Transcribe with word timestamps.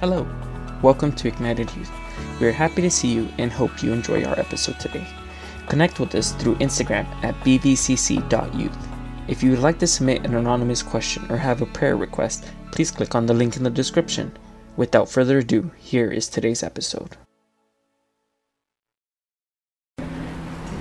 Hello, 0.00 0.26
welcome 0.80 1.12
to 1.12 1.28
Ignited 1.28 1.70
Youth. 1.76 1.92
We 2.40 2.46
are 2.46 2.52
happy 2.52 2.80
to 2.80 2.90
see 2.90 3.12
you 3.12 3.28
and 3.36 3.52
hope 3.52 3.82
you 3.82 3.92
enjoy 3.92 4.24
our 4.24 4.40
episode 4.40 4.80
today. 4.80 5.06
Connect 5.68 6.00
with 6.00 6.14
us 6.14 6.32
through 6.32 6.54
Instagram 6.54 7.04
at 7.22 7.34
bvcc.youth. 7.40 8.88
If 9.28 9.42
you 9.42 9.50
would 9.50 9.58
like 9.58 9.78
to 9.80 9.86
submit 9.86 10.24
an 10.24 10.36
anonymous 10.36 10.82
question 10.82 11.30
or 11.30 11.36
have 11.36 11.60
a 11.60 11.66
prayer 11.66 11.98
request, 11.98 12.50
please 12.72 12.90
click 12.90 13.14
on 13.14 13.26
the 13.26 13.34
link 13.34 13.58
in 13.58 13.62
the 13.62 13.68
description. 13.68 14.32
Without 14.78 15.06
further 15.06 15.40
ado, 15.40 15.70
here 15.76 16.10
is 16.10 16.30
today's 16.30 16.62
episode. 16.62 17.18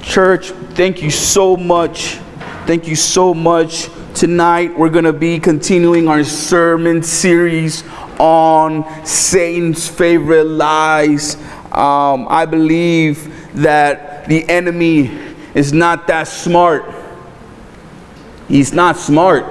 Church, 0.02 0.52
thank 0.76 1.02
you 1.02 1.12
so 1.12 1.58
much. 1.58 2.20
Thank 2.66 2.88
you 2.88 2.96
so 2.96 3.34
much. 3.34 3.90
Tonight, 4.14 4.78
we're 4.80 4.90
going 4.90 5.04
to 5.04 5.12
be 5.12 5.40
continuing 5.40 6.08
our 6.08 6.24
sermon 6.24 7.04
series 7.04 7.84
on 8.20 9.06
Satan's 9.06 9.88
favorite 9.88 10.44
lies. 10.44 11.36
Um, 11.71 12.28
I 12.30 12.46
believe 12.46 13.34
that 13.56 14.26
the 14.28 14.48
enemy 14.50 15.10
is 15.56 15.74
not 15.74 16.07
that 16.07 16.28
smart. 16.28 16.93
He's 18.48 18.74
not 18.74 18.98
smart, 18.98 19.46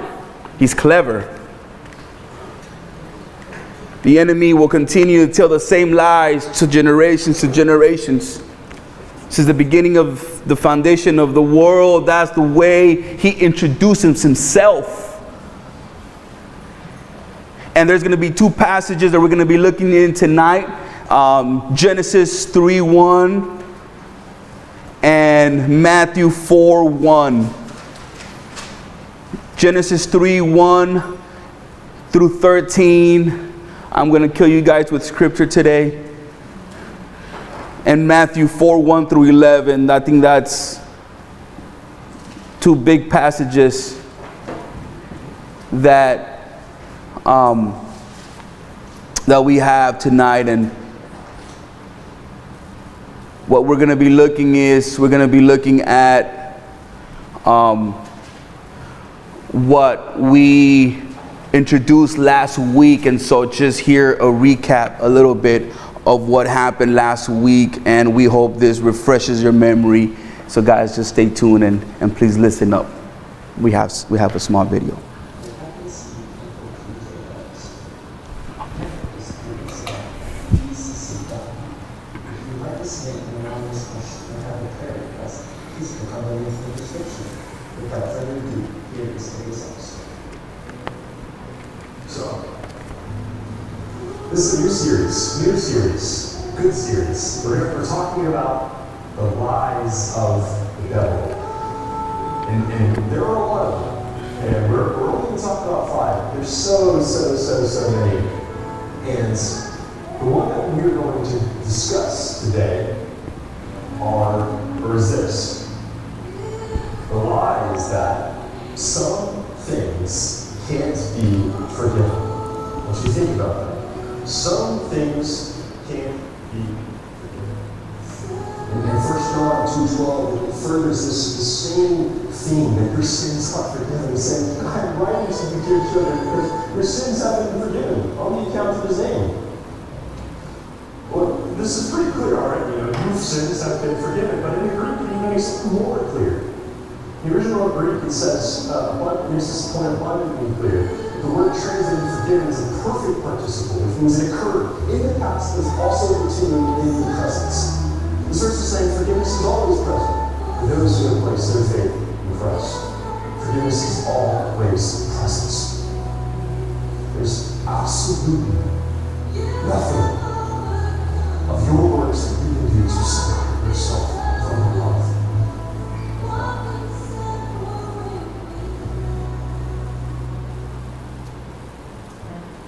he's 0.58 0.74
clever. 0.74 1.34
The 4.02 4.18
enemy 4.18 4.54
will 4.54 4.68
continue 4.68 5.26
to 5.26 5.32
tell 5.32 5.48
the 5.48 5.60
same 5.60 5.92
lies 5.92 6.46
to 6.58 6.66
generations 6.66 7.40
to 7.40 7.48
generations. 7.48 8.42
Since 9.28 9.46
the 9.46 9.54
beginning 9.54 9.96
of 9.98 10.46
the 10.48 10.56
foundation 10.56 11.18
of 11.18 11.34
the 11.34 11.42
world, 11.42 12.06
that's 12.06 12.30
the 12.30 12.42
way 12.42 13.16
he 13.18 13.30
introduces 13.30 14.22
himself. 14.22 15.07
And 17.78 17.88
there's 17.88 18.02
going 18.02 18.10
to 18.10 18.16
be 18.16 18.30
two 18.30 18.50
passages 18.50 19.12
that 19.12 19.20
we're 19.20 19.28
going 19.28 19.38
to 19.38 19.46
be 19.46 19.56
looking 19.56 19.92
in 19.92 20.12
tonight 20.12 20.68
um, 21.12 21.76
Genesis 21.76 22.44
3 22.44 22.80
1 22.80 23.64
and 25.04 25.80
Matthew 25.80 26.28
4 26.28 26.90
1. 26.90 27.54
Genesis 29.56 30.06
3 30.06 30.40
1 30.40 31.18
through 32.10 32.40
13. 32.40 33.54
I'm 33.92 34.10
going 34.10 34.28
to 34.28 34.28
kill 34.28 34.48
you 34.48 34.60
guys 34.60 34.90
with 34.90 35.04
scripture 35.04 35.46
today. 35.46 36.04
And 37.86 38.08
Matthew 38.08 38.48
4 38.48 38.82
1 38.82 39.08
through 39.08 39.28
11. 39.28 39.88
I 39.88 40.00
think 40.00 40.20
that's 40.20 40.80
two 42.58 42.74
big 42.74 43.08
passages 43.08 44.02
that, 45.70 46.37
um, 47.28 47.74
that 49.26 49.44
we 49.44 49.56
have 49.56 49.98
tonight. 49.98 50.48
And 50.48 50.70
what 53.46 53.66
we're 53.66 53.76
going 53.76 53.90
to 53.90 53.96
be 53.96 54.08
looking 54.08 54.54
is 54.54 54.98
we're 54.98 55.10
going 55.10 55.26
to 55.26 55.32
be 55.32 55.42
looking 55.42 55.82
at 55.82 56.58
um, 57.44 57.92
what 59.52 60.18
we 60.18 61.02
introduced 61.52 62.16
last 62.16 62.58
week. 62.58 63.04
And 63.04 63.20
so 63.20 63.44
just 63.44 63.80
here 63.80 64.14
a 64.14 64.22
recap 64.22 64.96
a 65.00 65.08
little 65.08 65.34
bit 65.34 65.74
of 66.06 66.28
what 66.28 66.46
happened 66.46 66.94
last 66.94 67.28
week. 67.28 67.78
And 67.84 68.14
we 68.14 68.24
hope 68.24 68.56
this 68.56 68.78
refreshes 68.78 69.42
your 69.42 69.52
memory. 69.52 70.16
So 70.46 70.62
guys, 70.62 70.96
just 70.96 71.10
stay 71.10 71.28
tuned 71.28 71.62
and, 71.62 71.84
and 72.00 72.16
please 72.16 72.38
listen 72.38 72.72
up. 72.72 72.86
We 73.60 73.72
have, 73.72 73.92
we 74.08 74.18
have 74.18 74.34
a 74.34 74.40
small 74.40 74.64
video. 74.64 74.98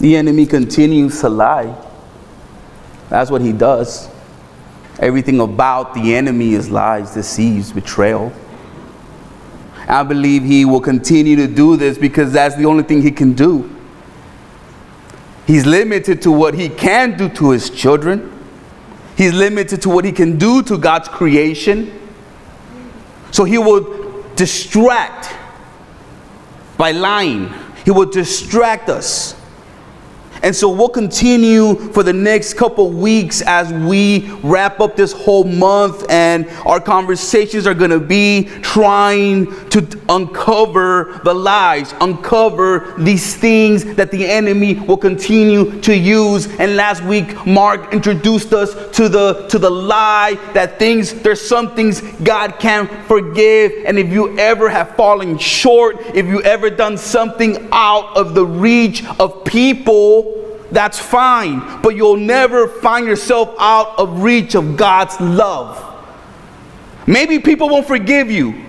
The 0.00 0.16
enemy 0.16 0.46
continues 0.46 1.20
to 1.20 1.28
lie. 1.28 1.76
That's 3.10 3.30
what 3.30 3.42
he 3.42 3.52
does. 3.52 4.08
Everything 4.98 5.40
about 5.40 5.94
the 5.94 6.14
enemy 6.14 6.54
is 6.54 6.70
lies, 6.70 7.14
deceives, 7.14 7.72
betrayal. 7.72 8.32
I 9.88 10.02
believe 10.02 10.42
he 10.42 10.64
will 10.64 10.80
continue 10.80 11.36
to 11.36 11.46
do 11.46 11.76
this 11.76 11.98
because 11.98 12.32
that's 12.32 12.54
the 12.56 12.64
only 12.64 12.84
thing 12.84 13.02
he 13.02 13.10
can 13.10 13.32
do. 13.32 13.68
He's 15.46 15.66
limited 15.66 16.22
to 16.22 16.30
what 16.30 16.54
he 16.54 16.68
can 16.68 17.16
do 17.16 17.28
to 17.30 17.50
his 17.50 17.70
children. 17.70 18.30
He's 19.16 19.32
limited 19.32 19.82
to 19.82 19.88
what 19.88 20.04
he 20.04 20.12
can 20.12 20.38
do 20.38 20.62
to 20.62 20.78
God's 20.78 21.08
creation. 21.08 21.98
So 23.32 23.44
he 23.44 23.58
will 23.58 24.22
distract 24.34 25.34
by 26.76 26.92
lying. 26.92 27.52
He 27.84 27.90
will 27.90 28.06
distract 28.06 28.88
us. 28.88 29.39
And 30.42 30.54
so 30.56 30.70
we'll 30.70 30.88
continue 30.88 31.74
for 31.92 32.02
the 32.02 32.12
next 32.12 32.54
couple 32.54 32.90
weeks 32.90 33.42
as 33.42 33.72
we 33.72 34.30
wrap 34.42 34.80
up 34.80 34.96
this 34.96 35.12
whole 35.12 35.44
month, 35.44 36.04
and 36.10 36.48
our 36.64 36.80
conversations 36.80 37.66
are 37.66 37.74
going 37.74 37.90
to 37.90 38.00
be 38.00 38.44
trying 38.62 39.46
to 39.70 39.86
uncover 40.08 41.20
the 41.24 41.34
lies, 41.34 41.94
uncover 42.00 42.94
these 42.98 43.36
things 43.36 43.84
that 43.96 44.10
the 44.10 44.26
enemy 44.26 44.74
will 44.74 44.96
continue 44.96 45.80
to 45.80 45.96
use. 45.96 46.46
And 46.58 46.76
last 46.76 47.02
week, 47.04 47.46
Mark 47.46 47.92
introduced 47.92 48.52
us 48.52 48.74
to 48.96 49.08
the 49.08 49.46
to 49.48 49.58
the 49.58 49.70
lie 49.70 50.34
that 50.54 50.78
things 50.78 51.12
there's 51.22 51.40
some 51.40 51.74
things 51.74 52.00
God 52.22 52.58
can't 52.58 52.90
forgive, 53.06 53.72
and 53.86 53.98
if 53.98 54.10
you 54.10 54.38
ever 54.38 54.68
have 54.68 54.96
fallen 54.96 55.38
short, 55.38 55.96
if 56.14 56.26
you 56.26 56.42
ever 56.42 56.70
done 56.70 56.96
something 56.96 57.68
out 57.72 58.16
of 58.16 58.34
the 58.34 58.46
reach 58.46 59.04
of 59.18 59.44
people 59.44 60.29
that's 60.70 60.98
fine, 60.98 61.82
but 61.82 61.96
you'll 61.96 62.16
never 62.16 62.68
find 62.68 63.06
yourself 63.06 63.54
out 63.58 63.98
of 63.98 64.22
reach 64.22 64.54
of 64.54 64.76
God's 64.76 65.20
love. 65.20 65.86
Maybe 67.06 67.38
people 67.38 67.68
won't 67.68 67.86
forgive 67.86 68.30
you. 68.30 68.66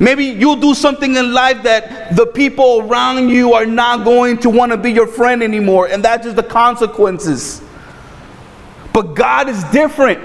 Maybe 0.00 0.24
you'll 0.24 0.56
do 0.56 0.74
something 0.74 1.14
in 1.14 1.32
life 1.32 1.62
that 1.62 2.16
the 2.16 2.26
people 2.26 2.80
around 2.80 3.28
you 3.28 3.52
are 3.52 3.66
not 3.66 4.04
going 4.04 4.38
to 4.38 4.50
want 4.50 4.72
to 4.72 4.78
be 4.78 4.90
your 4.90 5.06
friend 5.06 5.42
anymore, 5.42 5.86
and 5.88 6.04
that's 6.04 6.24
just 6.24 6.34
the 6.34 6.42
consequences. 6.42 7.62
But 8.92 9.14
God 9.14 9.48
is 9.48 9.62
different. 9.64 10.20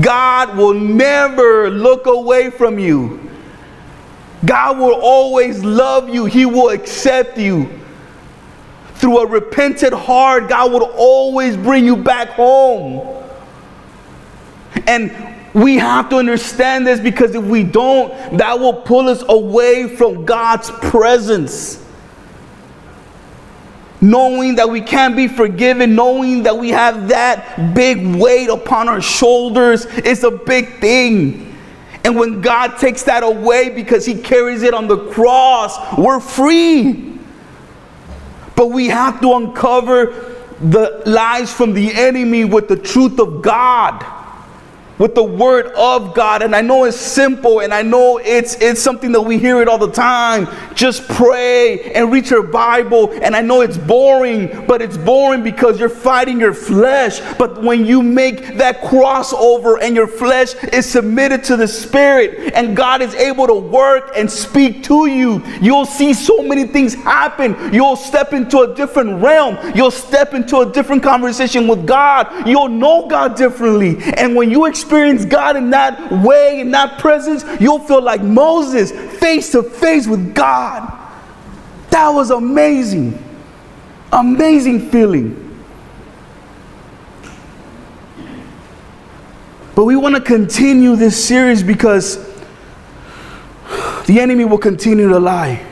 God 0.00 0.56
will 0.56 0.74
never 0.74 1.68
look 1.68 2.06
away 2.06 2.50
from 2.50 2.78
you. 2.78 3.28
God 4.44 4.78
will 4.78 4.94
always 4.94 5.64
love 5.64 6.08
you. 6.08 6.26
He 6.26 6.46
will 6.46 6.70
accept 6.70 7.36
you. 7.38 7.68
Through 9.04 9.18
a 9.18 9.26
repentant 9.26 9.92
heart, 9.92 10.48
God 10.48 10.72
will 10.72 10.90
always 10.96 11.58
bring 11.58 11.84
you 11.84 11.94
back 11.94 12.30
home. 12.30 13.22
And 14.86 15.14
we 15.52 15.76
have 15.76 16.08
to 16.08 16.16
understand 16.16 16.86
this 16.86 17.00
because 17.00 17.34
if 17.34 17.44
we 17.44 17.64
don't, 17.64 18.38
that 18.38 18.58
will 18.58 18.72
pull 18.72 19.10
us 19.10 19.22
away 19.28 19.94
from 19.94 20.24
God's 20.24 20.70
presence. 20.70 21.86
Knowing 24.00 24.54
that 24.54 24.70
we 24.70 24.80
can't 24.80 25.14
be 25.14 25.28
forgiven, 25.28 25.94
knowing 25.94 26.42
that 26.44 26.56
we 26.56 26.70
have 26.70 27.08
that 27.08 27.74
big 27.74 28.16
weight 28.16 28.48
upon 28.48 28.88
our 28.88 29.02
shoulders 29.02 29.84
is 29.84 30.24
a 30.24 30.30
big 30.30 30.80
thing. 30.80 31.54
And 32.04 32.16
when 32.16 32.40
God 32.40 32.78
takes 32.78 33.02
that 33.02 33.22
away 33.22 33.68
because 33.68 34.06
He 34.06 34.14
carries 34.14 34.62
it 34.62 34.72
on 34.72 34.88
the 34.88 35.10
cross, 35.10 35.98
we're 35.98 36.20
free. 36.20 37.13
But 38.56 38.68
we 38.68 38.88
have 38.88 39.20
to 39.20 39.34
uncover 39.34 40.06
the 40.60 41.02
lies 41.06 41.52
from 41.52 41.72
the 41.72 41.92
enemy 41.92 42.44
with 42.44 42.68
the 42.68 42.76
truth 42.76 43.18
of 43.18 43.42
God 43.42 44.04
with 44.98 45.14
the 45.14 45.22
word 45.22 45.66
of 45.76 46.14
God. 46.14 46.42
And 46.42 46.54
I 46.54 46.60
know 46.60 46.84
it's 46.84 46.96
simple 46.96 47.60
and 47.60 47.74
I 47.74 47.82
know 47.82 48.18
it's 48.18 48.54
it's 48.60 48.80
something 48.80 49.12
that 49.12 49.20
we 49.20 49.38
hear 49.38 49.60
it 49.60 49.68
all 49.68 49.78
the 49.78 49.90
time. 49.90 50.48
Just 50.74 51.08
pray 51.08 51.92
and 51.92 52.12
read 52.12 52.30
your 52.30 52.42
Bible. 52.42 53.10
And 53.22 53.34
I 53.34 53.40
know 53.40 53.60
it's 53.60 53.76
boring, 53.76 54.66
but 54.66 54.82
it's 54.82 54.96
boring 54.96 55.42
because 55.42 55.80
you're 55.80 55.88
fighting 55.88 56.38
your 56.38 56.54
flesh. 56.54 57.20
But 57.38 57.62
when 57.62 57.84
you 57.86 58.02
make 58.02 58.56
that 58.56 58.82
crossover 58.82 59.78
and 59.80 59.96
your 59.96 60.06
flesh 60.06 60.54
is 60.72 60.86
submitted 60.86 61.44
to 61.44 61.56
the 61.56 61.68
spirit 61.68 62.52
and 62.54 62.76
God 62.76 63.02
is 63.02 63.14
able 63.14 63.46
to 63.46 63.54
work 63.54 64.12
and 64.16 64.30
speak 64.30 64.82
to 64.84 65.06
you, 65.06 65.44
you'll 65.60 65.86
see 65.86 66.14
so 66.14 66.42
many 66.42 66.66
things 66.66 66.94
happen. 66.94 67.72
You'll 67.72 67.96
step 67.96 68.32
into 68.32 68.60
a 68.60 68.74
different 68.74 69.22
realm. 69.22 69.58
You'll 69.74 69.90
step 69.90 70.34
into 70.34 70.58
a 70.58 70.70
different 70.70 71.02
conversation 71.02 71.66
with 71.66 71.86
God. 71.86 72.46
You'll 72.46 72.68
know 72.68 73.06
God 73.08 73.36
differently. 73.36 73.96
And 74.16 74.36
when 74.36 74.50
you 74.50 74.66
experience 74.66 74.83
God 74.84 75.56
in 75.56 75.70
that 75.70 76.12
way, 76.12 76.60
in 76.60 76.70
that 76.72 76.98
presence, 76.98 77.44
you'll 77.60 77.78
feel 77.78 78.02
like 78.02 78.22
Moses, 78.22 78.92
face 79.18 79.52
to 79.52 79.62
face 79.62 80.06
with 80.06 80.34
God. 80.34 80.92
That 81.90 82.08
was 82.10 82.30
amazing. 82.30 83.22
Amazing 84.12 84.90
feeling. 84.90 85.40
But 89.74 89.84
we 89.84 89.96
want 89.96 90.14
to 90.14 90.20
continue 90.20 90.94
this 90.96 91.22
series 91.24 91.62
because 91.62 92.16
the 94.06 94.20
enemy 94.20 94.44
will 94.44 94.58
continue 94.58 95.08
to 95.08 95.18
lie. 95.18 95.64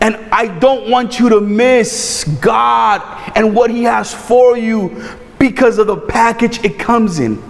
And 0.00 0.16
I 0.32 0.46
don't 0.46 0.88
want 0.88 1.18
you 1.18 1.28
to 1.30 1.40
miss 1.40 2.24
God 2.40 3.02
and 3.36 3.54
what 3.54 3.70
He 3.70 3.82
has 3.84 4.14
for 4.14 4.56
you 4.56 5.04
because 5.38 5.78
of 5.78 5.86
the 5.86 5.96
package 5.96 6.64
it 6.64 6.78
comes 6.78 7.18
in. 7.18 7.49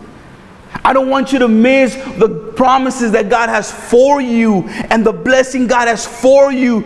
I 0.85 0.93
don't 0.93 1.09
want 1.09 1.33
you 1.33 1.39
to 1.41 1.49
miss 1.49 1.95
the 2.19 2.29
promises 2.57 3.13
that 3.13 3.29
God 3.29 3.49
has 3.49 3.71
for 3.71 4.21
you 4.21 4.69
and 4.69 5.05
the 5.05 5.13
blessing 5.13 5.67
God 5.67 5.89
has 5.89 6.07
for 6.07 6.53
you 6.53 6.85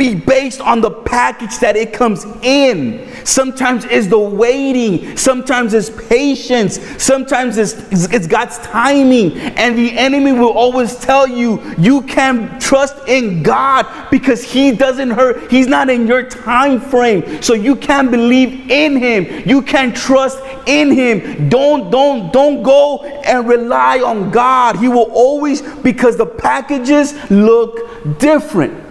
be 0.00 0.14
based 0.14 0.62
on 0.62 0.80
the 0.80 0.90
package 0.90 1.58
that 1.58 1.76
it 1.76 1.92
comes 1.92 2.24
in. 2.40 3.06
Sometimes 3.26 3.84
it's 3.84 4.06
the 4.06 4.18
waiting, 4.18 5.14
sometimes 5.14 5.74
it's 5.74 5.90
patience, 6.08 6.80
sometimes 6.96 7.58
it's, 7.58 7.74
it's 8.10 8.26
God's 8.26 8.56
timing. 8.60 9.36
And 9.36 9.76
the 9.76 9.92
enemy 9.98 10.32
will 10.32 10.52
always 10.52 10.96
tell 10.96 11.28
you 11.28 11.60
you 11.76 12.00
can 12.02 12.58
trust 12.58 12.96
in 13.08 13.42
God 13.42 14.10
because 14.10 14.42
He 14.42 14.72
doesn't 14.72 15.10
hurt, 15.10 15.50
He's 15.50 15.66
not 15.66 15.90
in 15.90 16.06
your 16.06 16.22
time 16.22 16.80
frame. 16.80 17.42
So 17.42 17.52
you 17.52 17.76
can 17.76 18.10
believe 18.10 18.70
in 18.70 18.96
Him, 18.96 19.46
you 19.46 19.60
can 19.60 19.92
trust 19.92 20.42
in 20.66 20.92
Him. 20.92 21.50
Don't, 21.50 21.90
don't, 21.90 22.32
don't 22.32 22.62
go 22.62 23.02
and 23.04 23.46
rely 23.46 23.98
on 23.98 24.30
God. 24.30 24.76
He 24.76 24.88
will 24.88 25.10
always, 25.12 25.60
because 25.60 26.16
the 26.16 26.24
packages 26.24 27.12
look 27.30 28.18
different. 28.18 28.89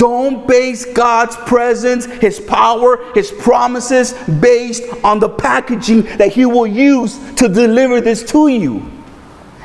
Don't 0.00 0.48
base 0.48 0.86
God's 0.86 1.36
presence, 1.36 2.06
His 2.06 2.40
power, 2.40 3.12
His 3.12 3.30
promises 3.30 4.14
based 4.40 4.82
on 5.04 5.20
the 5.20 5.28
packaging 5.28 6.04
that 6.16 6.32
He 6.32 6.46
will 6.46 6.66
use 6.66 7.18
to 7.34 7.50
deliver 7.50 8.00
this 8.00 8.22
to 8.30 8.48
you. 8.48 8.90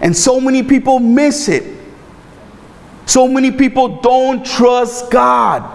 And 0.01 0.13
so 0.13 0.41
many 0.41 0.61
people 0.61 0.99
miss 0.99 1.47
it. 1.47 1.77
So 3.05 3.29
many 3.29 3.49
people 3.49 4.01
don't 4.01 4.45
trust 4.45 5.09
God. 5.09 5.71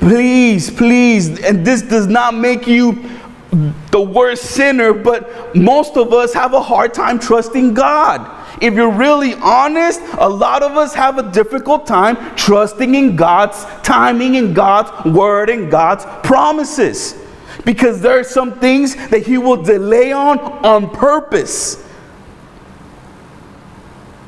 Please, 0.00 0.72
please, 0.72 1.40
and 1.44 1.64
this 1.64 1.82
does 1.82 2.08
not 2.08 2.34
make 2.34 2.66
you 2.66 3.10
the 3.92 4.00
worst 4.00 4.46
sinner, 4.46 4.92
but 4.92 5.54
most 5.54 5.96
of 5.96 6.12
us 6.12 6.34
have 6.34 6.52
a 6.52 6.60
hard 6.60 6.92
time 6.94 7.20
trusting 7.20 7.74
God. 7.74 8.43
If 8.60 8.74
you're 8.74 8.90
really 8.90 9.34
honest, 9.34 10.00
a 10.18 10.28
lot 10.28 10.62
of 10.62 10.76
us 10.76 10.94
have 10.94 11.18
a 11.18 11.30
difficult 11.30 11.86
time 11.86 12.34
trusting 12.36 12.94
in 12.94 13.16
God's 13.16 13.64
timing, 13.82 14.36
in 14.36 14.54
God's 14.54 15.04
word, 15.04 15.50
and 15.50 15.70
God's 15.70 16.04
promises. 16.26 17.20
Because 17.64 18.00
there 18.00 18.18
are 18.18 18.24
some 18.24 18.58
things 18.58 18.94
that 19.08 19.26
He 19.26 19.38
will 19.38 19.62
delay 19.62 20.12
on 20.12 20.38
on 20.38 20.90
purpose. 20.90 21.83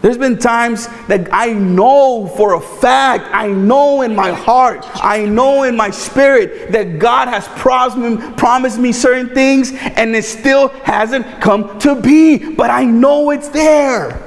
There's 0.06 0.18
been 0.18 0.38
times 0.38 0.86
that 1.08 1.28
I 1.32 1.52
know 1.52 2.28
for 2.36 2.54
a 2.54 2.60
fact, 2.60 3.24
I 3.32 3.48
know 3.48 4.02
in 4.02 4.14
my 4.14 4.30
heart, 4.30 4.86
I 4.94 5.24
know 5.24 5.64
in 5.64 5.74
my 5.74 5.90
spirit 5.90 6.70
that 6.70 7.00
God 7.00 7.26
has 7.26 7.48
promised 7.48 8.78
me, 8.78 8.92
certain 8.92 9.34
things 9.34 9.72
and 9.72 10.14
it 10.14 10.24
still 10.24 10.68
hasn't 10.84 11.40
come 11.40 11.76
to 11.80 12.00
be, 12.00 12.54
but 12.54 12.70
I 12.70 12.84
know 12.84 13.30
it's 13.30 13.48
there. 13.48 14.22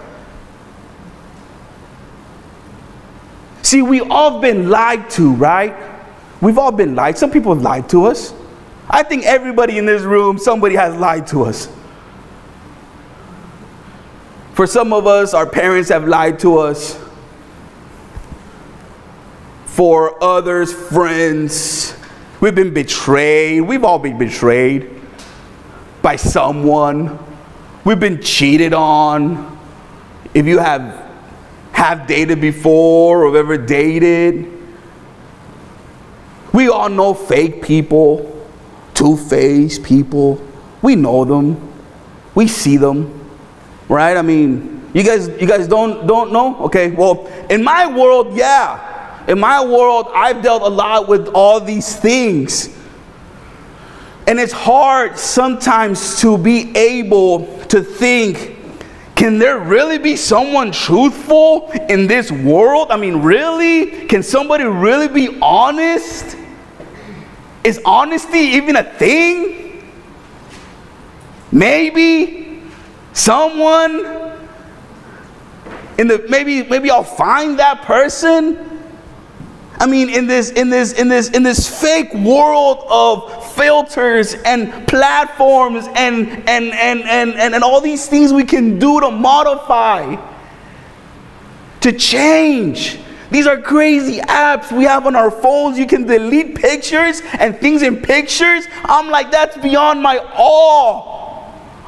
See, 3.62 3.82
we've 3.82 4.12
all 4.12 4.42
been 4.42 4.70
lied 4.70 5.10
to, 5.12 5.32
right? 5.36 5.74
We've 6.42 6.58
all 6.58 6.74
been 6.74 6.94
lied. 6.94 7.18
Some 7.18 7.32
people 7.32 7.54
have 7.54 7.64
lied 7.64 7.88
to 7.92 8.04
us. 8.04 8.34
I 8.90 9.02
think 9.02 9.24
everybody 9.24 9.78
in 9.78 9.86
this 9.86 10.02
room, 10.02 10.40
somebody 10.40 10.76
has 10.76 10.94
lied 11.00 11.26
to 11.28 11.46
us. 11.46 11.70
For 14.60 14.68
some 14.68 14.92
of 14.92 15.08
us, 15.08 15.34
our 15.34 15.46
parents 15.46 15.88
have 15.88 16.06
lied 16.06 16.38
to 16.40 16.58
us. 16.58 17.02
For 19.68 20.22
others, 20.22 20.74
friends, 20.74 21.96
we've 22.42 22.56
been 22.56 22.74
betrayed. 22.74 23.62
We've 23.62 23.86
all 23.86 24.00
been 24.00 24.18
betrayed 24.18 24.92
by 26.02 26.18
someone. 26.18 27.18
We've 27.86 28.02
been 28.02 28.22
cheated 28.22 28.74
on. 28.74 29.58
If 30.34 30.46
you 30.46 30.60
have 30.60 31.10
have 31.72 32.06
dated 32.06 32.42
before 32.42 33.24
or 33.24 33.38
ever 33.38 33.58
dated. 33.58 34.52
We 36.54 36.68
all 36.68 36.90
know 36.90 37.14
fake 37.14 37.62
people, 37.64 38.46
two-faced 38.94 39.84
people. 39.84 40.46
We 40.82 40.98
know 40.98 41.24
them. 41.24 41.72
We 42.36 42.50
see 42.50 42.76
them. 42.76 43.19
Right? 43.90 44.16
I 44.16 44.22
mean, 44.22 44.90
you 44.94 45.04
guys 45.04 45.28
you 45.28 45.48
guys 45.48 45.68
don't 45.68 46.08
don't 46.08 46.32
know? 46.32 46.56
Okay. 46.66 46.92
Well, 46.92 47.28
in 47.50 47.64
my 47.64 47.86
world, 47.88 48.36
yeah. 48.36 49.26
In 49.28 49.40
my 49.40 49.64
world, 49.64 50.10
I've 50.16 50.42
dealt 50.42 50.62
a 50.62 50.70
lot 50.70 51.08
with 51.08 51.28
all 51.30 51.60
these 51.60 51.96
things. 51.96 52.76
And 54.28 54.40
it's 54.40 54.54
hard 54.54 55.18
sometimes 55.18 56.22
to 56.22 56.38
be 56.38 56.76
able 56.78 57.46
to 57.66 57.82
think 57.82 58.58
can 59.20 59.38
there 59.38 59.60
really 59.60 59.98
be 59.98 60.16
someone 60.16 60.72
truthful 60.72 61.70
in 61.90 62.08
this 62.08 62.32
world? 62.32 62.90
I 62.90 62.96
mean, 62.96 63.18
really? 63.18 64.06
Can 64.06 64.24
somebody 64.24 64.64
really 64.64 65.10
be 65.10 65.38
honest? 65.42 66.38
Is 67.66 67.82
honesty 67.84 68.40
even 68.40 68.78
a 68.78 68.84
thing? 68.84 69.84
Maybe 71.52 72.49
someone 73.14 74.38
in 75.98 76.08
the 76.08 76.26
maybe 76.30 76.64
maybe 76.64 76.90
I'll 76.90 77.04
find 77.04 77.60
that 77.60 77.82
person. 77.82 78.66
I 79.82 79.86
mean, 79.86 80.10
in 80.10 80.28
this, 80.28 80.50
in 80.52 80.70
this, 80.70 80.92
in 80.92 81.08
this, 81.08 81.30
in 81.30 81.42
this 81.42 81.82
fake 81.82 82.14
world 82.14 82.84
of 82.90 83.54
filters 83.54 84.34
and 84.34 84.86
platforms 84.90 85.86
and 85.96 86.28
and 86.50 86.74
and 86.74 87.02
and, 87.04 87.34
and, 87.34 87.56
and 87.56 87.64
all 87.64 87.80
these 87.80 88.08
things 88.08 88.34
we 88.34 88.44
can 88.44 88.78
do 88.78 89.00
to 89.00 89.10
modify, 89.10 90.18
to 91.80 91.92
change. 91.94 93.00
These 93.32 93.48
are 93.48 93.62
crazy 93.62 94.20
apps 94.20 94.76
we 94.76 94.84
have 94.84 95.06
on 95.06 95.16
our 95.16 95.32
phones. 95.32 95.78
You 95.78 95.86
can 95.86 96.06
delete 96.06 96.56
pictures 96.56 97.22
and 97.38 97.58
things 97.58 97.82
in 97.82 98.02
pictures. 98.02 98.68
I'm 98.84 99.10
like, 99.10 99.32
that's 99.32 99.56
beyond 99.58 100.02
my 100.02 100.18
awe. 100.18 101.19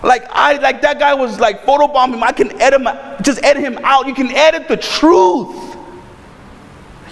Like 0.04 0.26
I 0.30 0.58
like 0.58 0.82
that 0.82 1.00
guy 1.00 1.14
was 1.14 1.40
like 1.40 1.64
photobombing. 1.64 2.22
I 2.22 2.32
can 2.32 2.60
edit 2.60 2.82
him, 2.82 2.88
just 3.22 3.44
edit 3.44 3.64
him 3.64 3.78
out. 3.84 4.08
You 4.08 4.16
can 4.16 4.32
edit 4.32 4.68
the 4.68 4.78
truth. 4.78 5.78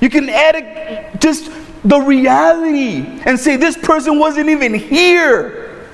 You 0.02 0.10
can 0.10 0.30
edit 0.30 1.20
just 1.20 1.52
the 1.84 2.00
reality 2.00 3.22
and 3.26 3.40
say 3.40 3.58
this 3.58 3.78
person 3.78 4.18
wasn't 4.18 4.50
even 4.50 4.74
here. 4.74 5.88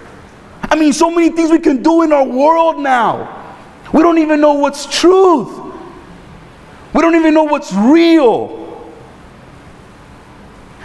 I 0.64 0.76
mean, 0.76 0.94
so 0.94 1.12
many 1.12 1.30
things 1.30 1.52
we 1.52 1.60
can 1.60 1.84
do 1.84 2.02
in 2.04 2.12
our 2.12 2.26
world 2.26 2.80
now. 2.80 3.58
We 3.94 4.02
don't 4.02 4.18
even 4.18 4.42
know 4.42 4.54
what's 4.54 4.86
truth. 4.86 5.60
We 6.94 7.02
don't 7.02 7.16
even 7.16 7.34
know 7.34 7.44
what's 7.44 7.74
real. 7.74 8.64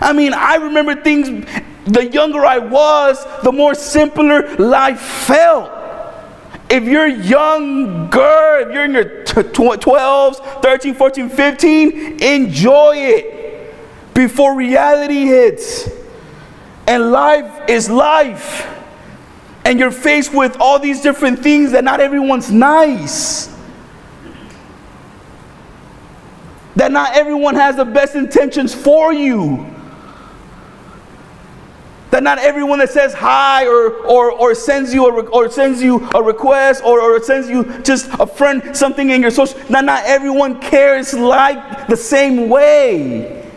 I 0.00 0.12
mean, 0.12 0.32
I 0.34 0.56
remember 0.56 0.94
things, 0.96 1.46
the 1.84 2.06
younger 2.06 2.44
I 2.44 2.58
was, 2.58 3.24
the 3.42 3.52
more 3.52 3.74
simpler 3.74 4.56
life 4.56 5.00
felt. 5.00 5.79
If 6.70 6.84
you're 6.84 7.08
younger, 7.08 8.58
if 8.60 8.72
you're 8.72 8.84
in 8.84 8.92
your 8.92 9.24
12s, 9.24 10.62
13, 10.62 10.94
14, 10.94 11.28
15, 11.28 12.22
enjoy 12.22 12.92
it 12.96 14.14
before 14.14 14.54
reality 14.56 15.26
hits. 15.26 15.90
And 16.86 17.10
life 17.10 17.68
is 17.68 17.90
life. 17.90 18.68
And 19.64 19.80
you're 19.80 19.90
faced 19.90 20.32
with 20.32 20.56
all 20.60 20.78
these 20.78 21.02
different 21.02 21.40
things 21.40 21.72
that 21.72 21.82
not 21.82 22.00
everyone's 22.00 22.52
nice. 22.52 23.48
That 26.76 26.92
not 26.92 27.16
everyone 27.16 27.56
has 27.56 27.76
the 27.76 27.84
best 27.84 28.14
intentions 28.14 28.72
for 28.72 29.12
you. 29.12 29.66
That 32.10 32.24
not 32.24 32.38
everyone 32.38 32.80
that 32.80 32.90
says 32.90 33.14
hi 33.14 33.66
or, 33.66 33.92
or, 34.04 34.32
or 34.32 34.54
sends 34.54 34.92
you 34.92 35.06
a, 35.06 35.22
or 35.28 35.48
sends 35.48 35.80
you 35.80 36.08
a 36.14 36.22
request 36.22 36.82
or, 36.84 37.00
or 37.00 37.22
sends 37.22 37.48
you 37.48 37.64
just 37.82 38.10
a 38.18 38.26
friend 38.26 38.76
something 38.76 39.10
in 39.10 39.22
your 39.22 39.30
social, 39.30 39.58
that 39.68 39.84
not 39.84 40.04
everyone 40.04 40.60
cares 40.60 41.14
like 41.14 41.86
the 41.86 41.96
same 41.96 42.48
way. 42.48 43.48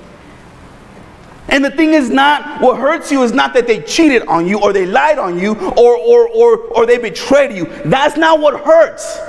And 1.50 1.64
the 1.66 1.72
thing 1.72 1.94
is 1.94 2.10
not, 2.10 2.62
what 2.62 2.78
hurts 2.80 3.12
you 3.12 3.24
is 3.24 3.32
not 3.32 3.54
that 3.54 3.68
they 3.68 3.82
cheated 3.82 4.24
on 4.28 4.48
you 4.48 4.62
or 4.62 4.72
they 4.72 4.86
lied 4.86 5.18
on 5.18 5.40
you 5.40 5.54
or, 5.54 5.98
or, 5.98 6.28
or, 6.30 6.58
or 6.58 6.86
they 6.86 6.98
betrayed 6.98 7.56
you. 7.56 7.66
That's 7.86 8.18
not 8.18 8.40
what 8.40 8.64
hurts. 8.64 9.20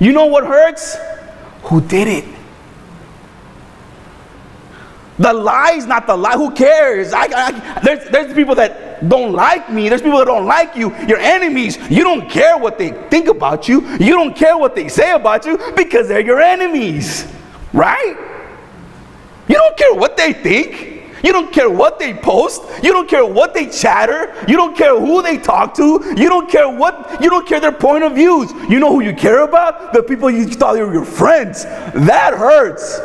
You 0.00 0.12
know 0.12 0.26
what 0.26 0.46
hurts? 0.46 0.96
Who 1.64 1.80
did 1.80 2.08
it? 2.08 2.24
The 5.20 5.34
lie 5.34 5.72
is 5.72 5.84
not 5.84 6.06
the 6.06 6.16
lie. 6.16 6.32
Who 6.32 6.50
cares? 6.50 7.12
I, 7.12 7.24
I, 7.24 7.80
there's, 7.84 8.08
there's 8.08 8.32
people 8.32 8.54
that 8.54 9.06
don't 9.06 9.32
like 9.32 9.70
me. 9.70 9.90
There's 9.90 10.00
people 10.00 10.18
that 10.18 10.24
don't 10.24 10.46
like 10.46 10.74
you. 10.74 10.96
Your 11.06 11.18
enemies. 11.18 11.76
You 11.90 12.04
don't 12.04 12.30
care 12.30 12.56
what 12.56 12.78
they 12.78 12.92
think 13.10 13.28
about 13.28 13.68
you. 13.68 13.86
You 13.98 14.14
don't 14.14 14.34
care 14.34 14.56
what 14.56 14.74
they 14.74 14.88
say 14.88 15.12
about 15.12 15.44
you 15.44 15.58
because 15.76 16.08
they're 16.08 16.24
your 16.24 16.40
enemies. 16.40 17.30
Right? 17.74 18.16
You 19.46 19.56
don't 19.56 19.76
care 19.76 19.94
what 19.94 20.16
they 20.16 20.32
think. 20.32 20.86
You 21.22 21.32
don't 21.32 21.52
care 21.52 21.68
what 21.68 21.98
they 21.98 22.14
post. 22.14 22.62
You 22.82 22.90
don't 22.90 23.06
care 23.06 23.26
what 23.26 23.52
they 23.52 23.66
chatter. 23.66 24.34
You 24.48 24.56
don't 24.56 24.74
care 24.74 24.98
who 24.98 25.20
they 25.20 25.36
talk 25.36 25.74
to. 25.74 26.14
You 26.16 26.30
don't 26.30 26.50
care 26.50 26.70
what, 26.70 27.22
you 27.22 27.28
don't 27.28 27.46
care 27.46 27.60
their 27.60 27.72
point 27.72 28.04
of 28.04 28.14
views. 28.14 28.50
You 28.70 28.80
know 28.80 28.90
who 28.90 29.02
you 29.02 29.12
care 29.12 29.40
about? 29.42 29.92
The 29.92 30.02
people 30.02 30.30
you 30.30 30.46
thought 30.46 30.78
were 30.78 30.90
your 30.94 31.04
friends. 31.04 31.64
That 31.64 32.32
hurts. 32.32 32.98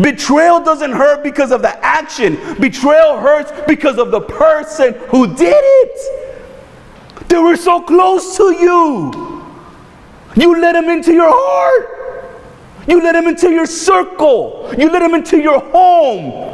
Betrayal 0.00 0.62
doesn't 0.64 0.92
hurt 0.92 1.22
because 1.22 1.52
of 1.52 1.62
the 1.62 1.84
action, 1.84 2.36
betrayal 2.60 3.18
hurts 3.18 3.52
because 3.66 3.98
of 3.98 4.10
the 4.10 4.20
person 4.20 4.94
who 5.08 5.34
did 5.34 5.54
it. 5.54 7.28
They 7.28 7.38
were 7.38 7.56
so 7.56 7.80
close 7.80 8.36
to 8.36 8.52
you. 8.52 9.44
You 10.36 10.60
let 10.60 10.72
them 10.72 10.88
into 10.88 11.12
your 11.12 11.30
heart, 11.30 12.30
you 12.86 13.02
let 13.02 13.12
them 13.12 13.26
into 13.26 13.50
your 13.50 13.66
circle, 13.66 14.72
you 14.78 14.90
let 14.90 15.00
them 15.00 15.14
into 15.14 15.38
your 15.38 15.60
home. 15.60 16.52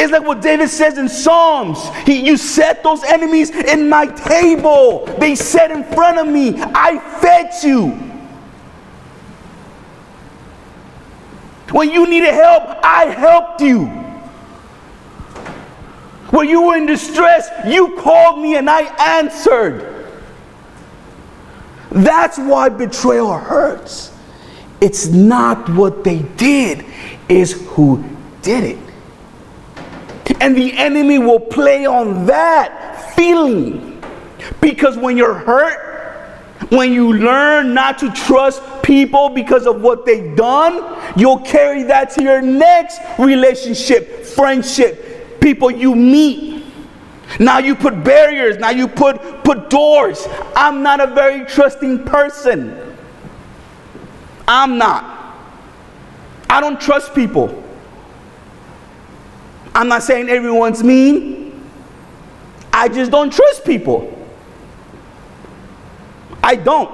It's 0.00 0.10
like 0.10 0.26
what 0.26 0.40
David 0.42 0.68
says 0.68 0.98
in 0.98 1.08
Psalms. 1.08 1.88
He, 2.04 2.26
you 2.26 2.36
set 2.36 2.82
those 2.82 3.04
enemies 3.04 3.50
in 3.50 3.88
my 3.88 4.06
table. 4.06 5.06
They 5.20 5.36
sat 5.36 5.70
in 5.70 5.84
front 5.84 6.18
of 6.18 6.26
me. 6.26 6.54
I 6.58 6.98
fed 7.20 7.52
you. 7.62 8.11
When 11.72 11.90
you 11.90 12.08
needed 12.08 12.34
help, 12.34 12.64
I 12.84 13.06
helped 13.06 13.60
you. 13.62 13.86
When 16.30 16.48
you 16.48 16.62
were 16.62 16.76
in 16.76 16.86
distress, 16.86 17.48
you 17.66 17.96
called 17.98 18.40
me 18.40 18.56
and 18.56 18.68
I 18.68 18.82
answered. 19.18 20.06
That's 21.90 22.38
why 22.38 22.68
betrayal 22.68 23.36
hurts. 23.36 24.12
It's 24.80 25.08
not 25.08 25.68
what 25.70 26.04
they 26.04 26.22
did, 26.36 26.84
it's 27.28 27.52
who 27.52 28.04
did 28.42 28.64
it. 28.64 28.78
And 30.40 30.56
the 30.56 30.76
enemy 30.76 31.18
will 31.18 31.40
play 31.40 31.86
on 31.86 32.26
that 32.26 33.14
feeling. 33.14 34.02
Because 34.60 34.96
when 34.96 35.16
you're 35.16 35.34
hurt, 35.34 35.91
when 36.72 36.90
you 36.90 37.12
learn 37.12 37.74
not 37.74 37.98
to 37.98 38.10
trust 38.12 38.62
people 38.82 39.28
because 39.28 39.66
of 39.66 39.82
what 39.82 40.06
they've 40.06 40.34
done, 40.34 40.98
you'll 41.18 41.40
carry 41.40 41.82
that 41.82 42.08
to 42.12 42.22
your 42.22 42.40
next 42.40 42.98
relationship, 43.18 44.24
friendship, 44.24 45.38
people 45.38 45.70
you 45.70 45.94
meet. 45.94 46.64
Now 47.38 47.58
you 47.58 47.74
put 47.74 48.02
barriers, 48.02 48.56
now 48.56 48.70
you 48.70 48.88
put 48.88 49.44
put 49.44 49.68
doors. 49.68 50.26
I'm 50.56 50.82
not 50.82 51.00
a 51.00 51.08
very 51.08 51.44
trusting 51.44 52.04
person. 52.04 52.96
I'm 54.48 54.78
not. 54.78 55.36
I 56.48 56.58
don't 56.60 56.80
trust 56.80 57.14
people. 57.14 57.62
I'm 59.74 59.88
not 59.88 60.02
saying 60.02 60.30
everyone's 60.30 60.82
mean. 60.82 61.70
I 62.72 62.88
just 62.88 63.10
don't 63.10 63.30
trust 63.30 63.66
people. 63.66 64.21
I 66.42 66.56
don't. 66.56 66.90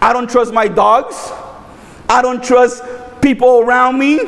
I 0.00 0.12
don't 0.12 0.28
trust 0.28 0.52
my 0.52 0.68
dogs. 0.68 1.32
I 2.08 2.20
don't 2.20 2.44
trust 2.44 2.82
people 3.22 3.60
around 3.60 3.98
me. 3.98 4.18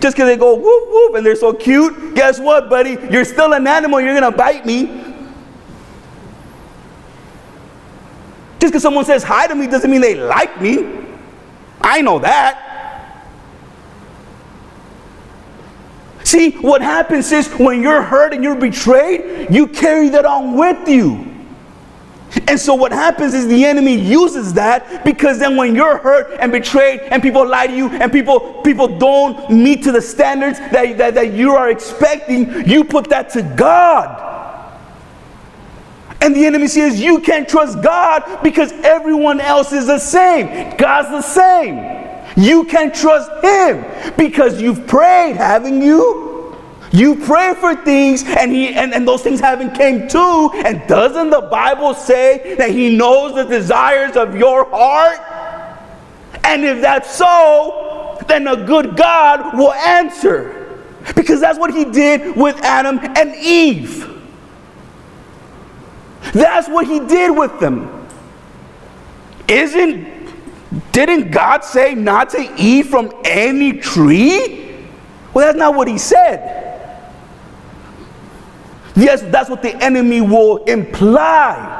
Just 0.00 0.16
because 0.16 0.28
they 0.28 0.36
go 0.36 0.54
whoop 0.54 0.88
whoop 0.88 1.14
and 1.14 1.24
they're 1.24 1.36
so 1.36 1.52
cute, 1.52 2.14
guess 2.14 2.40
what, 2.40 2.70
buddy? 2.70 2.96
You're 3.10 3.24
still 3.24 3.52
an 3.52 3.66
animal, 3.66 4.00
you're 4.00 4.14
gonna 4.14 4.34
bite 4.34 4.64
me. 4.64 4.86
Just 8.58 8.72
because 8.72 8.82
someone 8.82 9.04
says 9.04 9.22
hi 9.22 9.46
to 9.46 9.54
me 9.54 9.66
doesn't 9.66 9.90
mean 9.90 10.00
they 10.00 10.14
like 10.14 10.60
me. 10.60 11.06
I 11.80 12.02
know 12.02 12.18
that. 12.18 12.66
See, 16.24 16.52
what 16.52 16.82
happens 16.82 17.32
is 17.32 17.48
when 17.54 17.82
you're 17.82 18.02
hurt 18.02 18.32
and 18.32 18.42
you're 18.42 18.54
betrayed, 18.54 19.52
you 19.52 19.66
carry 19.66 20.10
that 20.10 20.24
on 20.24 20.56
with 20.56 20.88
you. 20.88 21.29
And 22.46 22.60
so 22.60 22.74
what 22.74 22.92
happens 22.92 23.34
is 23.34 23.48
the 23.48 23.64
enemy 23.64 23.94
uses 23.94 24.52
that 24.54 25.04
because 25.04 25.38
then 25.40 25.56
when 25.56 25.74
you're 25.74 25.98
hurt 25.98 26.38
and 26.38 26.52
betrayed 26.52 27.00
and 27.00 27.20
people 27.22 27.46
lie 27.46 27.66
to 27.66 27.76
you 27.76 27.88
and 27.88 28.12
people 28.12 28.62
people 28.62 28.98
don't 28.98 29.50
meet 29.50 29.82
to 29.84 29.92
the 29.92 30.02
standards 30.02 30.58
that, 30.58 30.96
that, 30.98 31.14
that 31.14 31.32
you 31.32 31.56
are 31.56 31.70
expecting, 31.70 32.68
you 32.68 32.84
put 32.84 33.08
that 33.08 33.30
to 33.30 33.42
God. 33.42 34.28
And 36.20 36.36
the 36.36 36.46
enemy 36.46 36.68
says 36.68 37.00
you 37.00 37.20
can't 37.20 37.48
trust 37.48 37.82
God 37.82 38.42
because 38.42 38.70
everyone 38.72 39.40
else 39.40 39.72
is 39.72 39.86
the 39.86 39.98
same. 39.98 40.76
God's 40.76 41.08
the 41.08 41.22
same. 41.22 42.00
You 42.36 42.64
can't 42.64 42.94
trust 42.94 43.30
him 43.42 43.84
because 44.16 44.60
you've 44.60 44.86
prayed, 44.86 45.36
haven't 45.36 45.82
you? 45.82 46.29
You 46.92 47.14
pray 47.14 47.54
for 47.54 47.76
things 47.76 48.24
and 48.24 48.50
he 48.50 48.74
and, 48.74 48.92
and 48.92 49.06
those 49.06 49.22
things 49.22 49.38
haven't 49.38 49.74
came 49.74 50.08
to. 50.08 50.50
And 50.64 50.86
doesn't 50.88 51.30
the 51.30 51.42
Bible 51.42 51.94
say 51.94 52.56
that 52.56 52.70
he 52.70 52.96
knows 52.96 53.34
the 53.34 53.44
desires 53.44 54.16
of 54.16 54.34
your 54.36 54.68
heart? 54.70 55.20
And 56.44 56.64
if 56.64 56.80
that's 56.80 57.14
so, 57.14 58.18
then 58.26 58.48
a 58.48 58.56
good 58.64 58.96
God 58.96 59.56
will 59.56 59.72
answer. 59.72 60.56
Because 61.14 61.40
that's 61.40 61.58
what 61.58 61.72
he 61.72 61.84
did 61.84 62.36
with 62.36 62.56
Adam 62.62 62.98
and 63.16 63.34
Eve. 63.36 64.06
That's 66.32 66.68
what 66.68 66.86
he 66.86 67.00
did 67.00 67.30
with 67.30 67.58
them. 67.60 68.08
Isn't 69.48 70.08
Didn't 70.92 71.30
God 71.30 71.64
say 71.64 71.94
not 71.94 72.30
to 72.30 72.54
eat 72.56 72.86
from 72.86 73.12
any 73.24 73.74
tree? 73.74 74.86
Well, 75.32 75.46
that's 75.46 75.58
not 75.58 75.74
what 75.74 75.86
he 75.86 75.98
said. 75.98 76.69
Yes, 79.00 79.22
that's 79.22 79.48
what 79.48 79.62
the 79.62 79.74
enemy 79.82 80.20
will 80.20 80.58
imply. 80.64 81.78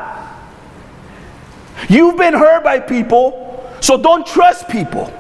You've 1.91 2.17
been 2.17 2.33
hurt 2.33 2.65
by 2.65 2.81
people, 2.81 3.77
so 3.81 4.01
don't 4.01 4.27
trust 4.27 4.71
people. 4.71 5.13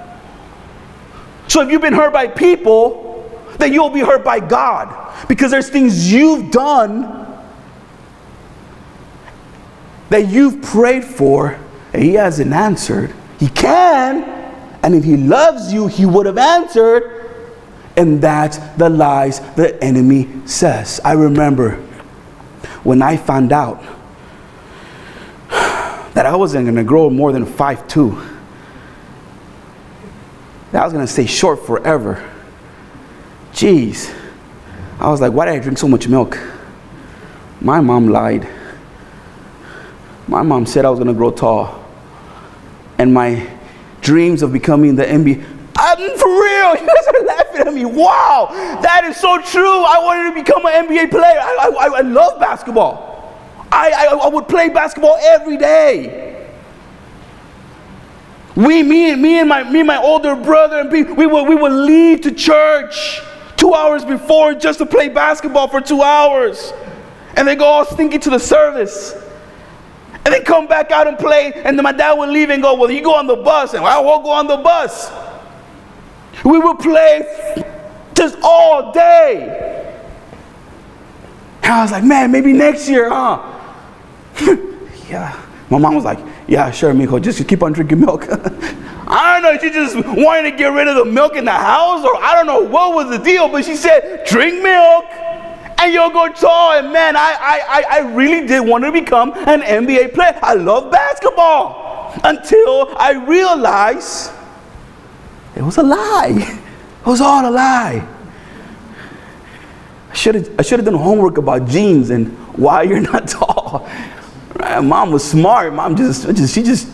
So 1.46 1.60
if 1.60 1.70
you've 1.70 1.82
been 1.82 1.92
hurt 1.92 2.14
by 2.14 2.26
people, 2.26 3.30
then 3.58 3.74
you'll 3.74 3.90
be 3.90 4.00
hurt 4.00 4.24
by 4.24 4.40
God 4.40 5.28
because 5.28 5.50
there's 5.50 5.68
things 5.68 6.10
you've 6.10 6.50
done 6.50 7.26
that 10.08 10.28
you've 10.28 10.62
prayed 10.62 11.04
for 11.04 11.58
and 11.92 12.02
He 12.02 12.14
hasn't 12.14 12.54
answered. 12.54 13.14
He 13.38 13.48
can, 13.48 14.24
and 14.82 14.94
if 14.94 15.04
He 15.04 15.18
loves 15.18 15.70
you, 15.70 15.86
He 15.86 16.06
would 16.06 16.24
have 16.24 16.38
answered. 16.38 17.18
And 17.94 18.22
that's 18.22 18.56
the 18.78 18.88
lies 18.88 19.40
the 19.56 19.82
enemy 19.84 20.30
says. 20.46 20.98
I 21.04 21.12
remember 21.12 21.84
when 22.82 23.02
I 23.02 23.16
found 23.16 23.52
out 23.52 23.82
that 26.14 26.26
I 26.26 26.34
wasn't 26.36 26.64
going 26.64 26.76
to 26.76 26.84
grow 26.84 27.10
more 27.10 27.32
than 27.32 27.44
5'2, 27.44 28.28
that 30.72 30.82
I 30.82 30.84
was 30.84 30.92
going 30.92 31.06
to 31.06 31.12
stay 31.12 31.26
short 31.26 31.64
forever. 31.66 32.28
Jeez. 33.52 34.14
I 34.98 35.08
was 35.10 35.20
like, 35.20 35.32
why 35.32 35.46
did 35.46 35.54
I 35.54 35.58
drink 35.58 35.78
so 35.78 35.88
much 35.88 36.08
milk? 36.08 36.38
My 37.60 37.80
mom 37.80 38.08
lied. 38.08 38.48
My 40.28 40.42
mom 40.42 40.66
said 40.66 40.84
I 40.84 40.90
was 40.90 40.98
going 40.98 41.08
to 41.08 41.14
grow 41.14 41.30
tall. 41.30 41.84
And 42.98 43.12
my 43.12 43.50
dreams 44.00 44.42
of 44.42 44.52
becoming 44.52 44.94
the 44.94 45.04
NBA. 45.04 45.44
I'm 45.76 46.18
for 46.18 46.28
real. 46.28 46.76
You 46.80 46.86
guys 46.86 47.06
are 47.08 47.24
laughing 47.24 47.39
me. 47.72 47.84
Wow, 47.84 48.48
that 48.82 49.04
is 49.04 49.16
so 49.16 49.40
true. 49.40 49.84
I 49.84 49.98
wanted 50.02 50.30
to 50.30 50.34
become 50.34 50.64
an 50.66 50.86
NBA 50.86 51.10
player. 51.10 51.38
I, 51.40 51.70
I, 51.80 51.86
I 51.98 52.00
love 52.00 52.40
basketball. 52.40 53.10
I, 53.72 53.90
I, 53.90 54.16
I 54.16 54.28
would 54.28 54.48
play 54.48 54.68
basketball 54.68 55.16
every 55.20 55.56
day. 55.56 56.48
We, 58.56 58.82
me, 58.82 59.12
and 59.12 59.22
me 59.22 59.38
and 59.38 59.48
my, 59.48 59.62
me 59.70 59.80
and 59.80 59.86
my 59.86 59.96
older 59.96 60.34
brother, 60.34 60.80
and 60.80 60.90
we, 60.90 61.04
would, 61.04 61.48
we 61.48 61.54
would 61.54 61.72
leave 61.72 62.20
to 62.22 62.32
church 62.32 63.20
two 63.56 63.72
hours 63.74 64.04
before 64.04 64.54
just 64.54 64.78
to 64.78 64.86
play 64.86 65.08
basketball 65.08 65.68
for 65.68 65.80
two 65.80 66.02
hours, 66.02 66.72
and 67.36 67.46
they 67.46 67.54
go 67.54 67.64
all 67.64 67.84
stinky 67.84 68.18
to 68.18 68.30
the 68.30 68.40
service. 68.40 69.14
And 70.22 70.34
then 70.34 70.44
come 70.44 70.66
back 70.66 70.90
out 70.90 71.06
and 71.06 71.16
play, 71.18 71.52
and 71.54 71.78
then 71.78 71.82
my 71.82 71.92
dad 71.92 72.12
would 72.12 72.28
leave 72.28 72.50
and 72.50 72.62
go, 72.62 72.74
Well, 72.74 72.90
you 72.90 73.02
go 73.02 73.14
on 73.14 73.26
the 73.26 73.36
bus, 73.36 73.72
and 73.72 73.82
I 73.84 73.98
won't 74.00 74.22
go 74.22 74.30
on 74.30 74.46
the 74.46 74.58
bus. 74.58 75.10
We 76.44 76.58
would 76.58 76.78
play 76.78 77.64
just 78.14 78.36
all 78.42 78.92
day. 78.92 79.86
And 81.62 81.72
I 81.72 81.82
was 81.82 81.92
like, 81.92 82.04
Man, 82.04 82.30
maybe 82.32 82.52
next 82.52 82.88
year, 82.88 83.08
huh? 83.10 83.40
yeah. 85.08 85.46
My 85.70 85.78
mom 85.78 85.94
was 85.94 86.04
like, 86.04 86.18
Yeah, 86.48 86.70
sure, 86.70 86.92
Miko, 86.94 87.18
just 87.18 87.46
keep 87.46 87.62
on 87.62 87.72
drinking 87.72 88.00
milk. 88.00 88.26
I 89.12 89.40
don't 89.40 89.42
know, 89.42 89.60
she 89.60 89.74
just 89.74 89.96
wanted 89.96 90.50
to 90.50 90.56
get 90.56 90.68
rid 90.68 90.86
of 90.86 90.94
the 90.96 91.04
milk 91.04 91.34
in 91.34 91.44
the 91.44 91.50
house, 91.50 92.04
or 92.04 92.16
I 92.16 92.34
don't 92.34 92.46
know 92.46 92.60
what 92.60 92.94
was 92.94 93.10
the 93.10 93.22
deal, 93.22 93.48
but 93.48 93.64
she 93.64 93.74
said, 93.74 94.24
Drink 94.26 94.62
milk 94.62 95.04
and 95.80 95.92
you'll 95.92 96.10
go 96.10 96.28
tall. 96.28 96.72
And 96.72 96.92
man, 96.92 97.16
I, 97.16 97.36
I, 97.40 97.84
I 97.90 97.98
really 98.14 98.46
did 98.46 98.60
want 98.60 98.84
to 98.84 98.92
become 98.92 99.32
an 99.32 99.62
NBA 99.62 100.14
player. 100.14 100.38
I 100.42 100.54
love 100.54 100.90
basketball 100.90 102.12
until 102.24 102.94
I 102.96 103.12
realized 103.12 104.32
it 105.56 105.62
was 105.62 105.78
a 105.78 105.82
lie. 105.82 106.60
It 107.00 107.06
was 107.06 107.20
all 107.20 107.48
a 107.48 107.50
lie. 107.50 108.06
I 110.10 110.14
should 110.14 110.34
have 110.34 110.50
I 110.58 110.62
should 110.62 110.78
have 110.78 110.86
done 110.86 110.94
homework 110.94 111.38
about 111.38 111.68
genes 111.68 112.10
and 112.10 112.28
why 112.56 112.82
you're 112.82 113.00
not 113.00 113.28
tall. 113.36 113.88
Right? 114.56 114.80
Mom 114.80 115.12
was 115.12 115.24
smart. 115.24 115.72
Mom 115.72 115.96
just, 115.96 116.26
just 116.34 116.54
she 116.54 116.62
just 116.62 116.88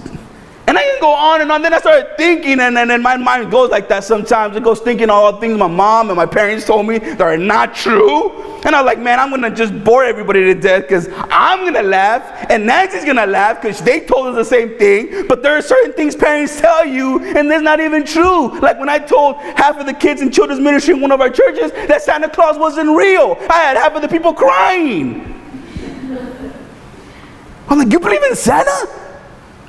and 0.68 0.76
I 0.76 0.82
can 0.82 1.00
go 1.00 1.12
on 1.12 1.40
and 1.40 1.52
on. 1.52 1.62
Then 1.62 1.72
I 1.72 1.78
started 1.78 2.16
thinking, 2.16 2.58
and 2.58 2.76
then 2.76 3.00
my 3.00 3.16
mind 3.16 3.50
goes 3.50 3.70
like 3.70 3.88
that 3.88 4.02
sometimes. 4.02 4.56
It 4.56 4.64
goes 4.64 4.80
thinking 4.80 5.10
all 5.10 5.38
things 5.38 5.56
my 5.56 5.68
mom 5.68 6.10
and 6.10 6.16
my 6.16 6.26
parents 6.26 6.64
told 6.66 6.86
me 6.86 6.98
that 6.98 7.20
are 7.20 7.36
not 7.36 7.74
true. 7.74 8.42
And 8.64 8.74
I'm 8.74 8.84
like, 8.84 8.98
man, 8.98 9.20
I'm 9.20 9.30
gonna 9.30 9.54
just 9.54 9.84
bore 9.84 10.04
everybody 10.04 10.40
to 10.40 10.54
death 10.54 10.82
because 10.82 11.08
I'm 11.30 11.64
gonna 11.64 11.86
laugh, 11.86 12.46
and 12.50 12.66
Nancy's 12.66 13.04
gonna 13.04 13.26
laugh 13.26 13.62
because 13.62 13.80
they 13.80 14.00
told 14.00 14.26
us 14.26 14.34
the 14.34 14.44
same 14.44 14.76
thing. 14.76 15.28
But 15.28 15.42
there 15.44 15.56
are 15.56 15.62
certain 15.62 15.92
things 15.92 16.16
parents 16.16 16.60
tell 16.60 16.84
you, 16.84 17.20
and 17.24 17.48
they're 17.48 17.62
not 17.62 17.78
even 17.78 18.04
true. 18.04 18.58
Like 18.58 18.80
when 18.80 18.88
I 18.88 18.98
told 18.98 19.36
half 19.36 19.78
of 19.78 19.86
the 19.86 19.94
kids 19.94 20.20
in 20.20 20.32
children's 20.32 20.60
ministry 20.60 20.94
in 20.94 21.00
one 21.00 21.12
of 21.12 21.20
our 21.20 21.30
churches 21.30 21.70
that 21.86 22.02
Santa 22.02 22.28
Claus 22.28 22.58
wasn't 22.58 22.90
real, 22.96 23.36
I 23.48 23.60
had 23.60 23.76
half 23.76 23.94
of 23.94 24.02
the 24.02 24.08
people 24.08 24.34
crying. 24.34 25.32
I'm 27.68 27.78
like, 27.78 27.92
you 27.92 28.00
believe 28.00 28.22
in 28.24 28.34
Santa? 28.34 29.05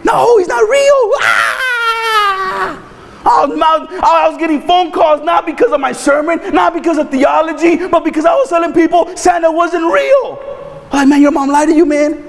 No, 0.04 0.38
he's 0.38 0.48
not 0.48 0.68
real. 0.70 1.12
Ah! 1.22 2.84
I 3.26 3.46
was, 3.46 3.60
I 3.60 4.30
was 4.30 4.38
getting 4.38 4.62
phone 4.62 4.92
calls 4.92 5.22
not 5.22 5.46
because 5.46 5.74
of 5.74 5.82
my 5.82 5.92
sermon, 5.92 6.40
not 6.54 6.74
because 6.74 6.98
of 6.98 7.12
theology, 7.12 7.88
but 7.88 8.06
because 8.06 8.26
I 8.26 8.34
was 8.34 8.48
telling 8.48 8.72
people 8.72 9.16
Santa 9.18 9.52
wasn't 9.52 9.92
real. 9.92 10.40
Like, 10.94 11.10
man, 11.10 11.22
your 11.22 11.32
mom 11.32 11.50
lied 11.50 11.68
to 11.68 11.76
you, 11.76 11.86
man. 11.86 12.24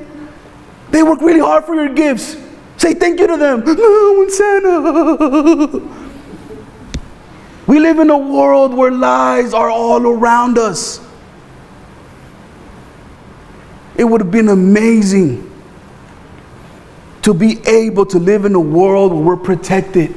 They 0.91 1.03
work 1.05 1.21
really 1.21 1.41
hard 1.41 1.65
for 1.65 1.75
your 1.75 1.89
gifts. 1.89 2.37
Say 2.79 2.95
thank 2.95 3.21
you 3.21 3.27
to 3.29 3.37
them. 3.37 3.63
No, 3.65 4.29
Santa. 4.29 5.81
We 7.69 7.79
live 7.79 7.99
in 7.99 8.09
a 8.09 8.17
world 8.17 8.73
where 8.73 8.91
lies 8.91 9.53
are 9.53 9.69
all 9.69 10.07
around 10.07 10.57
us. 10.57 11.01
It 13.95 14.05
would 14.05 14.23
have 14.23 14.31
been 14.31 14.49
amazing 14.49 15.48
to 17.29 17.35
be 17.35 17.61
able 17.69 18.07
to 18.07 18.19
live 18.19 18.47
in 18.47 18.55
a 18.55 18.61
world 18.61 19.13
where 19.13 19.21
we're 19.21 19.37
protected 19.37 20.15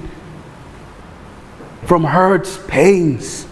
from 1.83 2.05
hurts, 2.05 2.57
pains. 2.69 3.45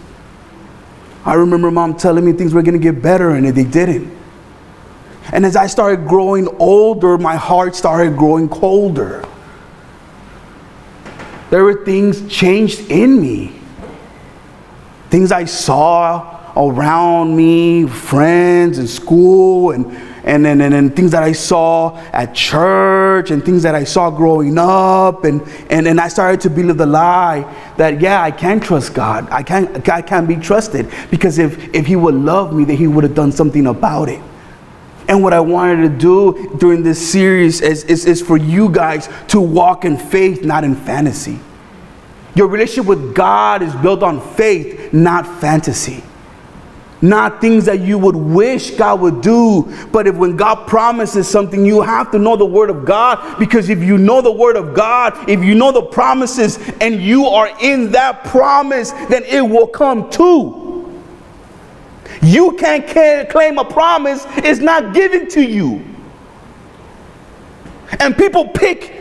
I 1.26 1.34
remember 1.34 1.70
mom 1.70 1.98
telling 1.98 2.24
me 2.24 2.32
things 2.32 2.54
were 2.54 2.62
going 2.62 2.72
to 2.72 2.78
get 2.80 3.02
better 3.02 3.32
and 3.32 3.46
they 3.46 3.64
didn't. 3.64 4.16
And 5.34 5.44
as 5.44 5.56
I 5.56 5.66
started 5.66 6.08
growing 6.08 6.48
older, 6.58 7.18
my 7.18 7.36
heart 7.36 7.76
started 7.76 8.16
growing 8.16 8.48
colder. 8.48 9.28
There 11.50 11.62
were 11.62 11.84
things 11.84 12.26
changed 12.32 12.90
in 12.90 13.20
me. 13.20 13.60
Things 15.10 15.32
I 15.32 15.44
saw 15.44 16.50
around 16.56 17.36
me, 17.36 17.86
friends 17.86 18.78
and 18.78 18.88
school 18.88 19.72
and 19.72 20.09
and, 20.24 20.46
and, 20.46 20.60
and, 20.60 20.74
and, 20.74 20.94
things 20.94 21.10
that 21.12 21.22
I 21.22 21.32
saw 21.32 21.96
at 22.12 22.34
church 22.34 23.30
and 23.30 23.44
things 23.44 23.62
that 23.62 23.74
I 23.74 23.84
saw 23.84 24.10
growing 24.10 24.58
up. 24.58 25.24
And, 25.24 25.42
and, 25.70 25.86
and 25.86 26.00
I 26.00 26.08
started 26.08 26.40
to 26.42 26.50
believe 26.50 26.76
the 26.76 26.86
lie 26.86 27.42
that, 27.76 28.00
yeah, 28.00 28.22
I 28.22 28.30
can 28.30 28.60
trust 28.60 28.94
God. 28.94 29.28
I 29.30 29.42
can, 29.42 29.82
I 29.90 30.02
can 30.02 30.26
be 30.26 30.36
trusted 30.36 30.90
because 31.10 31.38
if, 31.38 31.74
if 31.74 31.86
He 31.86 31.96
would 31.96 32.14
love 32.14 32.52
me, 32.52 32.64
then 32.64 32.76
He 32.76 32.86
would 32.86 33.04
have 33.04 33.14
done 33.14 33.32
something 33.32 33.66
about 33.66 34.08
it. 34.08 34.20
And 35.08 35.22
what 35.22 35.32
I 35.32 35.40
wanted 35.40 35.82
to 35.82 35.98
do 35.98 36.56
during 36.58 36.82
this 36.82 37.10
series 37.10 37.60
is, 37.60 37.84
is, 37.84 38.04
is 38.06 38.22
for 38.22 38.36
you 38.36 38.68
guys 38.68 39.08
to 39.28 39.40
walk 39.40 39.84
in 39.84 39.96
faith, 39.96 40.44
not 40.44 40.62
in 40.62 40.76
fantasy. 40.76 41.40
Your 42.36 42.46
relationship 42.46 42.86
with 42.86 43.14
God 43.14 43.62
is 43.62 43.74
built 43.76 44.02
on 44.02 44.20
faith, 44.20 44.92
not 44.92 45.26
fantasy 45.40 46.04
not 47.02 47.40
things 47.40 47.64
that 47.64 47.80
you 47.80 47.98
would 47.98 48.16
wish 48.16 48.72
God 48.72 49.00
would 49.00 49.20
do. 49.20 49.72
But 49.92 50.06
if 50.06 50.16
when 50.16 50.36
God 50.36 50.66
promises 50.66 51.28
something, 51.28 51.64
you 51.64 51.80
have 51.80 52.10
to 52.12 52.18
know 52.18 52.36
the 52.36 52.46
Word 52.46 52.70
of 52.70 52.84
God 52.84 53.38
because 53.38 53.68
if 53.68 53.80
you 53.80 53.98
know 53.98 54.20
the 54.20 54.32
Word 54.32 54.56
of 54.56 54.74
God, 54.74 55.28
if 55.28 55.42
you 55.42 55.54
know 55.54 55.72
the 55.72 55.82
promises 55.82 56.58
and 56.80 57.00
you 57.00 57.26
are 57.26 57.50
in 57.60 57.92
that 57.92 58.24
promise, 58.24 58.92
then 59.08 59.24
it 59.24 59.42
will 59.42 59.66
come 59.66 60.10
true. 60.10 60.68
You 62.22 62.52
can't 62.56 63.30
claim 63.30 63.58
a 63.58 63.64
promise, 63.64 64.26
it's 64.36 64.60
not 64.60 64.94
given 64.94 65.28
to 65.28 65.42
you. 65.42 65.84
And 67.98 68.16
people 68.16 68.48
pick 68.48 68.94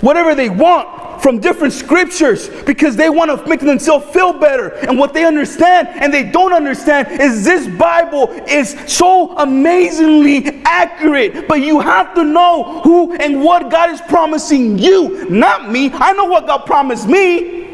whatever 0.00 0.34
they 0.34 0.50
want 0.50 1.03
from 1.20 1.38
different 1.38 1.72
scriptures 1.72 2.48
because 2.64 2.96
they 2.96 3.10
want 3.10 3.30
to 3.30 3.48
make 3.48 3.60
themselves 3.60 4.06
feel 4.12 4.32
better. 4.32 4.68
And 4.86 4.98
what 4.98 5.14
they 5.14 5.24
understand 5.24 5.88
and 5.88 6.12
they 6.12 6.24
don't 6.30 6.52
understand 6.52 7.20
is 7.20 7.44
this 7.44 7.66
Bible 7.76 8.30
is 8.48 8.76
so 8.86 9.36
amazingly 9.38 10.62
accurate. 10.64 11.48
But 11.48 11.60
you 11.60 11.80
have 11.80 12.14
to 12.14 12.24
know 12.24 12.80
who 12.82 13.14
and 13.14 13.42
what 13.42 13.70
God 13.70 13.90
is 13.90 14.00
promising 14.02 14.78
you, 14.78 15.28
not 15.30 15.70
me. 15.70 15.90
I 15.92 16.12
know 16.12 16.26
what 16.26 16.46
God 16.46 16.66
promised 16.66 17.08
me. 17.08 17.64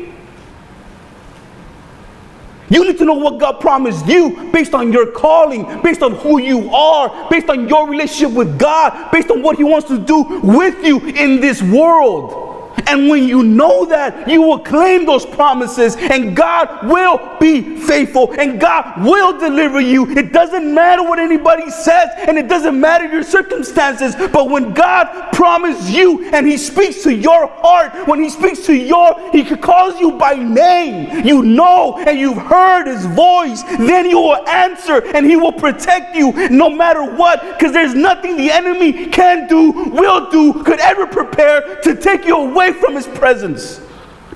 You 2.70 2.84
need 2.84 2.98
to 2.98 3.04
know 3.04 3.14
what 3.14 3.40
God 3.40 3.58
promised 3.60 4.06
you 4.06 4.50
based 4.52 4.74
on 4.74 4.92
your 4.92 5.10
calling, 5.10 5.82
based 5.82 6.02
on 6.02 6.14
who 6.14 6.40
you 6.40 6.70
are, 6.72 7.28
based 7.28 7.50
on 7.50 7.68
your 7.68 7.88
relationship 7.88 8.30
with 8.30 8.58
God, 8.60 9.10
based 9.10 9.28
on 9.30 9.42
what 9.42 9.56
He 9.56 9.64
wants 9.64 9.88
to 9.88 9.98
do 9.98 10.22
with 10.42 10.84
you 10.84 11.00
in 11.00 11.40
this 11.40 11.60
world. 11.60 12.49
And 12.86 13.08
when 13.08 13.24
you 13.24 13.42
know 13.42 13.84
that, 13.86 14.28
you 14.28 14.42
will 14.42 14.58
claim 14.58 15.06
those 15.06 15.24
promises, 15.24 15.96
and 15.96 16.36
God 16.36 16.88
will 16.88 17.36
be 17.38 17.76
faithful, 17.78 18.32
and 18.32 18.60
God 18.60 19.04
will 19.04 19.38
deliver 19.38 19.80
you. 19.80 20.10
It 20.10 20.32
doesn't 20.32 20.74
matter 20.74 21.02
what 21.02 21.18
anybody 21.18 21.70
says, 21.70 22.08
and 22.18 22.38
it 22.38 22.48
doesn't 22.48 22.78
matter 22.78 23.06
your 23.06 23.22
circumstances, 23.22 24.14
but 24.16 24.50
when 24.50 24.72
God 24.72 25.32
promises 25.32 25.90
you 25.90 26.28
and 26.32 26.46
He 26.46 26.56
speaks 26.56 27.02
to 27.04 27.14
your 27.14 27.46
heart, 27.46 28.08
when 28.08 28.22
He 28.22 28.30
speaks 28.30 28.66
to 28.66 28.74
your, 28.74 29.14
He 29.30 29.44
calls 29.56 30.00
you 30.00 30.12
by 30.12 30.34
name, 30.34 31.24
you 31.24 31.42
know, 31.42 31.96
and 31.98 32.18
you've 32.18 32.38
heard 32.38 32.86
His 32.86 33.06
voice, 33.06 33.62
then 33.62 34.08
you 34.08 34.18
will 34.18 34.48
answer, 34.48 35.04
and 35.14 35.26
He 35.26 35.36
will 35.36 35.52
protect 35.52 36.16
you 36.16 36.32
no 36.48 36.68
matter 36.68 37.04
what, 37.04 37.40
because 37.52 37.72
there's 37.72 37.94
nothing 37.94 38.36
the 38.36 38.50
enemy 38.50 39.06
can 39.06 39.46
do, 39.46 39.70
will 39.70 40.30
do, 40.30 40.62
could 40.64 40.80
ever 40.80 41.06
prepare 41.06 41.80
to 41.82 41.94
take 41.94 42.24
you 42.24 42.36
away 42.36 42.69
from 42.72 42.94
his 42.94 43.06
presence. 43.06 43.80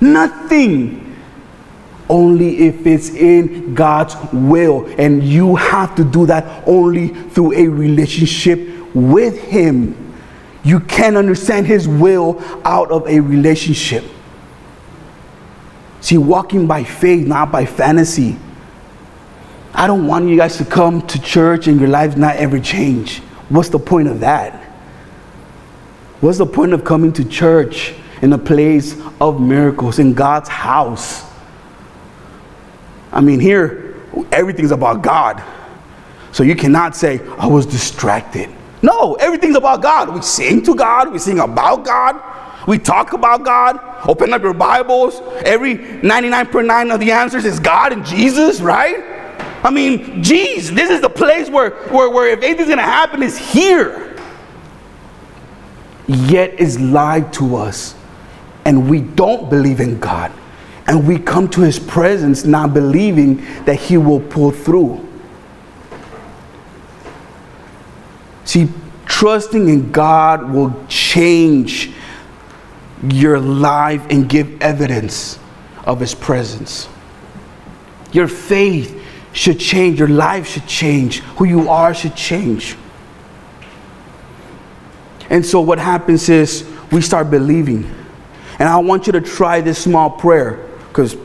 Nothing. 0.01 1.17
Only 2.09 2.67
if 2.67 2.87
it's 2.87 3.11
in 3.11 3.75
God's 3.75 4.15
will. 4.33 4.87
And 4.99 5.23
you 5.23 5.57
have 5.57 5.95
to 5.97 6.05
do 6.05 6.27
that 6.27 6.67
only 6.67 7.09
through 7.09 7.55
a 7.55 7.67
relationship 7.69 8.75
with 8.95 9.41
Him. 9.41 10.15
You 10.63 10.81
can't 10.81 11.17
understand 11.17 11.67
His 11.67 11.89
will 11.89 12.43
out 12.65 12.91
of 12.91 13.07
a 13.07 13.21
relationship. 13.21 14.05
See, 16.01 16.19
walking 16.19 16.67
by 16.67 16.85
faith, 16.85 17.27
not 17.27 17.51
by 17.51 17.65
fantasy. 17.65 18.37
I 19.73 19.87
don't 19.87 20.07
want 20.07 20.29
you 20.29 20.37
guys 20.37 20.59
to 20.59 20.65
come 20.65 21.05
to 21.07 21.21
church 21.21 21.67
and 21.67 21.81
your 21.81 21.89
lives 21.89 22.17
not 22.17 22.37
ever 22.37 22.61
change. 22.61 23.21
What's 23.49 23.71
the 23.71 23.79
point 23.79 24.09
of 24.09 24.21
that? 24.21 24.63
What's 26.21 26.39
the 26.39 26.47
point 26.47 26.73
of 26.73 26.85
coming 26.85 27.13
to 27.15 27.25
church 27.25 27.95
in 28.25 28.33
a 28.33 28.39
place 28.39 28.97
of 29.21 29.39
miracles, 29.39 29.99
in 29.99 30.15
God's 30.15 30.49
house? 30.49 31.23
I 33.13 33.21
mean, 33.21 33.39
here, 33.39 34.01
everything's 34.33 34.71
about 34.71 35.03
God. 35.03 35.43
So 36.33 36.43
you 36.43 36.57
cannot 36.57 36.97
say, 36.97 37.21
I 37.37 37.47
was 37.47 37.67
distracted. 37.67 38.49
No, 38.81 39.13
everything's 39.17 39.57
about 39.57 39.83
God. 39.83 40.15
We 40.15 40.23
sing 40.23 40.63
to 40.63 40.75
God, 40.75 41.13
we 41.13 41.19
sing 41.19 41.39
about 41.39 41.85
God, 41.85 42.19
we 42.67 42.79
talk 42.79 43.13
about 43.13 43.45
God. 43.45 43.79
Open 44.09 44.33
up 44.33 44.41
your 44.41 44.55
Bibles. 44.55 45.21
Every 45.45 45.77
99.9 45.77 46.95
of 46.95 47.01
the 47.01 47.11
answers 47.11 47.45
is 47.45 47.61
God 47.61 47.93
and 47.93 48.07
Jesus, 48.07 48.63
right? 48.63 49.05
I 49.63 49.71
mean, 49.71 50.23
geez, 50.23 50.73
this 50.73 50.89
is 50.89 51.03
the 51.03 51.11
place 51.11 51.51
where, 51.51 51.73
where, 51.89 52.09
where 52.09 52.31
if 52.31 52.43
anything's 52.43 52.71
gonna 52.71 52.81
happen, 52.81 53.23
is 53.23 53.37
here 53.37 54.17
yet 56.07 56.59
is 56.59 56.81
lied 56.81 57.31
to 57.35 57.57
us 57.57 57.95
and 58.65 58.89
we 58.89 59.01
don't 59.01 59.51
believe 59.51 59.81
in 59.81 59.99
God. 59.99 60.33
And 60.87 61.07
we 61.07 61.19
come 61.19 61.49
to 61.51 61.63
his 61.63 61.79
presence 61.79 62.45
not 62.45 62.75
believing 62.75 63.37
that 63.65 63.77
he 63.77 63.97
will 63.97 64.21
pull 64.21 64.51
through. 64.51 65.07
See, 68.45 68.69
trusting 69.07 69.69
in 69.69 69.91
God 69.91 70.53
will 70.53 70.75
change 70.89 71.93
your 73.03 73.41
life 73.41 74.07
and 74.11 74.29
give 74.29 74.61
evidence 74.61 75.39
of 75.85 76.01
his 76.01 76.15
presence. 76.15 76.89
Your 78.13 78.29
faith 78.29 79.03
should 79.33 79.59
change, 79.59 79.99
your 79.99 80.09
life 80.09 80.47
should 80.47 80.67
change, 80.67 81.21
who 81.21 81.45
you 81.45 81.69
are 81.69 81.93
should 81.95 82.15
change. 82.15 82.77
And 85.31 85.45
so 85.45 85.61
what 85.61 85.79
happens 85.79 86.29
is 86.29 86.69
we 86.93 87.01
start 87.01 87.31
believing. 87.31 87.91
And 88.59 88.69
I 88.69 88.77
want 88.79 89.07
you 89.07 89.13
to 89.13 89.21
try 89.21 89.61
this 89.61 89.83
small 89.83 90.11
prayer 90.11 90.69
because 90.89 91.17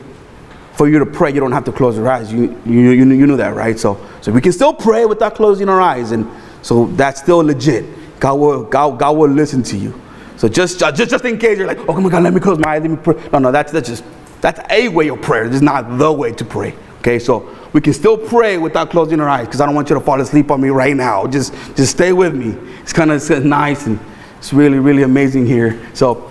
for 0.74 0.88
you 0.88 0.98
to 0.98 1.06
pray, 1.06 1.32
you 1.32 1.40
don't 1.40 1.52
have 1.52 1.64
to 1.64 1.72
close 1.72 1.96
your 1.96 2.08
eyes. 2.08 2.32
You, 2.32 2.60
you, 2.64 2.90
you, 2.90 3.04
you 3.10 3.26
know 3.26 3.36
that, 3.36 3.54
right? 3.54 3.78
So, 3.78 4.04
so 4.20 4.32
we 4.32 4.40
can 4.40 4.52
still 4.52 4.72
pray 4.72 5.04
without 5.04 5.34
closing 5.34 5.68
our 5.68 5.80
eyes. 5.80 6.10
And 6.12 6.26
so 6.62 6.86
that's 6.86 7.20
still 7.20 7.38
legit. 7.38 8.18
God 8.18 8.34
will, 8.34 8.64
God, 8.64 8.98
God 8.98 9.16
will 9.16 9.30
listen 9.30 9.62
to 9.64 9.76
you. 9.76 10.00
So 10.36 10.48
just, 10.48 10.78
just, 10.78 10.96
just 10.96 11.24
in 11.24 11.38
case 11.38 11.58
you're 11.58 11.66
like, 11.66 11.86
oh 11.88 12.00
my 12.00 12.08
God, 12.08 12.22
let 12.22 12.32
me 12.32 12.40
close 12.40 12.58
my 12.58 12.76
eyes, 12.76 12.82
let 12.82 12.90
me 12.90 12.96
pray. 12.96 13.14
No, 13.30 13.38
no, 13.38 13.52
that's, 13.52 13.72
that's 13.72 13.88
just, 13.88 14.04
that's 14.40 14.58
a 14.70 14.88
way 14.88 15.08
of 15.08 15.20
prayer. 15.20 15.44
It's 15.44 15.60
not 15.60 15.98
the 15.98 16.10
way 16.10 16.32
to 16.32 16.44
pray. 16.44 16.74
Okay, 17.00 17.18
so 17.18 17.54
we 17.72 17.80
can 17.80 17.92
still 17.92 18.16
pray 18.16 18.58
without 18.58 18.90
closing 18.90 19.20
our 19.20 19.28
eyes 19.28 19.46
because 19.46 19.60
I 19.60 19.66
don't 19.66 19.74
want 19.74 19.90
you 19.90 19.94
to 19.96 20.00
fall 20.00 20.20
asleep 20.20 20.50
on 20.50 20.60
me 20.60 20.70
right 20.70 20.96
now. 20.96 21.26
Just, 21.26 21.52
just 21.76 21.92
stay 21.92 22.12
with 22.12 22.34
me. 22.34 22.56
It's 22.80 22.92
kind 22.92 23.10
of 23.10 23.44
nice 23.44 23.86
and 23.86 23.98
it's 24.38 24.52
really, 24.52 24.78
really 24.78 25.02
amazing 25.02 25.46
here. 25.46 25.78
So, 25.94 26.29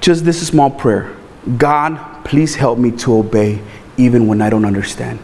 just 0.00 0.24
this 0.24 0.46
small 0.46 0.70
prayer 0.70 1.14
God, 1.56 2.24
please 2.24 2.54
help 2.54 2.78
me 2.78 2.90
to 2.98 3.16
obey 3.16 3.62
even 3.96 4.26
when 4.26 4.42
I 4.42 4.50
don't 4.50 4.64
understand. 4.64 5.18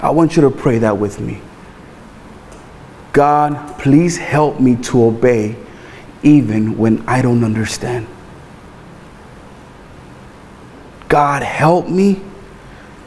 I 0.00 0.10
want 0.10 0.36
you 0.36 0.42
to 0.42 0.50
pray 0.50 0.78
that 0.78 0.98
with 0.98 1.20
me. 1.20 1.40
God, 3.12 3.78
please 3.78 4.16
help 4.16 4.60
me 4.60 4.76
to 4.76 5.04
obey 5.04 5.56
even 6.22 6.76
when 6.76 7.06
I 7.08 7.22
don't 7.22 7.44
understand. 7.44 8.06
God, 11.08 11.42
help 11.42 11.88
me 11.88 12.20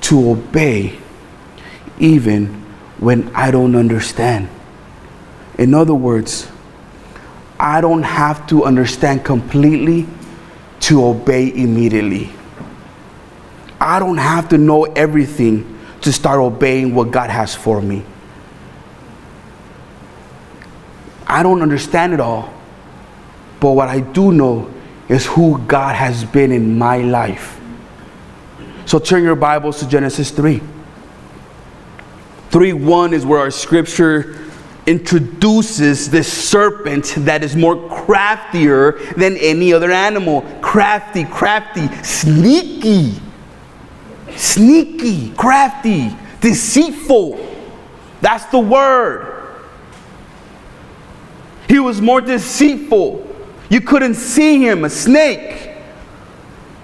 to 0.02 0.32
obey 0.32 0.98
even 2.00 2.48
when 2.98 3.34
I 3.36 3.52
don't 3.52 3.76
understand. 3.76 4.50
In 5.58 5.74
other 5.74 5.93
words, 5.93 6.50
I 7.60 7.82
don't 7.82 8.04
have 8.04 8.48
to 8.48 8.63
understand 8.63 9.26
completely 9.26 10.08
to 10.82 11.06
obey 11.06 11.54
immediately. 11.54 12.32
I 13.82 14.00
don't 14.00 14.17
have 14.17 14.50
to 14.50 14.58
know 14.58 14.86
everything 14.86 15.78
to 16.02 16.13
start 16.13 16.39
obeying 16.39 16.95
what 16.95 17.12
God 17.12 17.30
has 17.30 17.54
for 17.56 17.82
me. 17.82 18.04
I 21.28 21.43
don't 21.43 21.62
understand 21.62 22.13
it 22.13 22.19
all, 22.19 22.54
but 23.60 23.74
what 23.74 23.89
I 23.89 24.00
do 24.00 24.32
know 24.32 24.74
is 25.10 25.26
who 25.26 25.60
God 25.67 25.95
has 25.95 26.24
been 26.24 26.52
in 26.52 26.78
my 26.78 26.98
life. 27.00 27.60
So 28.86 29.00
turn 29.00 29.24
your 29.24 29.36
Bibles 29.36 29.80
to 29.80 29.88
Genesis 29.88 30.32
3. 30.32 30.62
3 32.50 32.74
1 32.74 33.13
is 33.13 33.26
where 33.26 33.39
our 33.39 33.52
scripture 33.52 34.49
introduces 34.89 36.10
this 36.10 36.28
serpent 36.32 37.13
that 37.19 37.43
is 37.43 37.56
more 37.56 37.78
craftier 37.89 38.93
than 39.15 39.38
any 39.38 39.71
other 39.71 39.91
animal. 39.91 40.41
Crafty, 40.62 41.25
crafty, 41.25 41.88
sneaky, 42.04 43.13
sneaky, 44.36 45.30
crafty, 45.36 46.10
deceitful. 46.41 47.56
That's 48.21 48.45
the 48.45 48.58
word. 48.58 49.36
He 51.67 51.78
was 51.78 52.02
more 52.02 52.19
deceitful. 52.19 53.28
You 53.69 53.82
couldn't 53.82 54.15
see 54.15 54.65
him, 54.65 54.86
a 54.86 54.89
snake. 54.89 55.69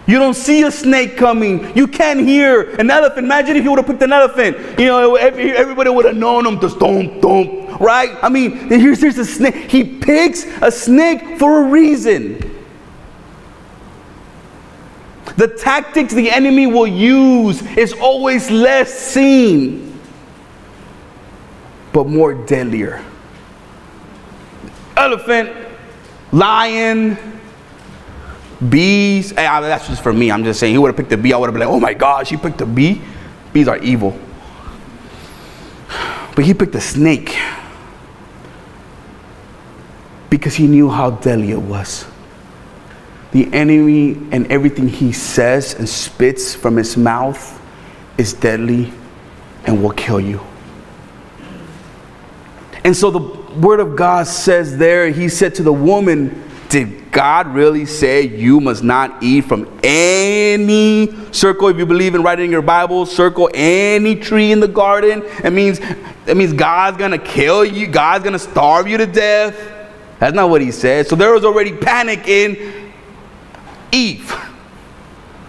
You 0.05 0.19
don't 0.19 0.35
see 0.35 0.61
a 0.61 0.69
snake 0.69 1.17
coming. 1.17 1.75
You 1.75 1.87
can't 1.87 2.19
hear 2.19 2.75
an 2.75 2.91
elephant. 2.91 3.25
Imagine 3.25 3.55
if 3.57 3.63
you 3.63 3.71
would 3.71 3.79
have 3.79 3.87
picked 3.87 4.03
an 4.03 4.13
elephant. 4.13 4.79
You 4.79 4.85
know, 4.85 5.15
everybody 5.15 5.89
would 5.89 6.05
have 6.05 6.15
known 6.15 6.45
him 6.45 6.59
to 6.59 6.69
stomp, 6.69 7.17
stomp, 7.17 7.64
right? 7.79 8.17
I 8.21 8.29
mean, 8.29 8.51
here's, 8.69 9.01
here's 9.01 9.17
a 9.17 9.25
snake. 9.25 9.55
He 9.69 9.83
picks 9.83 10.45
a 10.61 10.71
snake 10.71 11.39
for 11.39 11.65
a 11.65 11.69
reason. 11.69 12.51
The 15.37 15.47
tactics 15.47 16.13
the 16.13 16.31
enemy 16.31 16.67
will 16.67 16.87
use 16.87 17.61
is 17.75 17.93
always 17.93 18.49
less 18.49 18.93
seen, 18.93 19.99
but 21.91 22.07
more 22.07 22.33
deadlier. 22.33 23.03
Elephant, 24.95 25.51
lion, 26.31 27.17
Bees, 28.69 29.31
hey, 29.31 29.43
that's 29.43 29.87
just 29.87 30.01
for 30.01 30.13
me. 30.13 30.31
I'm 30.31 30.43
just 30.43 30.59
saying, 30.59 30.73
he 30.73 30.77
would 30.77 30.87
have 30.87 30.95
picked 30.95 31.11
a 31.11 31.17
bee. 31.17 31.33
I 31.33 31.37
would 31.37 31.47
have 31.47 31.53
been 31.53 31.67
like, 31.67 31.75
oh 31.75 31.79
my 31.79 31.93
gosh, 31.93 32.29
he 32.29 32.37
picked 32.37 32.61
a 32.61 32.65
bee. 32.65 33.01
Bees 33.51 33.67
are 33.67 33.77
evil. 33.79 34.17
But 36.35 36.45
he 36.45 36.53
picked 36.53 36.75
a 36.75 36.81
snake 36.81 37.37
because 40.37 40.55
he 40.55 40.67
knew 40.67 40.89
how 40.89 41.11
deadly 41.11 41.51
it 41.51 41.61
was. 41.61 42.05
The 43.31 43.51
enemy 43.53 44.17
and 44.31 44.47
everything 44.51 44.87
he 44.87 45.11
says 45.11 45.73
and 45.75 45.87
spits 45.87 46.53
from 46.53 46.75
his 46.75 46.97
mouth 46.97 47.61
is 48.17 48.33
deadly 48.33 48.91
and 49.65 49.81
will 49.81 49.91
kill 49.91 50.19
you. 50.19 50.41
And 52.83 52.95
so 52.95 53.09
the 53.11 53.19
word 53.59 53.79
of 53.79 53.95
God 53.95 54.27
says 54.27 54.77
there, 54.77 55.09
he 55.09 55.29
said 55.29 55.55
to 55.55 55.63
the 55.63 55.73
woman, 55.73 56.43
did 56.69 57.11
God 57.11 57.47
really 57.47 57.85
say 57.85 58.23
you 58.23 58.59
must 58.59 58.83
not 58.83 59.23
eat 59.23 59.45
from 59.45 59.79
any 59.83 61.15
circle? 61.31 61.69
If 61.69 61.77
you 61.77 61.85
believe 61.85 62.15
in 62.15 62.23
writing 62.23 62.51
your 62.51 62.61
Bible, 62.61 63.05
circle 63.05 63.49
any 63.53 64.15
tree 64.15 64.51
in 64.51 64.59
the 64.59 64.67
garden. 64.67 65.23
It 65.43 65.51
means 65.51 65.79
it 66.27 66.35
means 66.35 66.53
God's 66.53 66.97
gonna 66.97 67.17
kill 67.17 67.63
you, 67.63 67.87
God's 67.87 68.23
gonna 68.23 68.39
starve 68.39 68.87
you 68.87 68.97
to 68.97 69.05
death. 69.05 69.74
That's 70.19 70.33
not 70.33 70.49
what 70.49 70.61
he 70.61 70.71
said. 70.71 71.07
So 71.07 71.15
there 71.15 71.33
was 71.33 71.43
already 71.43 71.75
panic 71.75 72.27
in 72.27 72.91
Eve. 73.91 74.29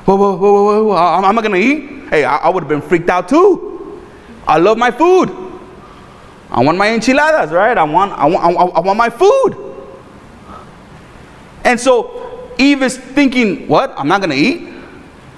Whoa, 0.04 0.16
whoa, 0.16 0.36
whoa, 0.36 0.64
whoa, 0.64 0.84
whoa. 0.84 0.96
Am 0.96 1.38
I 1.38 1.42
gonna 1.42 1.56
eat? 1.56 2.08
Hey, 2.08 2.24
I, 2.24 2.36
I 2.36 2.48
would 2.48 2.62
have 2.62 2.68
been 2.68 2.82
freaked 2.82 3.08
out 3.08 3.28
too. 3.28 4.02
I 4.46 4.58
love 4.58 4.78
my 4.78 4.90
food. 4.90 5.30
I 6.50 6.62
want 6.62 6.78
my 6.78 6.90
enchiladas, 6.92 7.50
right? 7.50 7.76
I 7.76 7.82
want, 7.82 8.12
I 8.12 8.26
want, 8.26 8.76
I 8.76 8.80
want 8.80 8.96
my 8.96 9.10
food. 9.10 9.56
And 11.64 11.78
so 11.80 12.52
Eve 12.58 12.82
is 12.82 12.96
thinking, 12.96 13.66
what? 13.66 13.92
I'm 13.96 14.06
not 14.06 14.20
gonna 14.20 14.34
eat? 14.34 14.72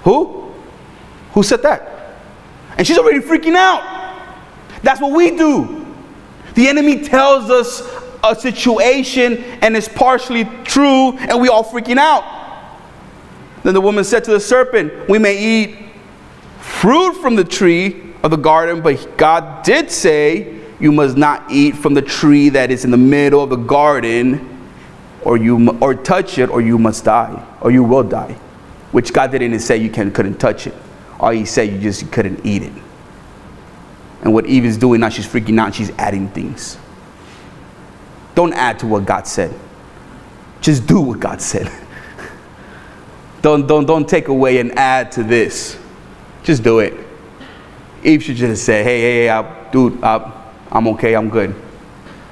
Who? 0.03 0.53
Who 1.33 1.43
said 1.43 1.63
that? 1.63 2.17
And 2.77 2.85
she's 2.85 2.97
already 2.97 3.19
freaking 3.19 3.55
out. 3.55 3.83
That's 4.83 5.01
what 5.01 5.11
we 5.11 5.35
do. 5.35 5.87
The 6.53 6.67
enemy 6.67 7.03
tells 7.03 7.49
us 7.49 7.81
a 8.23 8.35
situation 8.35 9.37
and 9.61 9.75
it's 9.75 9.87
partially 9.87 10.45
true, 10.63 11.17
and 11.17 11.39
we 11.41 11.49
all 11.49 11.63
freaking 11.63 11.97
out. 11.97 12.39
Then 13.63 13.73
the 13.73 13.81
woman 13.81 14.03
said 14.03 14.23
to 14.25 14.31
the 14.31 14.39
serpent, 14.39 15.09
We 15.09 15.19
may 15.19 15.37
eat 15.37 15.77
fruit 16.59 17.13
from 17.13 17.35
the 17.35 17.43
tree 17.43 18.13
of 18.23 18.31
the 18.31 18.37
garden, 18.37 18.81
but 18.81 19.17
God 19.17 19.63
did 19.63 19.91
say, 19.91 20.61
You 20.79 20.91
must 20.91 21.17
not 21.17 21.49
eat 21.51 21.75
from 21.75 21.93
the 21.93 22.01
tree 22.01 22.49
that 22.49 22.71
is 22.71 22.85
in 22.85 22.91
the 22.91 22.97
middle 22.97 23.43
of 23.43 23.49
the 23.49 23.57
garden, 23.57 24.57
or 25.23 25.37
you 25.37 25.77
or 25.79 25.93
touch 25.93 26.37
it, 26.37 26.49
or 26.49 26.61
you 26.61 26.77
must 26.77 27.05
die, 27.05 27.45
or 27.61 27.71
you 27.71 27.83
will 27.83 28.03
die. 28.03 28.33
Which 28.91 29.13
God 29.13 29.31
didn't 29.31 29.59
say 29.59 29.77
you 29.77 29.89
can, 29.89 30.11
couldn't 30.11 30.37
touch 30.37 30.67
it. 30.67 30.73
All 31.19 31.31
He 31.31 31.45
said 31.45 31.69
you 31.69 31.79
just 31.79 32.11
couldn't 32.11 32.45
eat 32.45 32.63
it. 32.63 32.73
And 34.21 34.33
what 34.33 34.45
Eve 34.45 34.65
is 34.65 34.77
doing 34.77 35.01
now, 35.01 35.09
she's 35.09 35.27
freaking 35.27 35.59
out, 35.59 35.75
she's 35.75 35.91
adding 35.91 36.29
things. 36.29 36.77
Don't 38.39 38.53
add 38.53 38.79
to 38.79 38.87
what 38.87 39.03
God 39.03 39.27
said. 39.27 39.53
Just 40.61 40.87
do 40.87 41.01
what 41.01 41.19
God 41.19 41.41
said. 41.41 41.69
don't, 43.41 43.67
don't, 43.67 43.85
don't 43.85 44.07
take 44.07 44.29
away 44.29 44.59
and 44.59 44.79
add 44.79 45.11
to 45.11 45.23
this. 45.23 45.77
Just 46.43 46.63
do 46.63 46.79
it. 46.79 46.93
Eve 48.01 48.23
should 48.23 48.37
just 48.37 48.63
say, 48.63 48.81
hey, 48.81 49.01
hey, 49.01 49.13
hey, 49.23 49.29
I, 49.29 49.71
dude, 49.71 50.01
I, 50.01 50.31
I'm 50.71 50.87
okay, 50.87 51.17
I'm 51.17 51.27
good. 51.27 51.53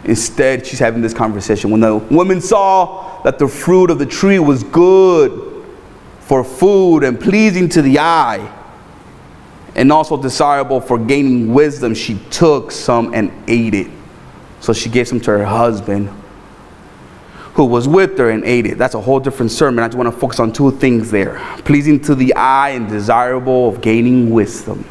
Instead, 0.05 0.65
she's 0.65 0.79
having 0.79 1.01
this 1.01 1.13
conversation. 1.13 1.71
When 1.71 1.81
the 1.81 1.97
woman 1.97 2.39
saw 2.39 3.21
that 3.23 3.37
the 3.37 3.49
fruit 3.49 3.91
of 3.91 3.99
the 3.99 4.05
tree 4.05 4.39
was 4.39 4.63
good 4.63 5.65
for 6.21 6.41
food 6.41 7.03
and 7.03 7.19
pleasing 7.19 7.67
to 7.67 7.81
the 7.81 7.99
eye, 7.99 8.49
and 9.75 9.91
also 9.91 10.15
desirable 10.15 10.79
for 10.79 10.97
gaining 10.97 11.53
wisdom, 11.53 11.93
she 11.93 12.17
took 12.29 12.71
some 12.71 13.13
and 13.13 13.29
ate 13.49 13.73
it. 13.73 13.96
So 14.59 14.73
she 14.73 14.89
gave 14.89 15.07
some 15.07 15.19
to 15.21 15.31
her 15.31 15.45
husband 15.45 16.09
who 17.53 17.65
was 17.65 17.87
with 17.87 18.17
her 18.19 18.29
and 18.29 18.43
ate 18.43 18.67
it. 18.67 18.77
That's 18.77 18.93
a 18.93 19.01
whole 19.01 19.19
different 19.19 19.51
sermon. 19.51 19.83
I 19.83 19.87
just 19.87 19.97
want 19.97 20.13
to 20.13 20.19
focus 20.19 20.39
on 20.39 20.53
two 20.53 20.71
things 20.71 21.09
there 21.09 21.39
pleasing 21.65 21.99
to 22.01 22.13
the 22.13 22.35
eye 22.35 22.69
and 22.69 22.87
desirable 22.87 23.69
of 23.69 23.81
gaining 23.81 24.29
wisdom. 24.29 24.85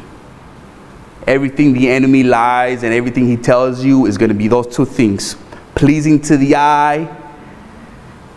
Everything 1.25 1.73
the 1.73 1.89
enemy 1.89 2.23
lies 2.23 2.83
and 2.83 2.93
everything 2.93 3.25
he 3.27 3.37
tells 3.37 3.83
you 3.83 4.05
is 4.05 4.17
going 4.17 4.29
to 4.29 4.35
be 4.35 4.47
those 4.47 4.73
two 4.75 4.85
things 4.85 5.37
pleasing 5.75 6.19
to 6.21 6.37
the 6.37 6.55
eye 6.55 6.95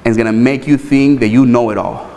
and 0.04 0.06
it's 0.06 0.16
going 0.16 0.26
to 0.26 0.32
make 0.32 0.66
you 0.66 0.78
think 0.78 1.20
that 1.20 1.28
you 1.28 1.44
know 1.44 1.70
it 1.70 1.78
all. 1.78 2.08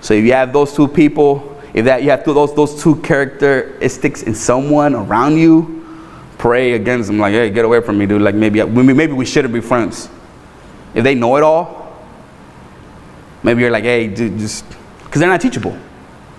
So 0.00 0.14
if 0.14 0.24
you 0.24 0.32
have 0.32 0.52
those 0.52 0.74
two 0.74 0.88
people, 0.88 1.60
if 1.74 1.84
that 1.84 2.02
you 2.02 2.10
have 2.10 2.24
those, 2.24 2.54
those 2.54 2.82
two 2.82 2.96
characteristics 2.96 4.22
in 4.22 4.34
someone 4.34 4.94
around 4.94 5.36
you, 5.36 5.79
pray 6.40 6.72
against 6.72 7.08
them 7.08 7.18
like, 7.18 7.34
hey, 7.34 7.50
get 7.50 7.66
away 7.66 7.82
from 7.82 7.98
me, 7.98 8.06
dude. 8.06 8.22
Like 8.22 8.34
maybe, 8.34 8.64
maybe 8.64 9.12
we 9.12 9.26
shouldn't 9.26 9.52
be 9.52 9.60
friends. 9.60 10.08
If 10.94 11.04
they 11.04 11.14
know 11.14 11.36
it 11.36 11.42
all, 11.42 12.02
maybe 13.42 13.60
you're 13.60 13.70
like, 13.70 13.84
hey, 13.84 14.08
dude, 14.08 14.38
just, 14.38 14.64
because 15.04 15.20
they're 15.20 15.28
not 15.28 15.42
teachable, 15.42 15.78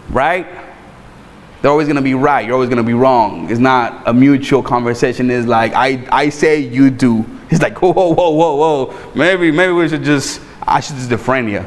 right? 0.09 0.47
They're 1.61 1.69
always 1.69 1.87
gonna 1.87 2.01
be 2.01 2.15
right. 2.15 2.43
You're 2.43 2.55
always 2.55 2.69
gonna 2.69 2.81
be 2.81 2.95
wrong. 2.95 3.51
It's 3.51 3.59
not 3.59 4.07
a 4.07 4.13
mutual 4.13 4.63
conversation. 4.63 5.29
It's 5.29 5.45
like 5.45 5.73
I, 5.75 6.03
I 6.11 6.29
say, 6.29 6.59
you 6.59 6.89
do. 6.89 7.23
It's 7.51 7.61
like 7.61 7.79
whoa, 7.83 7.91
whoa, 7.91 8.31
whoa, 8.31 8.55
whoa. 8.55 9.11
Maybe, 9.13 9.51
maybe 9.51 9.71
we 9.71 9.87
should 9.87 10.03
just, 10.03 10.41
I 10.63 10.79
should 10.79 10.95
just 10.95 11.11
defriend 11.11 11.51
you, 11.51 11.63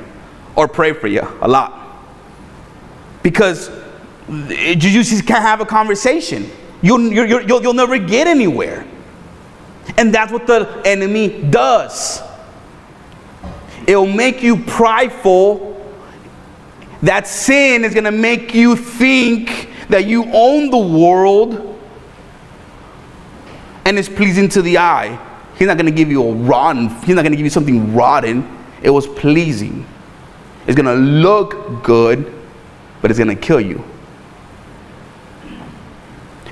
or 0.57 0.66
pray 0.66 0.92
for 0.92 1.07
you 1.07 1.23
a 1.40 1.47
lot 1.47 1.83
because 3.23 3.70
you 4.29 4.75
just 4.75 5.25
can't 5.25 5.42
have 5.42 5.61
a 5.61 5.66
conversation. 5.66 6.51
You'll, 6.85 7.01
you'll, 7.11 7.40
you'll, 7.40 7.62
you'll 7.62 7.73
never 7.73 7.97
get 7.97 8.27
anywhere. 8.27 8.87
And 9.97 10.14
that's 10.14 10.31
what 10.31 10.47
the 10.47 10.83
enemy 10.85 11.42
does. 11.49 12.23
It'll 13.87 14.07
make 14.07 14.42
you 14.42 14.59
prideful. 14.59 15.70
That 17.01 17.27
sin 17.27 17.85
is 17.87 17.94
going 17.94 18.05
to 18.05 18.12
make 18.12 18.55
you 18.55 18.77
think 18.77 19.70
that 19.88 20.05
you 20.05 20.25
own 20.31 20.68
the 20.68 20.77
world 20.77 21.75
and 23.87 23.99
it's 23.99 24.09
pleasing 24.09 24.51
to 24.51 24.61
the 24.61 24.77
eye. 24.77 25.18
He's 25.59 25.66
not 25.66 25.79
going 25.79 25.87
to 25.87 25.92
give 25.92 26.11
you 26.11 26.23
a 26.23 26.33
rotten, 26.35 26.90
he's 27.01 27.14
not 27.14 27.23
going 27.23 27.33
to 27.33 27.37
give 27.37 27.47
you 27.47 27.51
something 27.51 27.94
rotten. 27.94 28.47
It 28.83 28.90
was 28.90 29.07
pleasing. 29.07 29.87
It's 30.66 30.77
going 30.77 30.85
to 30.85 31.03
look 31.03 31.83
good, 31.83 32.31
but 33.01 33.11
it's 33.11 33.18
going 33.18 33.35
to 33.35 33.42
kill 33.42 33.61
you. 33.61 33.83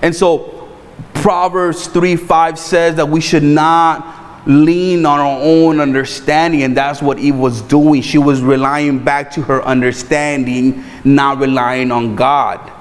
And 0.03 0.15
so 0.15 0.69
Proverbs 1.15 1.87
3 1.87 2.17
5 2.17 2.59
says 2.59 2.97
that 2.97 3.09
we 3.09 3.21
should 3.21 3.45
not 3.45 4.47
lean 4.47 5.07
on 5.07 5.21
our 5.21 5.41
own 5.41 5.79
understanding, 5.79 6.65
and 6.65 6.77
that's 6.77 7.01
what 7.01 7.19
Eve 7.19 7.37
was 7.37 7.62
doing. 7.62 8.03
She 8.03 8.19
was 8.19 8.43
relying 8.43 8.99
back 8.99 9.31
to 9.33 9.43
her 9.43 9.62
understanding, 9.62 10.85
not 11.05 11.38
relying 11.38 11.93
on 11.93 12.17
God. 12.17 12.73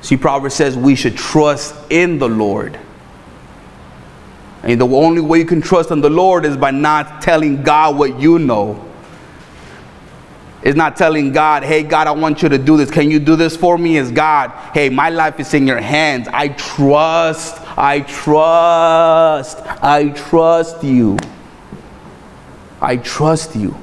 See, 0.00 0.16
Proverbs 0.16 0.54
says 0.54 0.76
we 0.76 0.94
should 0.94 1.16
trust 1.16 1.74
in 1.90 2.18
the 2.18 2.28
Lord. 2.28 2.78
And 4.62 4.80
the 4.80 4.86
only 4.86 5.20
way 5.20 5.38
you 5.38 5.44
can 5.44 5.60
trust 5.60 5.92
in 5.92 6.00
the 6.00 6.10
Lord 6.10 6.44
is 6.44 6.56
by 6.56 6.72
not 6.72 7.22
telling 7.22 7.62
God 7.62 7.96
what 7.96 8.18
you 8.18 8.40
know 8.40 8.85
it's 10.66 10.76
not 10.76 10.96
telling 10.96 11.30
God, 11.30 11.62
hey, 11.62 11.84
God, 11.84 12.08
I 12.08 12.10
want 12.10 12.42
you 12.42 12.48
to 12.48 12.58
do 12.58 12.76
this. 12.76 12.90
Can 12.90 13.08
you 13.08 13.20
do 13.20 13.36
this 13.36 13.56
for 13.56 13.78
me? 13.78 13.98
It's 13.98 14.10
God, 14.10 14.50
hey, 14.74 14.88
my 14.88 15.10
life 15.10 15.38
is 15.38 15.54
in 15.54 15.64
your 15.64 15.80
hands. 15.80 16.26
I 16.32 16.48
trust, 16.48 17.62
I 17.78 18.00
trust, 18.00 19.58
I 19.64 20.08
trust 20.08 20.82
you. 20.82 21.18
I 22.82 22.96
trust 22.96 23.54
you. 23.54 23.76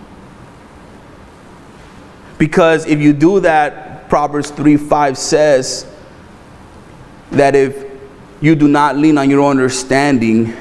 Because 2.37 2.85
if 2.85 2.99
you 2.99 3.13
do 3.13 3.39
that, 3.39 4.09
Proverbs 4.09 4.49
3 4.49 4.75
5 4.75 5.17
says 5.17 5.89
that 7.31 7.55
if 7.55 7.89
you 8.41 8.55
do 8.55 8.67
not 8.67 8.97
lean 8.97 9.17
on 9.17 9.29
your 9.29 9.49
understanding, 9.49 10.53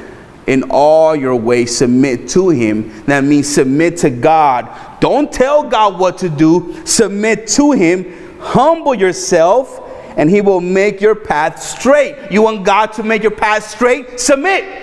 in 0.47 0.65
all 0.71 1.15
your 1.15 1.37
ways 1.37 1.77
submit 1.77 2.29
to 2.31 2.49
him. 2.49 3.05
That 3.05 3.25
means 3.25 3.49
submit 3.49 3.99
to 3.99 4.11
God. 4.11 4.69
Don't 5.01 5.33
tell 5.33 5.63
God 5.69 5.99
what 5.99 6.19
to 6.19 6.29
do, 6.29 6.85
submit 6.85 7.47
to 7.49 7.73
him. 7.73 8.41
Humble 8.41 8.95
yourself, 8.95 9.81
and 10.17 10.29
he 10.29 10.41
will 10.41 10.61
make 10.61 11.01
your 11.01 11.15
path 11.15 11.63
straight. 11.63 12.17
You 12.31 12.43
want 12.43 12.65
God 12.65 12.93
to 12.95 13.03
make 13.03 13.23
your 13.23 13.31
path 13.31 13.65
straight? 13.65 14.19
Submit. 14.19 14.83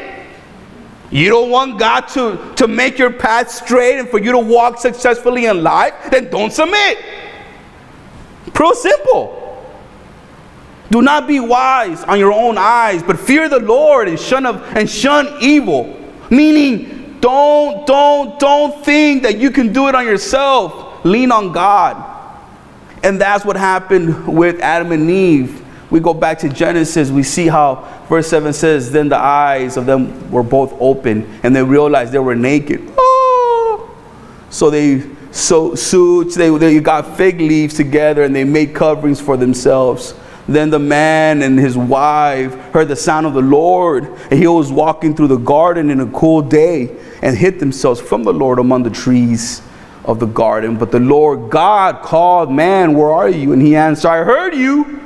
You 1.11 1.29
don't 1.29 1.49
want 1.49 1.79
God 1.79 2.01
to, 2.09 2.53
to 2.55 2.67
make 2.67 2.99
your 2.99 3.11
path 3.11 3.49
straight 3.49 3.99
and 3.99 4.07
for 4.07 4.19
you 4.19 4.31
to 4.31 4.39
walk 4.39 4.79
successfully 4.79 5.47
in 5.47 5.63
life? 5.63 5.93
Then 6.11 6.29
don't 6.29 6.53
submit. 6.53 6.99
Pretty 8.53 8.75
simple. 8.75 9.38
Do 10.91 11.01
not 11.01 11.27
be 11.27 11.39
wise 11.39 12.03
on 12.03 12.17
your 12.17 12.33
own 12.33 12.57
eyes, 12.57 13.03
but 13.03 13.19
fear 13.19 13.47
the 13.47 13.59
Lord 13.59 14.07
and 14.07 14.19
shun 14.19 14.45
of 14.45 14.63
and 14.75 14.89
shun 14.89 15.37
evil. 15.39 15.95
Meaning, 16.29 17.17
don't, 17.21 17.85
don't, 17.85 18.39
don't 18.39 18.83
think 18.83 19.23
that 19.23 19.37
you 19.37 19.51
can 19.51 19.73
do 19.73 19.87
it 19.87 19.95
on 19.95 20.05
yourself. 20.05 21.03
Lean 21.05 21.31
on 21.31 21.51
God. 21.51 22.17
And 23.03 23.19
that's 23.19 23.45
what 23.45 23.55
happened 23.55 24.27
with 24.27 24.59
Adam 24.61 24.91
and 24.91 25.09
Eve. 25.09 25.65
We 25.91 25.99
go 25.99 26.13
back 26.13 26.37
to 26.39 26.49
Genesis, 26.49 27.09
we 27.09 27.23
see 27.23 27.47
how 27.47 27.87
verse 28.09 28.27
7 28.27 28.53
says, 28.53 28.91
Then 28.91 29.09
the 29.09 29.17
eyes 29.17 29.75
of 29.75 29.87
them 29.87 30.29
were 30.29 30.43
both 30.43 30.73
open, 30.79 31.39
and 31.41 31.55
they 31.55 31.63
realized 31.63 32.11
they 32.11 32.19
were 32.19 32.35
naked. 32.35 32.81
Oh! 32.95 33.89
So 34.51 34.69
they 34.69 35.03
sewed 35.31 35.79
suits, 35.79 36.35
they, 36.35 36.55
they 36.57 36.79
got 36.79 37.17
fig 37.17 37.39
leaves 37.39 37.73
together, 37.73 38.23
and 38.23 38.35
they 38.35 38.43
made 38.43 38.75
coverings 38.75 39.19
for 39.19 39.35
themselves. 39.35 40.13
Then 40.49 40.71
the 40.71 40.79
man 40.79 41.43
and 41.43 41.59
his 41.59 41.77
wife 41.77 42.55
heard 42.71 42.87
the 42.87 42.95
sound 42.95 43.27
of 43.27 43.35
the 43.35 43.41
Lord, 43.41 44.05
and 44.31 44.39
he 44.39 44.47
was 44.47 44.71
walking 44.71 45.15
through 45.15 45.27
the 45.27 45.37
garden 45.37 45.91
in 45.91 45.99
a 45.99 46.07
cool 46.07 46.41
day 46.41 46.97
and 47.21 47.37
hid 47.37 47.59
themselves 47.59 48.01
from 48.01 48.23
the 48.23 48.33
Lord 48.33 48.57
among 48.57 48.81
the 48.81 48.89
trees 48.89 49.61
of 50.05 50.19
the 50.19 50.25
garden. 50.25 50.75
But 50.75 50.89
the 50.89 50.99
Lord 50.99 51.51
God 51.51 52.01
called, 52.01 52.51
Man, 52.51 52.95
where 52.95 53.11
are 53.11 53.29
you? 53.29 53.53
And 53.53 53.61
he 53.61 53.75
answered, 53.75 54.09
I 54.09 54.23
heard 54.23 54.55
you 54.55 54.99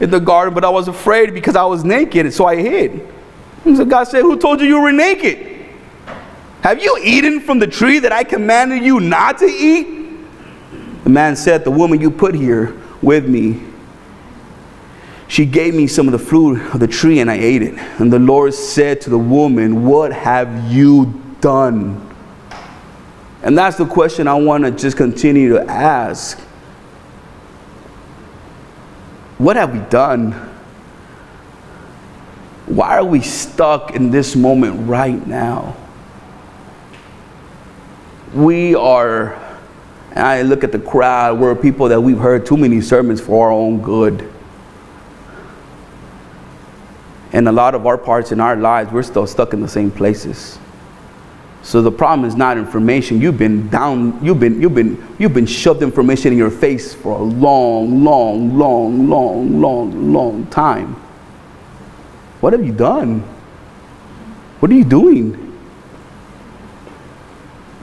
in 0.00 0.08
the 0.08 0.20
garden, 0.20 0.54
but 0.54 0.64
I 0.64 0.70
was 0.70 0.88
afraid 0.88 1.34
because 1.34 1.54
I 1.54 1.64
was 1.64 1.84
naked, 1.84 2.24
and 2.24 2.34
so 2.34 2.46
I 2.46 2.56
hid. 2.56 3.06
And 3.66 3.76
so 3.76 3.84
God 3.84 4.04
said, 4.04 4.22
Who 4.22 4.38
told 4.38 4.62
you 4.62 4.66
you 4.66 4.80
were 4.80 4.90
naked? 4.90 5.66
Have 6.62 6.82
you 6.82 6.98
eaten 7.04 7.40
from 7.40 7.58
the 7.58 7.66
tree 7.66 7.98
that 7.98 8.12
I 8.12 8.24
commanded 8.24 8.82
you 8.82 9.00
not 9.00 9.36
to 9.40 9.44
eat? 9.44 10.16
The 11.04 11.10
man 11.10 11.36
said, 11.36 11.62
The 11.62 11.70
woman 11.70 12.00
you 12.00 12.10
put 12.10 12.34
here 12.34 12.80
with 13.02 13.28
me, 13.28 13.60
she 15.32 15.46
gave 15.46 15.74
me 15.74 15.86
some 15.86 16.06
of 16.08 16.12
the 16.12 16.18
fruit 16.18 16.60
of 16.74 16.80
the 16.80 16.86
tree 16.86 17.20
and 17.20 17.30
I 17.30 17.36
ate 17.36 17.62
it. 17.62 17.72
And 17.98 18.12
the 18.12 18.18
Lord 18.18 18.52
said 18.52 19.00
to 19.00 19.08
the 19.08 19.16
woman, 19.16 19.86
What 19.86 20.12
have 20.12 20.70
you 20.70 21.22
done? 21.40 22.14
And 23.42 23.56
that's 23.56 23.78
the 23.78 23.86
question 23.86 24.28
I 24.28 24.34
want 24.34 24.64
to 24.64 24.70
just 24.70 24.98
continue 24.98 25.54
to 25.54 25.64
ask. 25.64 26.38
What 29.38 29.56
have 29.56 29.72
we 29.72 29.78
done? 29.88 30.32
Why 32.66 32.98
are 32.98 33.04
we 33.04 33.22
stuck 33.22 33.92
in 33.92 34.10
this 34.10 34.36
moment 34.36 34.86
right 34.86 35.26
now? 35.26 35.74
We 38.34 38.74
are, 38.74 39.34
I 40.14 40.42
look 40.42 40.62
at 40.62 40.72
the 40.72 40.78
crowd, 40.78 41.40
we're 41.40 41.54
people 41.54 41.88
that 41.88 42.02
we've 42.02 42.18
heard 42.18 42.44
too 42.44 42.58
many 42.58 42.82
sermons 42.82 43.18
for 43.18 43.46
our 43.46 43.52
own 43.52 43.80
good. 43.80 44.31
And 47.32 47.48
a 47.48 47.52
lot 47.52 47.74
of 47.74 47.86
our 47.86 47.96
parts 47.96 48.30
in 48.30 48.40
our 48.40 48.56
lives, 48.56 48.92
we're 48.92 49.02
still 49.02 49.26
stuck 49.26 49.54
in 49.54 49.60
the 49.60 49.68
same 49.68 49.90
places. 49.90 50.58
So 51.62 51.80
the 51.80 51.92
problem 51.92 52.28
is 52.28 52.34
not 52.34 52.58
information. 52.58 53.20
You've 53.20 53.38
been 53.38 53.68
down, 53.68 54.22
you've 54.22 54.40
been, 54.40 54.60
you've 54.60 54.74
been, 54.74 55.16
you've 55.18 55.32
been 55.32 55.46
shoved 55.46 55.82
information 55.82 56.32
in 56.32 56.38
your 56.38 56.50
face 56.50 56.92
for 56.92 57.12
a 57.12 57.22
long, 57.22 58.04
long, 58.04 58.58
long, 58.58 59.08
long, 59.08 59.60
long, 59.60 60.12
long 60.12 60.46
time. 60.46 60.94
What 62.40 62.52
have 62.52 62.64
you 62.64 62.72
done? 62.72 63.20
What 64.58 64.70
are 64.72 64.74
you 64.74 64.84
doing? 64.84 65.51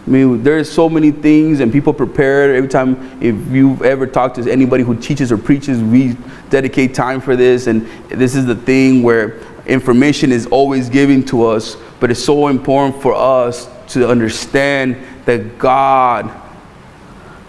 I 0.10 0.12
mean, 0.12 0.44
there's 0.44 0.72
so 0.72 0.90
many 0.90 1.12
things, 1.12 1.60
and 1.60 1.72
people 1.72 1.94
prepare 1.94 2.56
every 2.56 2.68
time. 2.68 3.18
If 3.22 3.36
you've 3.52 3.84
ever 3.84 4.08
talked 4.08 4.36
to 4.36 4.52
anybody 4.52 4.84
who 4.84 4.96
teaches 4.96 5.32
or 5.32 5.38
preaches, 5.38 5.82
we 5.82 6.18
dedicate 6.50 6.96
time 6.96 7.22
for 7.22 7.36
this, 7.36 7.68
and 7.68 7.88
this 8.10 8.36
is 8.36 8.46
the 8.46 8.56
thing 8.56 9.04
where 9.04 9.40
information 9.68 10.32
is 10.32 10.48
always 10.48 10.90
given 10.90 11.24
to 11.24 11.46
us 11.46 11.78
but 12.00 12.10
it's 12.10 12.24
so 12.24 12.48
important 12.48 13.02
for 13.02 13.14
us 13.14 13.70
to 13.90 14.08
understand 14.08 14.98
that 15.26 15.58
God 15.60 16.32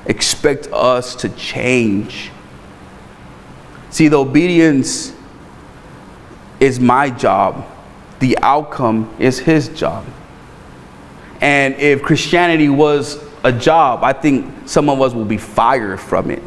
expects 0.07 0.67
us 0.69 1.15
to 1.17 1.29
change. 1.31 2.31
See, 3.91 4.09
the 4.09 4.19
obedience 4.19 5.13
is 6.59 6.81
my 6.81 7.11
job, 7.11 7.67
the 8.19 8.39
outcome 8.43 9.15
is 9.19 9.39
His 9.39 9.69
job. 9.69 10.05
And 11.41 11.75
if 11.77 12.03
Christianity 12.03 12.69
was 12.69 13.23
a 13.45 13.53
job, 13.53 14.05
I 14.05 14.13
think 14.13 14.69
some 14.69 14.89
of 14.89 15.01
us 15.01 15.15
will 15.15 15.25
be 15.25 15.39
fired 15.39 16.01
from 16.01 16.31
it. 16.31 16.43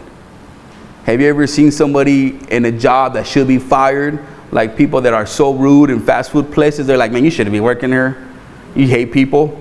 Have 1.06 1.20
you 1.20 1.28
ever 1.28 1.48
seen 1.48 1.72
somebody 1.72 2.40
in 2.50 2.66
a 2.66 2.72
job 2.72 3.14
that 3.16 3.28
should 3.28 3.48
be 3.48 3.58
fired 3.58 4.24
like 4.54 4.78
people 4.78 5.02
that 5.02 5.14
are 5.14 5.26
so 5.26 5.54
rude 5.54 5.90
in 5.90 6.00
fast 6.00 6.32
food 6.32 6.52
places, 6.52 6.86
they're 6.86 6.98
like, 6.98 7.12
man, 7.12 7.26
you 7.26 7.32
shouldn't 7.32 7.52
be 7.52 7.60
working 7.60 7.90
here. 7.90 8.28
You 8.76 8.88
hate 8.88 9.12
people. 9.12 9.60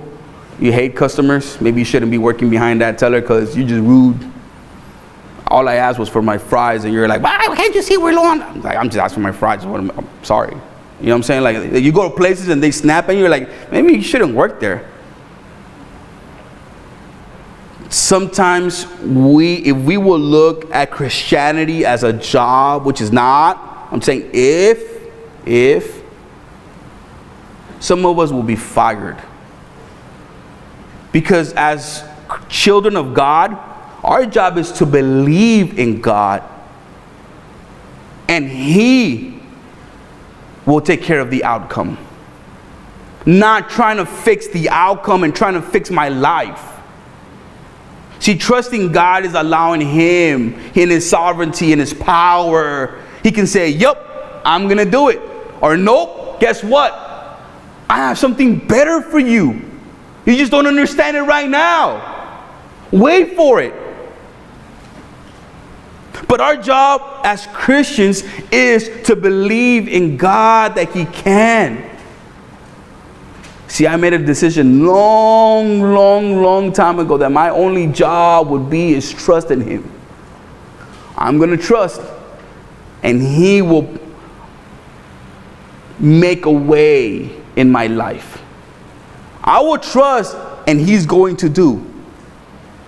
You 0.59 0.71
hate 0.71 0.95
customers. 0.95 1.59
Maybe 1.59 1.79
you 1.79 1.85
shouldn't 1.85 2.11
be 2.11 2.19
working 2.19 2.49
behind 2.49 2.79
that 2.81 2.99
teller 2.99 3.19
because 3.19 3.57
you're 3.57 3.67
just 3.67 3.81
rude. 3.81 4.31
All 5.47 5.67
I 5.67 5.75
asked 5.75 5.99
was 5.99 6.09
for 6.09 6.21
my 6.21 6.37
fries, 6.37 6.83
and 6.83 6.93
you're 6.93 7.07
like, 7.07 7.21
why 7.21 7.37
can't 7.55 7.75
you 7.75 7.81
see 7.81 7.97
we're 7.97 8.17
on? 8.17 8.41
I'm, 8.41 8.61
like, 8.61 8.77
I'm 8.77 8.85
just 8.85 8.97
asking 8.97 9.15
for 9.15 9.21
my 9.21 9.31
fries. 9.31 9.63
I'm 9.65 10.07
sorry. 10.21 10.53
You 10.53 11.07
know 11.07 11.13
what 11.13 11.15
I'm 11.15 11.23
saying? 11.23 11.43
Like, 11.43 11.83
you 11.83 11.91
go 11.91 12.07
to 12.07 12.15
places 12.15 12.47
and 12.49 12.61
they 12.61 12.71
snap 12.71 13.09
and 13.09 13.19
you're 13.19 13.29
like, 13.29 13.49
maybe 13.71 13.93
you 13.93 14.01
shouldn't 14.01 14.33
work 14.33 14.59
there. 14.59 14.89
Sometimes 17.93 18.87
we, 19.01 19.57
if 19.57 19.77
we 19.77 19.97
will 19.97 20.17
look 20.17 20.73
at 20.73 20.89
Christianity 20.89 21.85
as 21.85 22.03
a 22.03 22.11
job, 22.11 22.85
which 22.85 22.99
is 22.99 23.11
not, 23.11 23.87
I'm 23.91 24.01
saying 24.01 24.31
if, 24.33 25.11
if, 25.45 26.01
some 27.79 28.03
of 28.07 28.17
us 28.17 28.31
will 28.31 28.41
be 28.41 28.55
fired. 28.55 29.21
Because 31.11 31.53
as 31.53 32.03
children 32.49 32.95
of 32.95 33.13
God, 33.13 33.55
our 34.03 34.25
job 34.25 34.57
is 34.57 34.71
to 34.71 34.87
believe 34.87 35.77
in 35.77 36.01
God. 36.01 36.41
And 38.27 38.49
He 38.49 39.39
will 40.65 40.81
take 40.81 41.03
care 41.03 41.19
of 41.19 41.29
the 41.29 41.43
outcome. 41.43 41.99
Not 43.27 43.69
trying 43.69 43.97
to 43.97 44.05
fix 44.07 44.47
the 44.47 44.69
outcome 44.69 45.23
and 45.23 45.35
trying 45.35 45.53
to 45.53 45.61
fix 45.61 45.91
my 45.91 46.09
life. 46.09 46.72
See, 48.23 48.37
trusting 48.37 48.93
God 48.93 49.25
is 49.25 49.33
allowing 49.33 49.81
Him 49.81 50.53
in 50.75 50.89
His 50.89 51.09
sovereignty 51.09 51.73
and 51.73 51.81
His 51.81 51.93
power 51.93 53.03
he 53.21 53.31
can 53.31 53.47
say, 53.47 53.69
Yep, 53.69 54.41
I'm 54.45 54.67
going 54.67 54.77
to 54.77 54.89
do 54.89 55.09
it. 55.09 55.21
Or, 55.61 55.77
Nope, 55.77 56.39
guess 56.39 56.63
what? 56.63 56.93
I 57.89 57.97
have 57.97 58.17
something 58.17 58.65
better 58.67 59.01
for 59.01 59.19
you. 59.19 59.61
You 60.25 60.37
just 60.37 60.51
don't 60.51 60.67
understand 60.67 61.17
it 61.17 61.21
right 61.21 61.49
now. 61.49 62.47
Wait 62.91 63.35
for 63.35 63.61
it. 63.61 63.73
But 66.27 66.41
our 66.41 66.55
job 66.55 67.25
as 67.25 67.45
Christians 67.47 68.23
is 68.51 69.05
to 69.07 69.15
believe 69.15 69.87
in 69.87 70.17
God 70.17 70.75
that 70.75 70.93
He 70.93 71.05
can. 71.05 71.89
See, 73.73 73.87
I 73.87 73.95
made 73.95 74.13
a 74.13 74.19
decision 74.19 74.85
long, 74.85 75.81
long, 75.81 76.43
long 76.43 76.71
time 76.71 76.99
ago 76.99 77.17
that 77.17 77.31
my 77.31 77.49
only 77.49 77.87
job 77.87 78.47
would 78.49 78.69
be 78.69 78.93
is 78.93 79.11
trust 79.11 79.49
in 79.49 79.61
Him. 79.61 79.91
I'm 81.17 81.39
going 81.39 81.49
to 81.49 81.57
trust 81.57 81.99
and 83.01 83.19
He 83.19 83.63
will 83.63 83.91
make 85.99 86.45
a 86.45 86.51
way 86.51 87.35
in 87.55 87.71
my 87.71 87.87
life. 87.87 88.43
I 89.43 89.59
will 89.61 89.79
trust, 89.79 90.37
and 90.67 90.79
He's 90.79 91.07
going 91.07 91.37
to 91.37 91.49
do. 91.49 91.83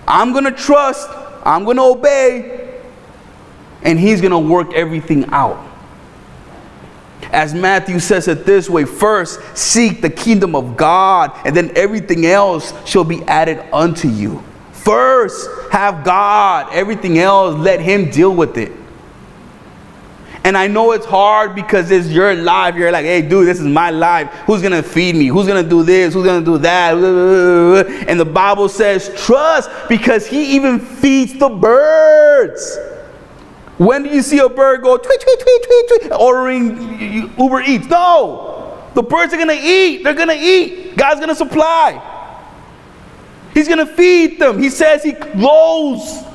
I'm 0.06 0.30
going 0.30 0.44
to 0.44 0.52
trust, 0.52 1.08
I'm 1.44 1.64
going 1.64 1.78
to 1.78 1.82
obey, 1.82 2.80
and 3.82 3.98
He's 3.98 4.20
going 4.20 4.30
to 4.30 4.38
work 4.38 4.72
everything 4.72 5.24
out. 5.30 5.66
As 7.32 7.54
Matthew 7.54 7.98
says 7.98 8.28
it 8.28 8.46
this 8.46 8.70
way 8.70 8.84
first 8.84 9.40
seek 9.56 10.00
the 10.00 10.10
kingdom 10.10 10.54
of 10.54 10.76
God, 10.76 11.32
and 11.44 11.56
then 11.56 11.72
everything 11.76 12.26
else 12.26 12.72
shall 12.88 13.04
be 13.04 13.22
added 13.24 13.64
unto 13.72 14.08
you. 14.08 14.42
First, 14.72 15.48
have 15.72 16.04
God, 16.04 16.72
everything 16.72 17.18
else, 17.18 17.56
let 17.56 17.80
Him 17.80 18.10
deal 18.10 18.34
with 18.34 18.56
it. 18.56 18.72
And 20.44 20.56
I 20.56 20.68
know 20.68 20.92
it's 20.92 21.06
hard 21.06 21.56
because 21.56 21.90
it's 21.90 22.06
your 22.06 22.32
life. 22.32 22.76
You're 22.76 22.92
like, 22.92 23.04
hey, 23.04 23.20
dude, 23.20 23.48
this 23.48 23.58
is 23.58 23.66
my 23.66 23.90
life. 23.90 24.28
Who's 24.46 24.62
going 24.62 24.80
to 24.80 24.82
feed 24.88 25.16
me? 25.16 25.26
Who's 25.26 25.48
going 25.48 25.60
to 25.60 25.68
do 25.68 25.82
this? 25.82 26.14
Who's 26.14 26.22
going 26.22 26.44
to 26.44 26.46
do 26.52 26.56
that? 26.58 26.94
And 28.06 28.20
the 28.20 28.24
Bible 28.24 28.68
says, 28.68 29.10
trust 29.16 29.68
because 29.88 30.24
he 30.24 30.54
even 30.54 30.78
feeds 30.78 31.36
the 31.36 31.48
birds. 31.48 32.78
When 33.78 34.04
do 34.04 34.08
you 34.08 34.22
see 34.22 34.38
a 34.38 34.48
bird 34.48 34.82
go 34.82 34.96
tweet, 34.96 35.20
tweet, 35.20 35.40
tweet, 35.40 35.62
tweet, 35.64 36.00
tweet, 36.00 36.12
ordering 36.12 37.38
Uber 37.38 37.60
Eats? 37.60 37.86
No. 37.86 38.78
The 38.94 39.02
birds 39.02 39.34
are 39.34 39.36
to 39.48 39.54
eat. 39.54 40.02
They're 40.02 40.14
to 40.28 40.34
eat. 40.34 40.96
God's 40.96 41.20
to 41.28 41.34
supply. 41.34 42.12
He's 43.52 43.68
to 43.78 43.86
feed 43.86 44.38
them. 44.38 44.58
He 44.58 44.70
says 44.70 45.02
he 45.02 45.12
clothes 45.12 46.26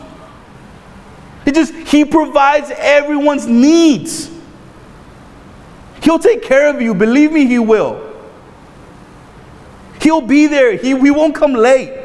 he 1.45 1.51
just, 1.51 1.73
he 1.73 2.06
provides 2.06 2.71
everyone's 2.77 3.47
needs. 3.47 4.30
He'll 6.04 6.19
take 6.19 6.43
care 6.43 6.69
of 6.69 6.82
you. 6.82 6.93
Believe 6.93 7.32
me, 7.32 7.45
he 7.45 7.60
will. 7.60 8.10
He'll 10.01 10.21
be 10.21 10.47
there. 10.47 10.77
He, 10.77 10.93
we 10.93 11.12
won't 11.12 11.36
come 11.36 11.54
late. 11.54 12.00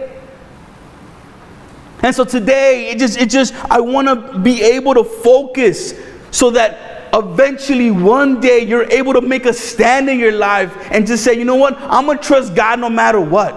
And 2.03 2.15
so 2.15 2.25
today, 2.25 2.91
it 2.91 2.99
just, 2.99 3.19
it 3.19 3.31
just, 3.31 3.55
I 3.71 3.81
want 3.81 4.09
to 4.09 4.39
be 4.39 4.63
able 4.63 4.95
to 4.95 5.05
focus 5.05 5.95
so 6.31 6.51
that 6.51 7.09
eventually 7.15 7.91
one 7.91 8.41
day 8.41 8.61
you're 8.61 8.91
able 8.91 9.15
to 9.15 9.21
make 9.21 9.47
a 9.47 9.53
stand 9.53 10.11
in 10.11 10.19
your 10.19 10.33
life 10.33 10.77
and 10.91 11.07
just 11.07 11.25
say, 11.25 11.35
you 11.35 11.45
know 11.45 11.57
what? 11.57 11.77
I'm 11.81 12.05
going 12.05 12.19
to 12.19 12.25
trust 12.25 12.55
God 12.55 12.81
no 12.81 12.91
matter 12.91 13.21
what. 13.21 13.55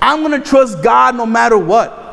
I'm 0.00 0.22
going 0.22 0.40
to 0.40 0.48
trust 0.48 0.82
God 0.82 1.16
no 1.16 1.26
matter 1.26 1.58
what. 1.58 2.05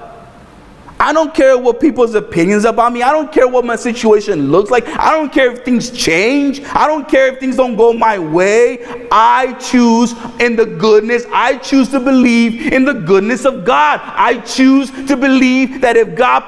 I 1.03 1.11
don't 1.11 1.33
care 1.33 1.57
what 1.57 1.81
people's 1.81 2.15
opinions 2.15 2.63
about 2.63 2.93
me. 2.93 3.03
I 3.03 3.11
don't 3.11 3.29
care 3.29 3.45
what 3.45 3.65
my 3.65 3.75
situation 3.75 4.53
looks 4.53 4.71
like. 4.71 4.87
I 4.87 5.11
don't 5.11 5.33
care 5.33 5.51
if 5.51 5.65
things 5.65 5.91
change. 5.91 6.61
I 6.63 6.87
don't 6.87 7.09
care 7.09 7.27
if 7.27 7.41
things 7.41 7.57
don't 7.57 7.75
go 7.75 7.91
my 7.91 8.17
way. 8.17 9.05
I 9.11 9.51
choose 9.59 10.13
in 10.39 10.55
the 10.55 10.65
goodness. 10.65 11.25
I 11.33 11.57
choose 11.57 11.89
to 11.89 11.99
believe 11.99 12.71
in 12.71 12.85
the 12.85 12.93
goodness 12.93 13.43
of 13.43 13.65
God. 13.65 13.99
I 14.01 14.37
choose 14.45 14.91
to 15.09 15.17
believe 15.17 15.81
that 15.81 15.97
if 15.97 16.15
God 16.15 16.41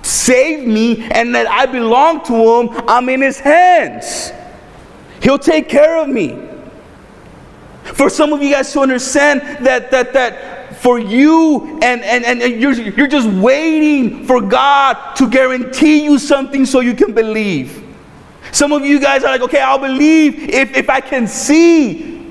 saved 0.00 0.66
me 0.66 1.04
and 1.10 1.34
that 1.34 1.46
I 1.46 1.66
belong 1.66 2.24
to 2.24 2.32
Him, 2.32 2.84
I'm 2.88 3.10
in 3.10 3.20
His 3.20 3.38
hands. 3.38 4.32
He'll 5.20 5.38
take 5.38 5.68
care 5.68 5.98
of 5.98 6.08
me. 6.08 6.48
For 7.82 8.08
some 8.08 8.32
of 8.32 8.42
you 8.42 8.50
guys 8.50 8.72
to 8.72 8.80
understand 8.80 9.42
that 9.66 9.90
that 9.90 10.14
that 10.14 10.63
for 10.84 10.98
you 10.98 11.78
and, 11.80 12.02
and, 12.02 12.26
and 12.26 12.60
you're, 12.60 12.74
you're 12.74 13.06
just 13.06 13.26
waiting 13.26 14.26
for 14.26 14.42
God 14.42 15.14
to 15.14 15.30
guarantee 15.30 16.04
you 16.04 16.18
something 16.18 16.66
so 16.66 16.80
you 16.80 16.92
can 16.92 17.14
believe. 17.14 17.82
Some 18.52 18.70
of 18.70 18.84
you 18.84 19.00
guys 19.00 19.24
are 19.24 19.30
like, 19.32 19.40
okay, 19.40 19.62
I'll 19.62 19.78
believe 19.78 20.50
if, 20.50 20.76
if 20.76 20.90
I 20.90 21.00
can 21.00 21.26
see. 21.26 22.30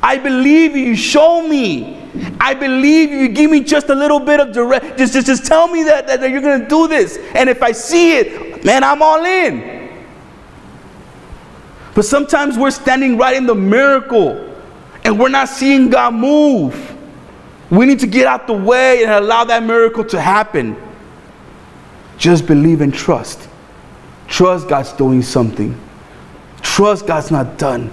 I 0.00 0.18
believe 0.18 0.76
you, 0.76 0.94
show 0.94 1.48
me. 1.48 2.00
I 2.38 2.54
believe 2.54 3.10
you 3.10 3.28
give 3.28 3.50
me 3.50 3.64
just 3.64 3.88
a 3.88 3.94
little 3.94 4.20
bit 4.20 4.38
of 4.38 4.52
direct, 4.52 4.96
just, 4.96 5.14
just, 5.14 5.26
just 5.26 5.44
tell 5.44 5.66
me 5.66 5.82
that, 5.82 6.06
that, 6.06 6.20
that 6.20 6.30
you're 6.30 6.40
going 6.40 6.62
to 6.62 6.68
do 6.68 6.86
this. 6.86 7.18
And 7.34 7.50
if 7.50 7.60
I 7.60 7.72
see 7.72 8.18
it, 8.18 8.64
man, 8.64 8.84
I'm 8.84 9.02
all 9.02 9.24
in. 9.24 9.98
But 11.96 12.04
sometimes 12.04 12.56
we're 12.56 12.70
standing 12.70 13.18
right 13.18 13.36
in 13.36 13.46
the 13.46 13.56
miracle 13.56 14.54
and 15.02 15.18
we're 15.18 15.28
not 15.28 15.48
seeing 15.48 15.90
God 15.90 16.14
move. 16.14 16.87
We 17.70 17.84
need 17.84 18.00
to 18.00 18.06
get 18.06 18.26
out 18.26 18.46
the 18.46 18.54
way 18.54 19.02
and 19.02 19.12
allow 19.12 19.44
that 19.44 19.62
miracle 19.62 20.04
to 20.06 20.20
happen. 20.20 20.76
Just 22.16 22.46
believe 22.46 22.80
and 22.80 22.92
trust. 22.92 23.48
Trust 24.26 24.68
God's 24.68 24.92
doing 24.92 25.22
something. 25.22 25.78
Trust 26.62 27.06
God's 27.06 27.30
not 27.30 27.58
done. 27.58 27.92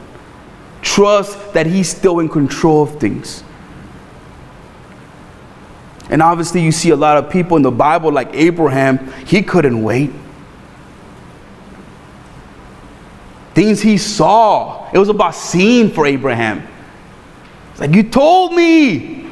Trust 0.81 1.53
that 1.53 1.65
He's 1.65 1.89
still 1.89 2.19
in 2.19 2.29
control 2.29 2.83
of 2.83 2.99
things. 2.99 3.43
And 6.09 6.21
obviously, 6.21 6.61
you 6.61 6.71
see 6.71 6.91
a 6.91 6.95
lot 6.95 7.17
of 7.17 7.29
people 7.29 7.57
in 7.57 7.63
the 7.63 7.71
Bible, 7.71 8.11
like 8.11 8.29
Abraham, 8.33 9.11
he 9.25 9.41
couldn't 9.41 9.81
wait. 9.81 10.11
Things 13.55 13.81
he 13.81 13.97
saw, 13.97 14.89
it 14.91 14.99
was 14.99 15.09
about 15.09 15.33
seeing 15.33 15.89
for 15.89 16.05
Abraham. 16.05 16.67
It's 17.71 17.79
like, 17.79 17.93
you 17.93 18.03
told 18.03 18.53
me. 18.53 19.24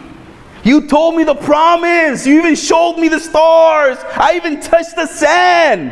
You 0.63 0.87
told 0.87 1.15
me 1.15 1.23
the 1.23 1.35
promise. 1.35 2.25
You 2.25 2.39
even 2.39 2.55
showed 2.55 2.97
me 2.97 3.09
the 3.09 3.19
stars. 3.19 3.97
I 4.15 4.35
even 4.35 4.61
touched 4.61 4.95
the 4.95 5.05
sand. 5.05 5.91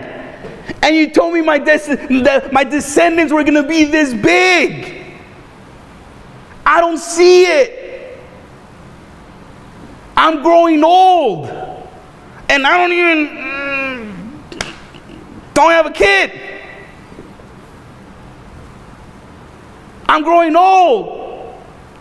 And 0.82 0.96
you 0.96 1.12
told 1.12 1.34
me 1.34 1.42
my, 1.42 1.58
des- 1.58 2.50
my 2.52 2.64
descendants 2.64 3.34
were 3.34 3.44
going 3.44 3.62
to 3.62 3.68
be 3.68 3.84
this 3.84 4.14
big. 4.14 5.06
I 6.66 6.80
don't 6.80 6.98
see 6.98 7.44
it. 7.44 8.18
I'm 10.16 10.42
growing 10.42 10.84
old. 10.84 11.48
And 12.50 12.66
I 12.66 12.78
don't 12.78 12.94
even 12.94 13.28
mm, 13.38 14.74
don't 15.54 15.72
have 15.72 15.86
a 15.86 15.92
kid. 15.92 16.32
I'm 20.08 20.24
growing 20.24 20.56
old. 20.56 21.56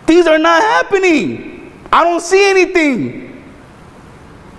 These 0.06 0.26
are 0.26 0.38
not 0.38 0.60
happening. 0.62 1.49
I 1.92 2.04
don't 2.04 2.20
see 2.20 2.48
anything. 2.48 3.44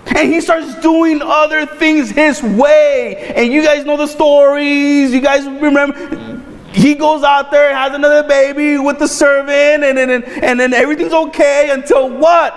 And 0.06 0.32
he 0.32 0.40
starts 0.40 0.74
doing 0.80 1.22
other 1.22 1.64
things 1.64 2.10
his 2.10 2.42
way. 2.42 3.32
And 3.36 3.52
you 3.52 3.62
guys 3.62 3.84
know 3.84 3.96
the 3.96 4.06
stories. 4.06 5.12
You 5.12 5.20
guys 5.20 5.46
remember. 5.46 6.42
He 6.72 6.94
goes 6.94 7.22
out 7.22 7.50
there, 7.50 7.68
and 7.68 7.76
has 7.76 7.94
another 7.94 8.26
baby 8.26 8.78
with 8.78 8.98
the 8.98 9.06
servant, 9.06 9.84
and, 9.84 9.98
and, 9.98 10.24
and 10.24 10.58
then 10.58 10.72
everything's 10.72 11.12
okay 11.12 11.68
until 11.70 12.08
what? 12.08 12.54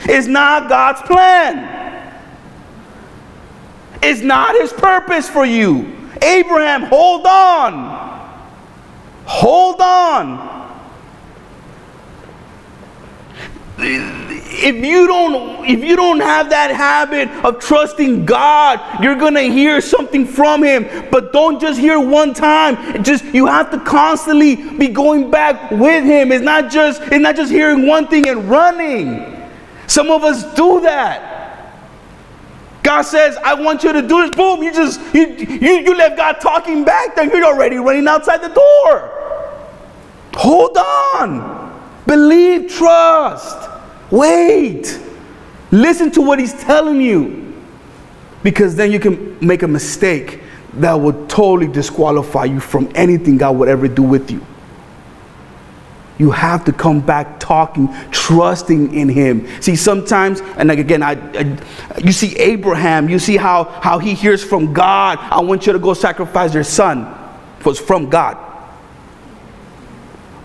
It's 0.00 0.26
not 0.26 0.68
God's 0.68 1.00
plan. 1.02 2.12
It's 4.02 4.20
not 4.20 4.56
his 4.56 4.72
purpose 4.72 5.28
for 5.30 5.46
you. 5.46 5.96
Abraham, 6.20 6.82
hold 6.82 7.24
on. 7.24 8.20
Hold 9.26 9.80
on. 9.80 10.51
If 13.84 14.84
you 14.84 15.06
don't 15.06 15.64
if 15.64 15.82
you 15.82 15.96
don't 15.96 16.20
have 16.20 16.50
that 16.50 16.70
habit 16.70 17.28
of 17.44 17.58
trusting 17.58 18.26
God, 18.26 19.02
you're 19.02 19.16
going 19.16 19.34
to 19.34 19.42
hear 19.42 19.80
something 19.80 20.26
from 20.26 20.62
him, 20.62 21.08
but 21.10 21.32
don't 21.32 21.60
just 21.60 21.80
hear 21.80 21.98
one 21.98 22.34
time. 22.34 23.02
Just 23.02 23.24
you 23.26 23.46
have 23.46 23.70
to 23.70 23.80
constantly 23.80 24.56
be 24.56 24.88
going 24.88 25.30
back 25.30 25.70
with 25.70 26.04
him. 26.04 26.32
It's 26.32 26.44
not 26.44 26.70
just 26.70 27.02
it's 27.02 27.22
not 27.22 27.36
just 27.36 27.50
hearing 27.50 27.86
one 27.86 28.06
thing 28.08 28.28
and 28.28 28.48
running. 28.48 29.50
Some 29.86 30.10
of 30.10 30.24
us 30.24 30.54
do 30.54 30.80
that. 30.82 31.30
God 32.82 33.02
says, 33.02 33.36
I 33.44 33.54
want 33.54 33.84
you 33.84 33.92
to 33.92 34.02
do 34.02 34.22
this. 34.22 34.30
Boom, 34.30 34.62
you 34.62 34.72
just, 34.72 35.00
you, 35.14 35.28
you, 35.28 35.78
you 35.80 35.96
left 35.96 36.16
God 36.16 36.40
talking 36.40 36.84
back 36.84 37.14
then. 37.14 37.30
You're 37.30 37.44
already 37.44 37.76
running 37.76 38.08
outside 38.08 38.38
the 38.42 38.48
door. 38.48 39.10
Hold 40.34 40.76
on. 40.76 41.80
Believe, 42.06 42.70
trust. 42.70 43.71
Wait. 44.12 45.00
Listen 45.72 46.12
to 46.12 46.22
what 46.22 46.38
he's 46.38 46.52
telling 46.62 47.00
you. 47.00 47.54
Because 48.42 48.76
then 48.76 48.92
you 48.92 49.00
can 49.00 49.38
make 49.44 49.62
a 49.62 49.68
mistake 49.68 50.40
that 50.74 50.94
would 50.94 51.28
totally 51.28 51.66
disqualify 51.66 52.44
you 52.44 52.60
from 52.60 52.90
anything 52.94 53.38
God 53.38 53.56
would 53.56 53.68
ever 53.68 53.88
do 53.88 54.02
with 54.02 54.30
you. 54.30 54.44
You 56.18 56.30
have 56.30 56.64
to 56.66 56.72
come 56.72 57.00
back 57.00 57.40
talking, 57.40 57.88
trusting 58.10 58.94
in 58.94 59.08
Him. 59.08 59.48
See, 59.60 59.76
sometimes, 59.76 60.40
and 60.56 60.70
again, 60.70 61.02
I, 61.02 61.12
I, 61.12 61.58
you 61.98 62.12
see 62.12 62.36
Abraham, 62.36 63.08
you 63.08 63.18
see 63.18 63.36
how, 63.36 63.64
how 63.64 63.98
he 63.98 64.14
hears 64.14 64.44
from 64.44 64.72
God, 64.72 65.18
I 65.18 65.40
want 65.40 65.66
you 65.66 65.72
to 65.72 65.78
go 65.78 65.94
sacrifice 65.94 66.54
your 66.54 66.64
son, 66.64 67.12
was 67.64 67.80
from 67.80 68.10
God. 68.10 68.36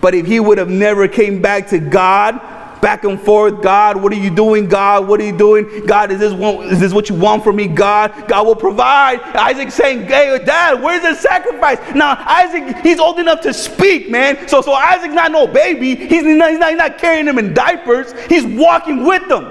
But 0.01 0.15
if 0.15 0.25
he 0.25 0.39
would 0.39 0.57
have 0.57 0.69
never 0.69 1.07
came 1.07 1.41
back 1.41 1.67
to 1.69 1.79
God, 1.79 2.39
back 2.81 3.03
and 3.03 3.19
forth. 3.19 3.61
God, 3.61 4.01
what 4.01 4.11
are 4.11 4.17
you 4.17 4.29
doing? 4.29 4.67
God, 4.67 5.07
what 5.07 5.19
are 5.19 5.25
you 5.25 5.37
doing? 5.37 5.85
God, 5.85 6.11
is 6.11 6.19
this, 6.19 6.33
is 6.71 6.79
this 6.79 6.93
what 6.93 7.09
you 7.09 7.15
want 7.15 7.43
from 7.43 7.55
me? 7.55 7.67
God, 7.67 8.27
God 8.27 8.45
will 8.45 8.55
provide. 8.55 9.21
Isaac 9.21 9.71
saying, 9.71 10.05
hey, 10.05 10.39
Dad, 10.43 10.81
where's 10.81 11.01
the 11.01 11.15
sacrifice? 11.15 11.79
Now, 11.95 12.15
Isaac, 12.19 12.77
he's 12.83 12.99
old 12.99 13.19
enough 13.19 13.41
to 13.41 13.53
speak, 13.53 14.09
man. 14.09 14.47
So, 14.47 14.61
so 14.61 14.73
Isaac's 14.73 15.13
not 15.13 15.31
no 15.31 15.47
baby. 15.47 15.95
He's 15.95 16.23
not, 16.23 16.49
he's 16.49 16.59
not, 16.59 16.69
he's 16.69 16.77
not 16.77 16.97
carrying 16.97 17.27
him 17.27 17.37
in 17.37 17.53
diapers. 17.53 18.13
He's 18.25 18.45
walking 18.45 19.03
with 19.05 19.27
them. 19.27 19.45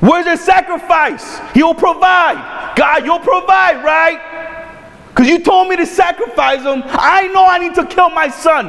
Where's 0.00 0.26
the 0.26 0.36
sacrifice? 0.36 1.38
He'll 1.54 1.74
provide. 1.74 2.74
God, 2.76 3.04
you'll 3.04 3.18
provide, 3.18 3.82
right? 3.82 4.20
Because 5.08 5.28
you 5.28 5.38
told 5.38 5.68
me 5.68 5.76
to 5.76 5.86
sacrifice 5.86 6.60
him. 6.62 6.82
I 6.84 7.28
know 7.28 7.46
I 7.46 7.58
need 7.58 7.74
to 7.76 7.86
kill 7.86 8.10
my 8.10 8.28
son. 8.28 8.66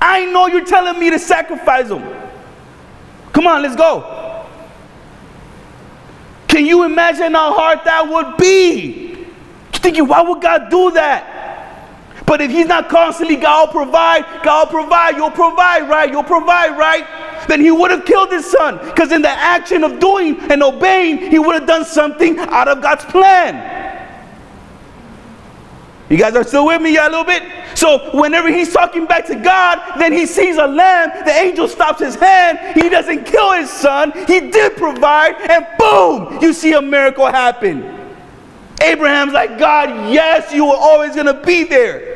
I 0.00 0.24
know 0.26 0.46
you're 0.46 0.64
telling 0.64 0.98
me 0.98 1.10
to 1.10 1.18
sacrifice 1.18 1.88
them. 1.88 2.02
Come 3.32 3.46
on, 3.46 3.62
let's 3.62 3.76
go. 3.76 4.46
Can 6.48 6.66
you 6.66 6.84
imagine 6.84 7.34
how 7.34 7.52
hard 7.52 7.80
that 7.84 8.08
would 8.08 8.36
be? 8.36 9.16
You're 9.16 9.80
thinking, 9.80 10.08
why 10.08 10.22
would 10.22 10.40
God 10.40 10.70
do 10.70 10.90
that? 10.92 12.24
But 12.26 12.40
if 12.40 12.50
He's 12.50 12.66
not 12.66 12.88
constantly, 12.88 13.36
God 13.36 13.68
will 13.68 13.84
provide, 13.84 14.24
God 14.42 14.72
will 14.72 14.82
provide, 14.82 15.16
you'll 15.16 15.30
provide, 15.30 15.88
right? 15.88 16.10
You'll 16.10 16.24
provide, 16.24 16.76
right? 16.76 17.06
Then 17.48 17.60
He 17.60 17.70
would 17.70 17.90
have 17.90 18.04
killed 18.04 18.30
His 18.30 18.50
son. 18.50 18.78
Because 18.84 19.12
in 19.12 19.22
the 19.22 19.30
action 19.30 19.82
of 19.84 19.98
doing 19.98 20.38
and 20.50 20.62
obeying, 20.62 21.30
He 21.30 21.38
would 21.38 21.54
have 21.54 21.66
done 21.66 21.84
something 21.84 22.38
out 22.38 22.68
of 22.68 22.82
God's 22.82 23.04
plan. 23.06 23.76
You 26.10 26.16
guys 26.16 26.34
are 26.34 26.44
still 26.44 26.66
with 26.66 26.80
me 26.80 26.94
yeah, 26.94 27.08
a 27.08 27.10
little 27.10 27.24
bit? 27.24 27.42
So 27.78 28.10
whenever 28.10 28.48
he's 28.48 28.72
talking 28.72 29.06
back 29.06 29.24
to 29.26 29.36
God, 29.36 30.00
then 30.00 30.12
he 30.12 30.26
sees 30.26 30.56
a 30.56 30.66
lamb, 30.66 31.24
the 31.24 31.30
angel 31.30 31.68
stops 31.68 32.00
his 32.00 32.16
hand, 32.16 32.58
he 32.74 32.88
doesn't 32.88 33.24
kill 33.24 33.52
his 33.52 33.70
son, 33.70 34.10
he 34.26 34.50
did 34.50 34.76
provide, 34.76 35.36
and 35.48 35.64
boom, 35.78 36.42
you 36.42 36.52
see 36.52 36.72
a 36.72 36.82
miracle 36.82 37.26
happen. 37.26 38.10
Abraham's 38.82 39.32
like, 39.32 39.60
God, 39.60 40.12
yes, 40.12 40.52
you 40.52 40.64
were 40.64 40.76
always 40.76 41.14
gonna 41.14 41.40
be 41.40 41.62
there. 41.62 42.07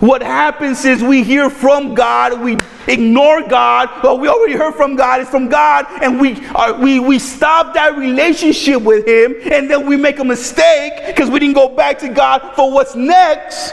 What 0.00 0.22
happens 0.22 0.84
is 0.84 1.02
we 1.02 1.24
hear 1.24 1.50
from 1.50 1.94
God, 1.94 2.40
we 2.40 2.56
ignore 2.86 3.42
God, 3.42 3.90
but 4.00 4.20
we 4.20 4.28
already 4.28 4.52
heard 4.52 4.74
from 4.74 4.94
God, 4.94 5.20
it's 5.20 5.30
from 5.30 5.48
God, 5.48 5.86
and 6.02 6.20
we, 6.20 6.46
are, 6.48 6.74
we, 6.74 7.00
we 7.00 7.18
stop 7.18 7.74
that 7.74 7.96
relationship 7.96 8.80
with 8.82 9.08
Him, 9.08 9.34
and 9.52 9.68
then 9.68 9.86
we 9.86 9.96
make 9.96 10.20
a 10.20 10.24
mistake 10.24 10.92
because 11.06 11.28
we 11.30 11.40
didn't 11.40 11.56
go 11.56 11.68
back 11.68 11.98
to 11.98 12.08
God 12.08 12.54
for 12.54 12.70
what's 12.70 12.94
next, 12.94 13.72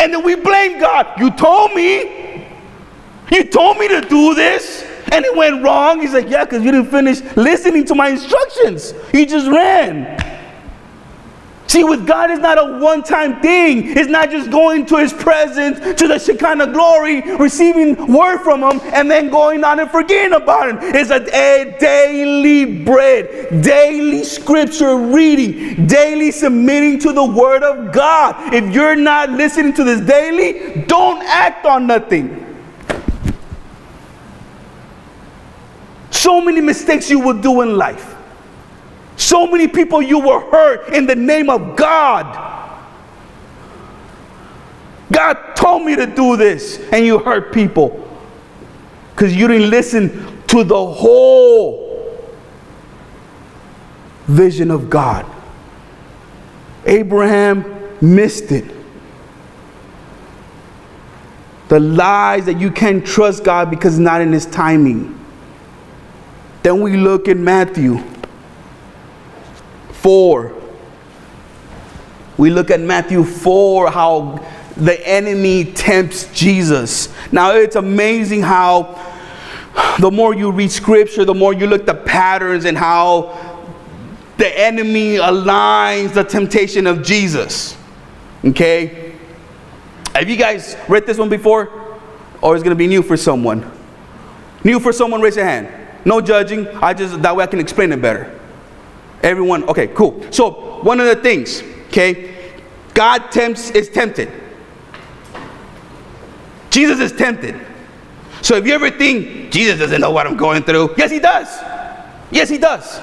and 0.00 0.12
then 0.12 0.24
we 0.24 0.34
blame 0.34 0.80
God. 0.80 1.06
You 1.20 1.30
told 1.30 1.72
me, 1.72 2.44
you 3.30 3.44
told 3.44 3.78
me 3.78 3.86
to 3.86 4.00
do 4.00 4.34
this, 4.34 4.82
and 5.12 5.24
it 5.24 5.36
went 5.36 5.62
wrong. 5.62 6.00
He's 6.00 6.14
like, 6.14 6.28
Yeah, 6.28 6.44
because 6.44 6.64
you 6.64 6.72
didn't 6.72 6.90
finish 6.90 7.20
listening 7.36 7.84
to 7.86 7.94
my 7.94 8.08
instructions, 8.08 8.92
you 9.14 9.24
just 9.24 9.46
ran. 9.46 10.37
See, 11.68 11.84
with 11.84 12.06
God, 12.06 12.30
it's 12.30 12.40
not 12.40 12.56
a 12.56 12.78
one 12.78 13.02
time 13.02 13.42
thing. 13.42 13.96
It's 13.96 14.08
not 14.08 14.30
just 14.30 14.50
going 14.50 14.86
to 14.86 14.96
His 14.96 15.12
presence, 15.12 15.78
to 16.00 16.08
the 16.08 16.18
Shekinah 16.18 16.72
glory, 16.72 17.20
receiving 17.36 18.10
word 18.10 18.38
from 18.38 18.62
Him, 18.62 18.80
and 18.94 19.10
then 19.10 19.28
going 19.28 19.62
on 19.62 19.78
and 19.78 19.90
forgetting 19.90 20.32
about 20.32 20.70
Him. 20.70 20.78
It's 20.80 21.10
a, 21.10 21.22
a 21.36 21.78
daily 21.78 22.84
bread, 22.84 23.62
daily 23.62 24.24
scripture 24.24 24.96
reading, 24.96 25.86
daily 25.86 26.30
submitting 26.30 27.00
to 27.00 27.12
the 27.12 27.24
Word 27.24 27.62
of 27.62 27.92
God. 27.92 28.54
If 28.54 28.72
you're 28.74 28.96
not 28.96 29.28
listening 29.30 29.74
to 29.74 29.84
this 29.84 30.00
daily, 30.00 30.84
don't 30.86 31.22
act 31.22 31.66
on 31.66 31.86
nothing. 31.86 32.46
So 36.10 36.40
many 36.40 36.62
mistakes 36.62 37.10
you 37.10 37.20
will 37.20 37.38
do 37.38 37.60
in 37.60 37.76
life. 37.76 38.17
So 39.18 39.48
many 39.48 39.66
people 39.66 40.00
you 40.00 40.20
were 40.20 40.40
hurt 40.40 40.94
in 40.94 41.04
the 41.04 41.16
name 41.16 41.50
of 41.50 41.74
God. 41.76 42.46
God 45.10 45.56
told 45.56 45.84
me 45.84 45.96
to 45.96 46.06
do 46.06 46.36
this, 46.36 46.78
and 46.92 47.04
you 47.04 47.18
hurt 47.18 47.52
people 47.52 48.08
because 49.10 49.34
you 49.34 49.48
didn't 49.48 49.70
listen 49.70 50.40
to 50.46 50.62
the 50.62 50.86
whole 50.86 52.16
vision 54.28 54.70
of 54.70 54.88
God. 54.88 55.26
Abraham 56.86 57.64
missed 58.00 58.52
it. 58.52 58.70
The 61.70 61.80
lies 61.80 62.46
that 62.46 62.60
you 62.60 62.70
can't 62.70 63.04
trust 63.04 63.42
God 63.42 63.68
because 63.68 63.94
it's 63.94 64.00
not 64.00 64.20
in 64.20 64.32
His 64.32 64.46
timing. 64.46 65.18
Then 66.62 66.80
we 66.80 66.96
look 66.96 67.26
in 67.26 67.42
Matthew 67.42 68.04
4. 70.02 70.54
We 72.36 72.50
look 72.50 72.70
at 72.70 72.80
Matthew 72.80 73.24
4, 73.24 73.90
how 73.90 74.44
the 74.76 75.06
enemy 75.06 75.64
tempts 75.64 76.32
Jesus. 76.32 77.12
Now, 77.32 77.52
it's 77.52 77.76
amazing 77.76 78.42
how 78.42 79.04
the 79.98 80.10
more 80.10 80.34
you 80.34 80.52
read 80.52 80.70
scripture, 80.70 81.24
the 81.24 81.34
more 81.34 81.52
you 81.52 81.66
look 81.66 81.80
at 81.80 81.86
the 81.86 81.94
patterns 81.94 82.64
and 82.64 82.78
how 82.78 83.36
the 84.36 84.58
enemy 84.58 85.16
aligns 85.16 86.14
the 86.14 86.22
temptation 86.22 86.86
of 86.86 87.02
Jesus. 87.02 87.76
Okay? 88.44 89.16
Have 90.14 90.28
you 90.28 90.36
guys 90.36 90.76
read 90.88 91.06
this 91.06 91.18
one 91.18 91.28
before? 91.28 91.98
Or 92.40 92.54
is 92.54 92.62
it 92.62 92.64
going 92.64 92.76
to 92.76 92.78
be 92.78 92.86
new 92.86 93.02
for 93.02 93.16
someone? 93.16 93.68
New 94.62 94.78
for 94.78 94.92
someone, 94.92 95.20
raise 95.20 95.34
your 95.34 95.44
hand. 95.44 95.68
No 96.04 96.20
judging. 96.20 96.68
I 96.68 96.94
just, 96.94 97.20
that 97.22 97.34
way 97.34 97.42
I 97.42 97.48
can 97.48 97.58
explain 97.58 97.90
it 97.90 98.00
better. 98.00 98.37
Everyone, 99.22 99.64
okay, 99.64 99.88
cool. 99.88 100.24
So, 100.30 100.80
one 100.82 101.00
of 101.00 101.06
the 101.06 101.16
things, 101.16 101.62
okay, 101.88 102.52
God 102.94 103.30
tempts 103.30 103.70
is 103.70 103.88
tempted. 103.88 104.30
Jesus 106.70 107.00
is 107.00 107.12
tempted. 107.12 107.58
So 108.42 108.56
if 108.56 108.66
you 108.66 108.74
ever 108.74 108.90
think 108.90 109.50
Jesus 109.50 109.78
doesn't 109.78 110.00
know 110.00 110.10
what 110.10 110.26
I'm 110.26 110.36
going 110.36 110.62
through, 110.62 110.94
yes, 110.96 111.10
he 111.10 111.18
does. 111.18 111.48
Yes, 112.30 112.48
he 112.48 112.58
does. 112.58 113.00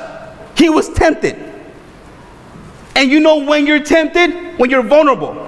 He 0.57 0.69
was 0.69 0.89
tempted. 0.89 1.35
And 2.95 3.11
you 3.11 3.19
know 3.19 3.43
when 3.43 3.67
you're 3.67 3.83
tempted? 3.83 4.57
When 4.57 4.69
you're 4.69 4.83
vulnerable. 4.83 5.41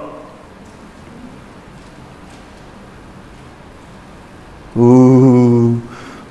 Ooh, 4.76 5.82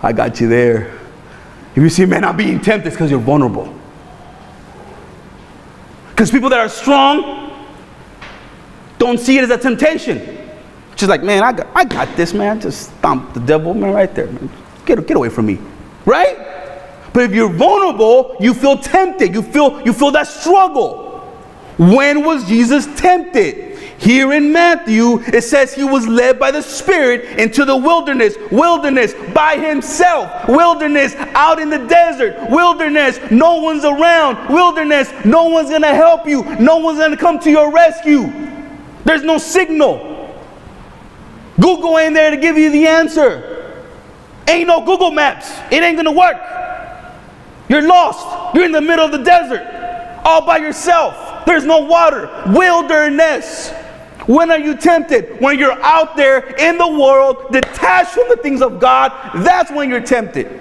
I 0.03 0.13
got 0.13 0.41
you 0.41 0.49
there. 0.49 0.93
If 1.75 1.83
you 1.83 1.89
see 1.89 2.05
man 2.07 2.21
not 2.21 2.37
being 2.37 2.61
tempted, 2.61 2.89
it's 2.89 2.97
because 2.97 3.11
you're 3.11 3.21
vulnerable. 3.21 3.76
Because 6.17 6.31
people 6.31 6.49
that 6.49 6.61
are 6.61 6.69
strong 6.71 7.53
don't 8.97 9.21
see 9.21 9.37
it 9.37 9.45
as 9.45 9.51
a 9.51 9.59
temptation. 9.59 10.49
She's 10.97 11.11
like, 11.11 11.23
man, 11.23 11.43
I 11.43 11.53
got, 11.53 11.67
I 11.75 11.85
got 11.85 12.17
this, 12.17 12.33
man. 12.33 12.59
Just 12.59 12.97
stomp 12.97 13.35
the 13.35 13.41
devil, 13.41 13.75
man, 13.75 13.93
right 13.93 14.13
there. 14.15 14.29
Man. 14.29 14.49
Get, 14.87 15.07
get 15.07 15.19
away 15.19 15.29
from 15.29 15.45
me. 15.45 15.59
Right? 16.07 16.39
But 17.13 17.25
if 17.25 17.35
you're 17.35 17.53
vulnerable, 17.53 18.35
you 18.41 18.55
feel 18.55 18.79
tempted. 18.79 19.35
You 19.35 19.43
feel, 19.43 19.83
you 19.83 19.93
feel 19.93 20.11
that 20.13 20.27
struggle. 20.27 21.21
When 21.77 22.25
was 22.25 22.49
Jesus 22.49 22.87
tempted? 22.99 23.76
Here 23.99 24.33
in 24.35 24.53
Matthew, 24.53 25.23
it 25.23 25.43
says 25.43 25.75
he 25.75 25.83
was 25.83 26.07
led 26.07 26.39
by 26.39 26.51
the 26.51 26.63
Spirit 26.63 27.39
into 27.39 27.65
the 27.65 27.77
wilderness, 27.77 28.37
wilderness 28.53 29.15
by 29.33 29.57
himself, 29.57 30.49
wilderness 30.49 31.15
out 31.35 31.59
in 31.59 31.71
the 31.71 31.79
desert, 31.79 32.51
wilderness, 32.51 33.19
no 33.31 33.57
one's 33.57 33.85
around, 33.85 34.53
wilderness, 34.53 35.11
no 35.25 35.45
one's 35.45 35.71
gonna 35.71 35.95
help 35.95 36.27
you, 36.27 36.45
no 36.57 36.77
one's 36.77 36.99
gonna 36.99 37.17
come 37.17 37.39
to 37.41 37.51
your 37.51 37.73
rescue. 37.73 38.31
There's 39.05 39.23
no 39.23 39.39
signal. 39.39 40.13
Google 41.59 41.99
ain't 41.99 42.15
there 42.15 42.31
to 42.31 42.37
give 42.37 42.59
you 42.59 42.71
the 42.71 42.87
answer. 42.87 43.83
Ain't 44.47 44.67
no 44.69 44.85
Google 44.85 45.11
Maps. 45.11 45.51
It 45.73 45.83
ain't 45.83 45.97
gonna 45.97 46.13
work. 46.13 46.37
You're 47.69 47.87
lost. 47.87 48.55
You're 48.55 48.65
in 48.65 48.73
the 48.73 48.81
middle 48.81 49.07
of 49.07 49.13
the 49.13 49.23
desert, 49.23 49.67
all 50.25 50.45
by 50.45 50.59
yourself. 50.59 51.47
There's 51.47 51.65
no 51.65 51.79
water. 51.79 52.29
Wilderness. 52.49 53.73
When 54.27 54.51
are 54.51 54.59
you 54.59 54.77
tempted? 54.77 55.41
When 55.41 55.59
you're 55.59 55.81
out 55.83 56.17
there 56.17 56.41
in 56.57 56.79
the 56.79 56.89
world, 56.89 57.53
detached 57.53 58.11
from 58.11 58.29
the 58.29 58.37
things 58.37 58.61
of 58.61 58.81
God, 58.81 59.13
that's 59.37 59.71
when 59.71 59.89
you're 59.89 60.01
tempted. 60.01 60.61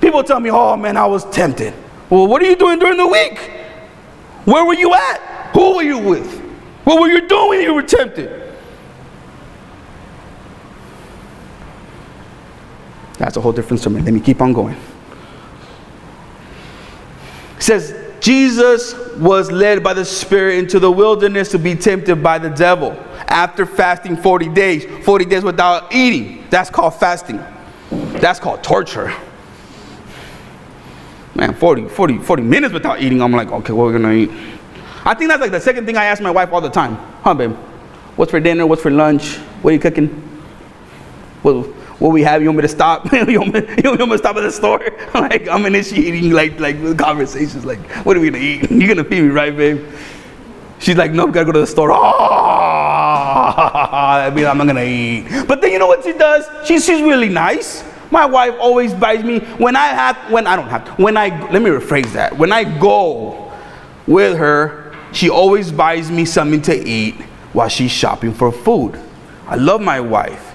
People 0.00 0.24
tell 0.24 0.40
me, 0.40 0.50
oh 0.50 0.76
man, 0.76 0.96
I 0.96 1.06
was 1.06 1.28
tempted. 1.30 1.74
Well, 2.08 2.26
what 2.26 2.42
are 2.42 2.46
you 2.46 2.56
doing 2.56 2.78
during 2.78 2.96
the 2.96 3.06
week? 3.06 3.38
Where 4.46 4.64
were 4.64 4.74
you 4.74 4.94
at? 4.94 5.50
Who 5.52 5.76
were 5.76 5.82
you 5.82 5.98
with? 5.98 6.40
What 6.84 6.98
were 7.00 7.08
you 7.08 7.28
doing 7.28 7.48
when 7.50 7.60
you 7.60 7.74
were 7.74 7.82
tempted? 7.82 8.54
That's 13.18 13.36
a 13.36 13.40
whole 13.40 13.52
different 13.52 13.82
sermon. 13.82 14.04
Let 14.04 14.14
me 14.14 14.20
keep 14.20 14.40
on 14.40 14.54
going. 14.54 14.76
It 17.56 17.62
says, 17.62 18.07
Jesus 18.20 18.94
was 19.16 19.50
led 19.50 19.82
by 19.82 19.94
the 19.94 20.04
Spirit 20.04 20.58
into 20.58 20.78
the 20.78 20.90
wilderness 20.90 21.50
to 21.52 21.58
be 21.58 21.74
tempted 21.74 22.22
by 22.22 22.38
the 22.38 22.50
devil 22.50 22.92
after 23.28 23.66
fasting 23.66 24.16
40 24.16 24.48
days. 24.48 25.04
40 25.04 25.24
days 25.24 25.44
without 25.44 25.94
eating. 25.94 26.44
That's 26.50 26.70
called 26.70 26.94
fasting. 26.94 27.44
That's 27.90 28.40
called 28.40 28.62
torture. 28.62 29.14
Man, 31.34 31.54
40, 31.54 31.88
40, 31.88 32.18
40 32.18 32.42
minutes 32.42 32.74
without 32.74 33.00
eating, 33.00 33.22
I'm 33.22 33.32
like, 33.32 33.50
okay, 33.52 33.72
what 33.72 33.84
are 33.84 33.86
we 33.86 33.92
gonna 33.92 34.12
eat? 34.12 34.30
I 35.04 35.14
think 35.14 35.30
that's 35.30 35.40
like 35.40 35.52
the 35.52 35.60
second 35.60 35.86
thing 35.86 35.96
I 35.96 36.04
ask 36.06 36.20
my 36.20 36.30
wife 36.30 36.52
all 36.52 36.60
the 36.60 36.68
time. 36.68 36.96
Huh, 37.22 37.34
babe? 37.34 37.52
What's 38.16 38.32
for 38.32 38.40
dinner? 38.40 38.66
What's 38.66 38.82
for 38.82 38.90
lunch? 38.90 39.36
What 39.62 39.70
are 39.70 39.74
you 39.74 39.78
cooking? 39.78 40.08
What, 41.42 41.68
what 41.98 42.10
we 42.10 42.22
have? 42.22 42.42
You 42.42 42.48
want 42.48 42.58
me 42.58 42.62
to 42.62 42.68
stop? 42.68 43.12
you, 43.28 43.40
want 43.40 43.54
me, 43.54 43.60
you 43.82 43.90
want 43.90 44.00
me 44.00 44.08
to 44.08 44.18
stop 44.18 44.36
at 44.36 44.42
the 44.42 44.52
store? 44.52 44.78
like 45.14 45.48
I'm 45.48 45.66
initiating 45.66 46.30
like 46.30 46.60
like 46.60 46.96
conversations. 46.96 47.64
Like, 47.64 47.80
what 48.04 48.16
are 48.16 48.20
we 48.20 48.30
gonna 48.30 48.42
eat? 48.42 48.70
You're 48.70 48.88
gonna 48.88 49.02
feed 49.04 49.22
me, 49.22 49.30
right, 49.30 49.56
babe? 49.56 49.84
She's 50.78 50.96
like, 50.96 51.10
no, 51.10 51.26
we 51.26 51.32
gotta 51.32 51.46
go 51.46 51.52
to 51.52 51.60
the 51.60 51.66
store. 51.66 51.90
I 51.92 51.96
mean, 54.34 54.46
I'm 54.46 54.58
not 54.58 54.68
gonna 54.68 54.84
eat. 54.84 55.26
But 55.48 55.60
then 55.60 55.72
you 55.72 55.80
know 55.80 55.88
what 55.88 56.04
she 56.04 56.12
does? 56.12 56.46
She's 56.66 56.84
she's 56.84 57.02
really 57.02 57.28
nice. 57.28 57.82
My 58.10 58.24
wife 58.24 58.54
always 58.58 58.94
buys 58.94 59.22
me 59.24 59.40
when 59.58 59.76
I 59.76 59.88
have 59.88 60.16
when 60.30 60.46
I 60.46 60.56
don't 60.56 60.68
have 60.68 60.88
when 60.98 61.16
I 61.16 61.28
let 61.50 61.62
me 61.62 61.70
rephrase 61.70 62.12
that. 62.12 62.38
When 62.38 62.52
I 62.52 62.64
go 62.78 63.52
with 64.06 64.38
her, 64.38 64.94
she 65.12 65.28
always 65.28 65.72
buys 65.72 66.10
me 66.10 66.24
something 66.24 66.62
to 66.62 66.88
eat 66.88 67.16
while 67.52 67.68
she's 67.68 67.90
shopping 67.90 68.32
for 68.32 68.52
food. 68.52 68.98
I 69.46 69.56
love 69.56 69.80
my 69.80 70.00
wife. 70.00 70.47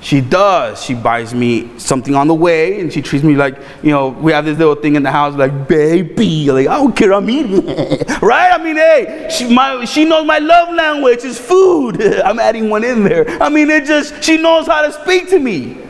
She 0.00 0.20
does. 0.20 0.82
She 0.84 0.94
buys 0.94 1.34
me 1.34 1.78
something 1.78 2.14
on 2.14 2.28
the 2.28 2.34
way 2.34 2.80
and 2.80 2.92
she 2.92 3.02
treats 3.02 3.24
me 3.24 3.34
like, 3.34 3.58
you 3.82 3.90
know, 3.90 4.10
we 4.10 4.30
have 4.32 4.44
this 4.44 4.58
little 4.58 4.74
thing 4.74 4.94
in 4.94 5.02
the 5.02 5.10
house 5.10 5.34
like, 5.34 5.66
baby. 5.66 6.50
Like, 6.50 6.68
I 6.68 6.76
don't 6.76 6.94
care, 6.94 7.12
I'm 7.12 7.28
eating. 7.28 7.66
right? 8.20 8.52
I 8.52 8.62
mean, 8.62 8.76
hey, 8.76 9.28
she, 9.36 9.52
my, 9.52 9.84
she 9.84 10.04
knows 10.04 10.26
my 10.26 10.38
love 10.38 10.72
language 10.74 11.24
is 11.24 11.38
food. 11.38 12.00
I'm 12.24 12.38
adding 12.38 12.68
one 12.68 12.84
in 12.84 13.04
there. 13.04 13.42
I 13.42 13.48
mean, 13.48 13.70
it 13.70 13.84
just, 13.84 14.22
she 14.22 14.36
knows 14.36 14.66
how 14.66 14.82
to 14.82 14.92
speak 14.92 15.28
to 15.30 15.38
me. 15.38 15.82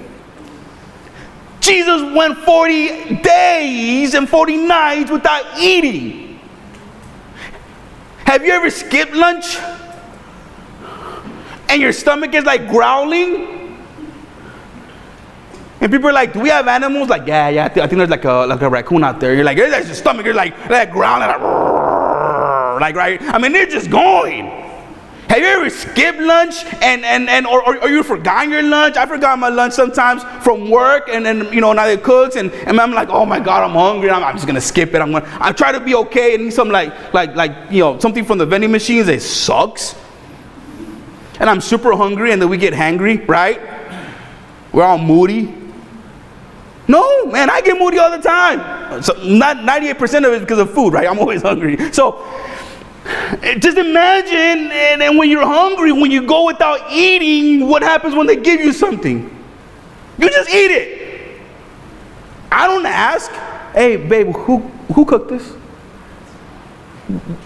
Jesus 1.60 2.00
went 2.14 2.38
40 2.38 3.16
days 3.16 4.14
and 4.14 4.28
40 4.28 4.56
nights 4.56 5.10
without 5.10 5.58
eating. 5.58 6.38
Have 8.18 8.44
you 8.44 8.52
ever 8.52 8.70
skipped 8.70 9.14
lunch? 9.14 9.58
And 11.68 11.82
your 11.82 11.92
stomach 11.92 12.34
is 12.34 12.44
like 12.44 12.68
growling? 12.68 13.65
And 15.80 15.92
people 15.92 16.08
are 16.08 16.12
like, 16.12 16.32
do 16.32 16.40
we 16.40 16.48
have 16.48 16.66
animals? 16.68 17.08
Like, 17.08 17.26
yeah, 17.26 17.48
yeah, 17.48 17.64
I, 17.66 17.68
th- 17.68 17.84
I 17.84 17.86
think 17.86 17.98
there's 17.98 18.10
like 18.10 18.24
a, 18.24 18.46
like 18.46 18.62
a 18.62 18.70
raccoon 18.70 19.04
out 19.04 19.20
there. 19.20 19.34
You're 19.34 19.44
like, 19.44 19.58
there's 19.58 19.86
your 19.86 19.94
stomach. 19.94 20.24
You're 20.24 20.34
like, 20.34 20.56
like 20.70 20.90
growling, 20.90 21.28
like, 21.28 21.40
like, 22.80 22.96
right? 22.96 23.20
I 23.22 23.38
mean, 23.38 23.52
they're 23.52 23.66
just 23.66 23.90
going. 23.90 24.66
Have 25.28 25.38
you 25.38 25.46
ever 25.46 25.68
skipped 25.70 26.20
lunch 26.20 26.64
and, 26.80 27.04
and, 27.04 27.28
and 27.28 27.46
or, 27.48 27.60
or, 27.66 27.82
or 27.82 27.88
you 27.88 28.04
forgot 28.04 28.48
your 28.48 28.62
lunch? 28.62 28.96
I 28.96 29.06
forgot 29.06 29.38
my 29.38 29.48
lunch 29.48 29.74
sometimes 29.74 30.22
from 30.44 30.70
work 30.70 31.08
and 31.10 31.26
then, 31.26 31.52
you 31.52 31.60
know, 31.60 31.72
now 31.72 31.86
it 31.88 32.04
cooks 32.04 32.36
and, 32.36 32.52
and 32.52 32.80
I'm 32.80 32.92
like, 32.92 33.08
oh 33.08 33.26
my 33.26 33.40
God, 33.40 33.68
I'm 33.68 33.72
hungry. 33.72 34.08
I'm, 34.08 34.22
I'm 34.22 34.36
just 34.36 34.46
going 34.46 34.54
to 34.54 34.60
skip 34.60 34.94
it. 34.94 35.00
I'm 35.00 35.10
going 35.10 35.24
to 35.24 35.44
I 35.44 35.50
try 35.50 35.72
to 35.72 35.80
be 35.80 35.96
okay 35.96 36.34
and 36.34 36.44
eat 36.44 36.52
some 36.52 36.68
like, 36.68 37.12
like, 37.12 37.34
like, 37.34 37.52
you 37.70 37.80
know, 37.80 37.98
something 37.98 38.24
from 38.24 38.38
the 38.38 38.46
vending 38.46 38.70
machines. 38.70 39.08
It 39.08 39.20
sucks. 39.20 39.96
And 41.40 41.50
I'm 41.50 41.60
super 41.60 41.96
hungry 41.96 42.30
and 42.30 42.40
then 42.40 42.48
we 42.48 42.56
get 42.56 42.72
hangry, 42.72 43.26
right? 43.26 43.60
We're 44.72 44.84
all 44.84 44.98
moody. 44.98 45.65
No, 46.88 47.26
man, 47.26 47.50
I 47.50 47.60
get 47.60 47.78
moody 47.78 47.98
all 47.98 48.10
the 48.10 48.22
time. 48.22 49.02
So 49.02 49.12
not 49.24 49.58
98% 49.58 50.26
of 50.26 50.32
it 50.32 50.40
because 50.40 50.58
of 50.58 50.72
food, 50.72 50.92
right? 50.92 51.08
I'm 51.08 51.18
always 51.18 51.42
hungry. 51.42 51.76
So 51.92 52.24
just 53.58 53.76
imagine, 53.76 54.70
and, 54.72 55.02
and 55.02 55.18
when 55.18 55.28
you're 55.28 55.46
hungry, 55.46 55.92
when 55.92 56.10
you 56.10 56.26
go 56.26 56.46
without 56.46 56.92
eating, 56.92 57.68
what 57.68 57.82
happens 57.82 58.14
when 58.14 58.26
they 58.26 58.36
give 58.36 58.60
you 58.60 58.72
something? 58.72 59.32
You 60.18 60.30
just 60.30 60.48
eat 60.50 60.70
it. 60.70 61.40
I 62.50 62.66
don't 62.66 62.86
ask, 62.86 63.30
hey, 63.72 63.96
babe, 63.96 64.34
who, 64.34 64.58
who 64.94 65.04
cooked 65.04 65.28
this? 65.28 65.46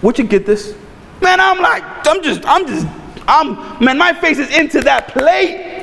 Where'd 0.00 0.18
you 0.18 0.24
get 0.24 0.46
this? 0.46 0.74
Man, 1.20 1.40
I'm 1.40 1.60
like, 1.60 1.82
I'm 2.06 2.22
just, 2.22 2.42
I'm 2.46 2.66
just, 2.66 2.86
I'm, 3.26 3.84
man, 3.84 3.98
my 3.98 4.12
face 4.12 4.38
is 4.38 4.50
into 4.56 4.80
that 4.82 5.08
plate. 5.08 5.79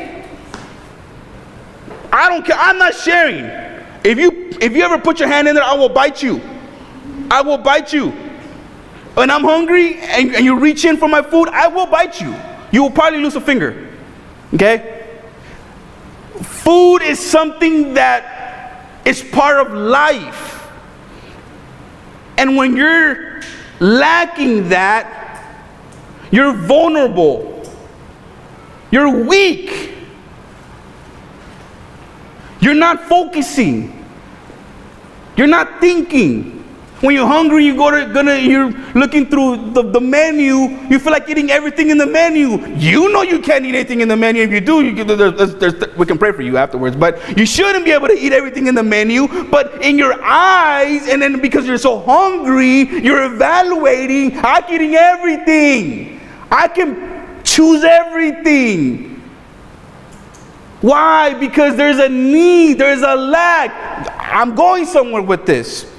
I 2.11 2.29
don't 2.29 2.45
care, 2.45 2.57
I'm 2.57 2.77
not 2.77 2.93
sharing. 2.93 3.45
If 4.03 4.17
you, 4.17 4.51
if 4.61 4.73
you 4.73 4.83
ever 4.83 4.97
put 4.97 5.19
your 5.19 5.27
hand 5.27 5.47
in 5.47 5.55
there, 5.55 5.63
I 5.63 5.73
will 5.73 5.89
bite 5.89 6.23
you. 6.23 6.41
I 7.29 7.41
will 7.41 7.57
bite 7.57 7.91
you 7.93 8.13
and 9.17 9.31
I'm 9.31 9.43
hungry 9.43 9.95
and, 9.99 10.35
and 10.35 10.45
you 10.45 10.59
reach 10.59 10.85
in 10.85 10.97
for 10.97 11.09
my 11.09 11.21
food, 11.21 11.49
I 11.49 11.67
will 11.67 11.87
bite 11.87 12.21
you. 12.21 12.35
You 12.71 12.83
will 12.83 12.91
probably 12.91 13.19
lose 13.19 13.35
a 13.35 13.41
finger. 13.41 13.89
Okay? 14.53 15.19
Food 16.41 17.01
is 17.01 17.19
something 17.19 17.95
that 17.95 18.85
is 19.05 19.23
part 19.23 19.65
of 19.65 19.73
life. 19.73 20.69
And 22.37 22.55
when 22.55 22.77
you're 22.77 23.41
lacking 23.79 24.69
that, 24.69 25.15
you're 26.29 26.53
vulnerable. 26.53 27.63
You're 28.91 29.25
weak. 29.25 29.96
You're 32.59 32.73
not 32.73 33.03
focusing. 33.03 33.93
You're 35.35 35.47
not 35.47 35.79
thinking. 35.79 36.57
When 37.01 37.13
you're 37.13 37.27
hungry, 37.27 37.63
you 37.63 37.75
go 37.75 37.91
to, 37.91 38.11
gonna, 38.11 38.37
you're 38.37 38.71
looking 38.95 39.27
through 39.27 39.71
the, 39.71 39.83
the 39.83 39.99
menu, 40.01 40.55
you 40.89 40.97
feel 40.97 41.11
like 41.11 41.29
eating 41.29 41.51
everything 41.51 41.91
in 41.91 41.99
the 41.99 42.07
menu. 42.07 42.65
You 42.75 43.13
know 43.13 43.21
you 43.21 43.39
can't 43.39 43.63
eat 43.65 43.75
anything 43.75 44.01
in 44.01 44.07
the 44.07 44.17
menu. 44.17 44.41
If 44.41 44.49
you 44.49 44.61
do, 44.61 44.81
you, 44.81 45.03
there's, 45.03 45.53
there's, 45.55 45.95
we 45.95 46.07
can 46.07 46.17
pray 46.17 46.31
for 46.31 46.41
you 46.41 46.57
afterwards. 46.57 46.95
But 46.95 47.37
you 47.37 47.45
shouldn't 47.45 47.85
be 47.85 47.91
able 47.91 48.07
to 48.07 48.17
eat 48.17 48.33
everything 48.33 48.65
in 48.65 48.73
the 48.73 48.81
menu. 48.81 49.27
But 49.43 49.83
in 49.83 49.99
your 49.99 50.19
eyes, 50.23 51.07
and 51.07 51.21
then 51.21 51.39
because 51.39 51.67
you're 51.67 51.77
so 51.77 51.99
hungry, 51.99 52.89
you're 53.03 53.31
evaluating, 53.31 54.39
I'm 54.43 54.63
eating 54.73 54.95
everything. 54.95 56.19
I 56.49 56.67
can 56.67 57.43
choose 57.43 57.83
everything. 57.83 59.16
Why? 60.81 61.33
Because 61.33 61.75
there's 61.75 61.97
a 61.97 62.09
need, 62.09 62.75
there's 62.75 63.01
a 63.01 63.15
lack. 63.15 63.71
I'm 64.19 64.55
going 64.55 64.85
somewhere 64.85 65.21
with 65.21 65.45
this. 65.45 65.91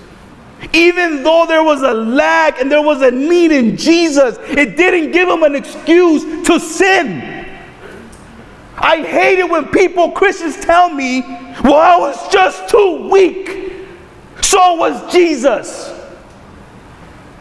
Even 0.72 1.22
though 1.22 1.46
there 1.46 1.62
was 1.62 1.82
a 1.82 1.92
lack 1.94 2.60
and 2.60 2.70
there 2.70 2.82
was 2.82 3.02
a 3.02 3.10
need 3.10 3.52
in 3.52 3.76
Jesus, 3.76 4.36
it 4.40 4.76
didn't 4.76 5.12
give 5.12 5.28
him 5.28 5.42
an 5.42 5.54
excuse 5.54 6.46
to 6.46 6.60
sin. 6.60 7.20
I 8.76 9.02
hate 9.02 9.40
it 9.40 9.48
when 9.48 9.66
people, 9.68 10.12
Christians, 10.12 10.56
tell 10.60 10.88
me, 10.90 11.22
well, 11.64 11.74
I 11.74 11.96
was 11.98 12.32
just 12.32 12.68
too 12.68 13.08
weak. 13.10 13.72
So 14.42 14.74
was 14.74 15.12
Jesus. 15.12 15.92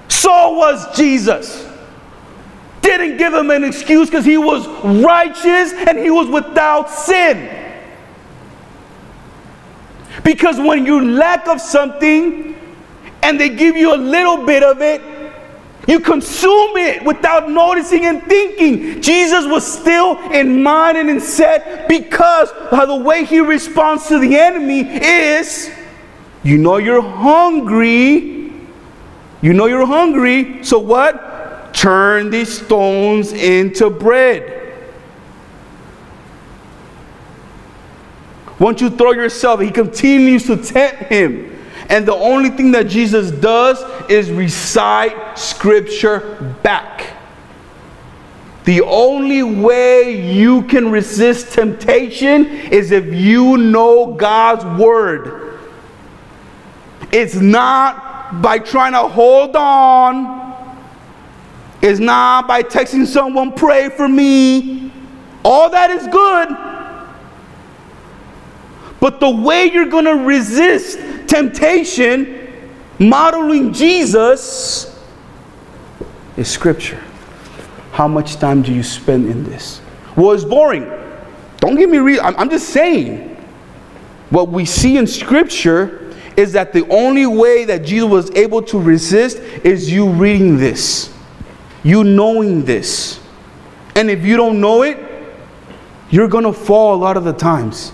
So 0.09 0.53
was 0.53 0.95
Jesus. 0.95 1.66
Didn't 2.81 3.17
give 3.17 3.33
him 3.33 3.51
an 3.51 3.63
excuse 3.63 4.09
because 4.09 4.25
he 4.25 4.37
was 4.37 4.67
righteous 4.83 5.73
and 5.73 5.97
he 5.97 6.09
was 6.09 6.27
without 6.29 6.89
sin. 6.89 7.53
Because 10.23 10.59
when 10.59 10.85
you 10.85 11.03
lack 11.03 11.47
of 11.47 11.61
something, 11.61 12.55
and 13.27 13.39
they 13.39 13.49
give 13.49 13.75
you 13.75 13.93
a 13.93 13.97
little 13.97 14.45
bit 14.45 14.63
of 14.63 14.81
it, 14.81 15.01
you 15.87 15.99
consume 15.99 16.77
it 16.77 17.03
without 17.03 17.49
noticing 17.49 18.05
and 18.05 18.23
thinking. 18.23 19.01
Jesus 19.01 19.45
was 19.45 19.65
still 19.65 20.17
in 20.31 20.63
mind 20.63 20.97
and 20.97 21.09
in 21.09 21.19
set 21.19 21.87
because 21.87 22.51
the 22.71 22.95
way 22.95 23.25
he 23.25 23.39
responds 23.39 24.07
to 24.07 24.19
the 24.19 24.37
enemy 24.37 24.81
is 24.81 25.69
you 26.43 26.57
know 26.57 26.77
you're 26.77 27.01
hungry. 27.01 28.53
You 29.41 29.53
know 29.53 29.65
you're 29.65 29.85
hungry. 29.85 30.63
So 30.63 30.79
what? 30.79 31.15
Turn 31.77 32.31
these 32.31 32.65
stones 32.65 33.33
into 33.33 33.91
bread. 33.91 34.73
Once 38.57 38.81
you 38.81 38.89
throw 38.89 39.11
yourself, 39.11 39.61
he 39.61 39.69
continues 39.69 40.47
to 40.47 40.57
tempt 40.57 41.03
him. 41.03 41.55
And 41.87 42.07
the 42.07 42.15
only 42.15 42.49
thing 42.49 42.71
that 42.71 42.87
Jesus 42.87 43.29
does 43.29 43.79
is 44.09 44.31
recite 44.31 45.37
scripture 45.37 46.57
back. 46.63 47.13
The 48.65 48.81
only 48.81 49.43
way 49.43 50.33
you 50.33 50.63
can 50.63 50.89
resist 50.89 51.53
temptation 51.53 52.47
is 52.47 52.89
if 52.89 53.05
you 53.13 53.55
know 53.55 54.15
God's 54.15 54.65
word. 54.81 55.59
It's 57.11 57.35
not 57.35 58.41
by 58.41 58.57
trying 58.57 58.93
to 58.93 59.07
hold 59.07 59.55
on. 59.55 60.46
It's 61.81 61.99
not 61.99 62.47
by 62.47 62.63
texting 62.63 63.05
someone, 63.05 63.53
pray 63.53 63.89
for 63.89 64.07
me. 64.07 64.91
All 65.43 65.69
that 65.69 65.89
is 65.91 66.07
good. 66.07 66.49
But 68.99 69.19
the 69.19 69.29
way 69.29 69.65
you're 69.65 69.85
going 69.85 70.05
to 70.05 70.25
resist 70.25 70.97
temptation, 71.27 72.69
modeling 72.99 73.71
Jesus, 73.73 74.99
is 76.35 76.49
Scripture. 76.49 77.01
How 77.91 78.07
much 78.07 78.37
time 78.37 78.61
do 78.61 78.73
you 78.73 78.83
spend 78.83 79.29
in 79.29 79.43
this? 79.43 79.81
Well, 80.15 80.31
it's 80.31 80.43
boring. 80.43 80.91
Don't 81.57 81.75
give 81.75 81.89
me 81.89 81.97
real. 81.97 82.21
I'm 82.23 82.49
just 82.49 82.69
saying. 82.69 83.35
What 84.29 84.49
we 84.49 84.65
see 84.65 84.97
in 84.97 85.07
Scripture 85.07 86.13
is 86.35 86.51
that 86.53 86.73
the 86.73 86.87
only 86.89 87.25
way 87.25 87.65
that 87.65 87.83
Jesus 87.83 88.09
was 88.09 88.31
able 88.31 88.61
to 88.63 88.79
resist 88.79 89.37
is 89.63 89.91
you 89.91 90.09
reading 90.09 90.57
this, 90.57 91.13
you 91.87 92.03
knowing 92.03 92.65
this. 92.65 93.17
And 93.95 94.09
if 94.11 94.25
you 94.25 94.35
don't 94.35 94.59
know 94.59 94.81
it, 94.81 94.97
you're 96.09 96.27
going 96.27 96.43
to 96.43 96.51
fall 96.51 96.93
a 96.93 96.99
lot 96.99 97.15
of 97.15 97.23
the 97.23 97.31
times. 97.31 97.93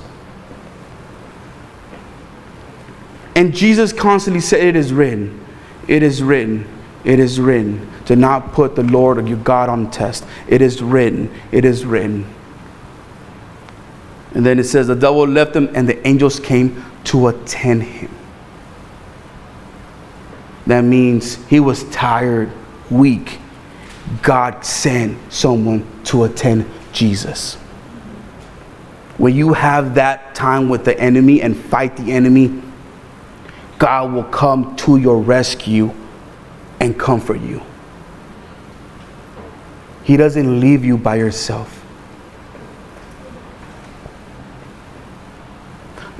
And 3.35 3.53
Jesus 3.53 3.93
constantly 3.93 4.41
said, 4.41 4.63
It 4.63 4.75
is 4.75 4.91
written, 4.91 5.45
it 5.87 6.01
is 6.01 6.23
written, 6.23 6.67
it 7.03 7.19
is 7.19 7.39
written. 7.39 7.89
To 8.05 8.15
not 8.17 8.51
put 8.51 8.75
the 8.75 8.83
Lord 8.83 9.17
or 9.17 9.25
your 9.25 9.37
God 9.37 9.69
on 9.69 9.89
test. 9.89 10.25
It 10.47 10.61
is 10.61 10.81
written, 10.81 11.31
it 11.51 11.63
is 11.63 11.85
written. 11.85 12.25
And 14.33 14.43
then 14.45 14.57
it 14.57 14.65
says, 14.65 14.87
The 14.87 14.95
devil 14.95 15.27
left 15.27 15.55
him, 15.55 15.69
and 15.75 15.87
the 15.87 16.05
angels 16.05 16.39
came 16.39 16.83
to 17.05 17.27
attend 17.27 17.83
him. 17.83 18.09
That 20.65 20.81
means 20.81 21.35
he 21.45 21.59
was 21.59 21.83
tired, 21.91 22.51
weak. 22.89 23.39
God 24.21 24.63
sent 24.65 25.17
someone 25.31 25.85
to 26.05 26.25
attend 26.25 26.69
Jesus. 26.91 27.55
When 29.17 29.35
you 29.35 29.53
have 29.53 29.95
that 29.95 30.35
time 30.35 30.69
with 30.69 30.85
the 30.85 30.99
enemy 30.99 31.41
and 31.41 31.55
fight 31.55 31.95
the 31.95 32.11
enemy, 32.11 32.61
God 33.77 34.13
will 34.13 34.23
come 34.23 34.75
to 34.77 34.97
your 34.97 35.19
rescue 35.19 35.93
and 36.79 36.97
comfort 36.99 37.39
you. 37.41 37.61
He 40.03 40.17
doesn't 40.17 40.59
leave 40.59 40.83
you 40.83 40.97
by 40.97 41.15
yourself. 41.15 41.79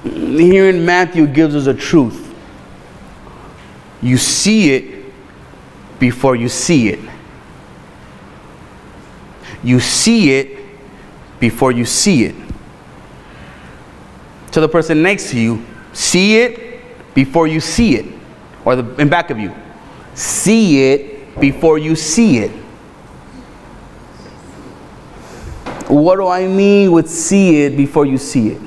Here 0.03 0.69
in 0.69 0.85
Matthew 0.85 1.27
gives 1.27 1.55
us 1.55 1.67
a 1.67 1.73
truth. 1.73 2.33
You 4.01 4.17
see 4.17 4.73
it 4.73 5.05
before 5.99 6.35
you 6.35 6.49
see 6.49 6.89
it. 6.89 6.99
You 9.63 9.79
see 9.79 10.31
it 10.31 10.59
before 11.39 11.71
you 11.71 11.85
see 11.85 12.25
it. 12.25 12.35
To 14.51 14.59
the 14.59 14.67
person 14.67 15.01
next 15.01 15.31
to 15.31 15.39
you, 15.39 15.65
see 15.93 16.37
it 16.37 17.13
before 17.13 17.47
you 17.47 17.59
see 17.59 17.95
it, 17.95 18.05
or 18.65 18.75
the, 18.75 19.01
in 19.01 19.09
back 19.09 19.29
of 19.29 19.39
you. 19.39 19.53
See 20.13 20.91
it 20.91 21.39
before 21.39 21.77
you 21.77 21.95
see 21.95 22.39
it. 22.39 22.51
What 25.87 26.15
do 26.15 26.27
I 26.27 26.47
mean 26.47 26.91
with 26.91 27.09
see 27.09 27.63
it 27.63 27.77
before 27.77 28.05
you 28.05 28.17
see 28.17 28.49
it? 28.49 28.61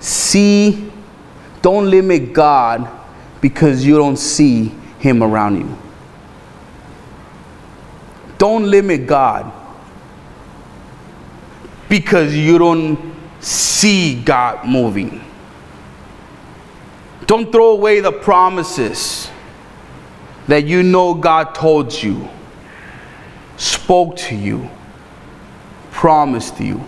See, 0.00 0.90
don't 1.62 1.90
limit 1.90 2.32
God 2.32 2.88
because 3.40 3.84
you 3.84 3.96
don't 3.96 4.16
see 4.16 4.72
Him 4.98 5.22
around 5.22 5.58
you. 5.58 5.78
Don't 8.38 8.70
limit 8.70 9.06
God 9.06 9.52
because 11.88 12.34
you 12.36 12.58
don't 12.58 13.14
see 13.40 14.22
God 14.22 14.66
moving. 14.66 15.24
Don't 17.26 17.50
throw 17.52 17.72
away 17.72 18.00
the 18.00 18.12
promises 18.12 19.28
that 20.46 20.64
you 20.64 20.82
know 20.82 21.14
God 21.14 21.54
told 21.54 21.92
you, 22.02 22.28
spoke 23.56 24.16
to 24.16 24.34
you, 24.34 24.70
promised 25.90 26.58
you, 26.60 26.82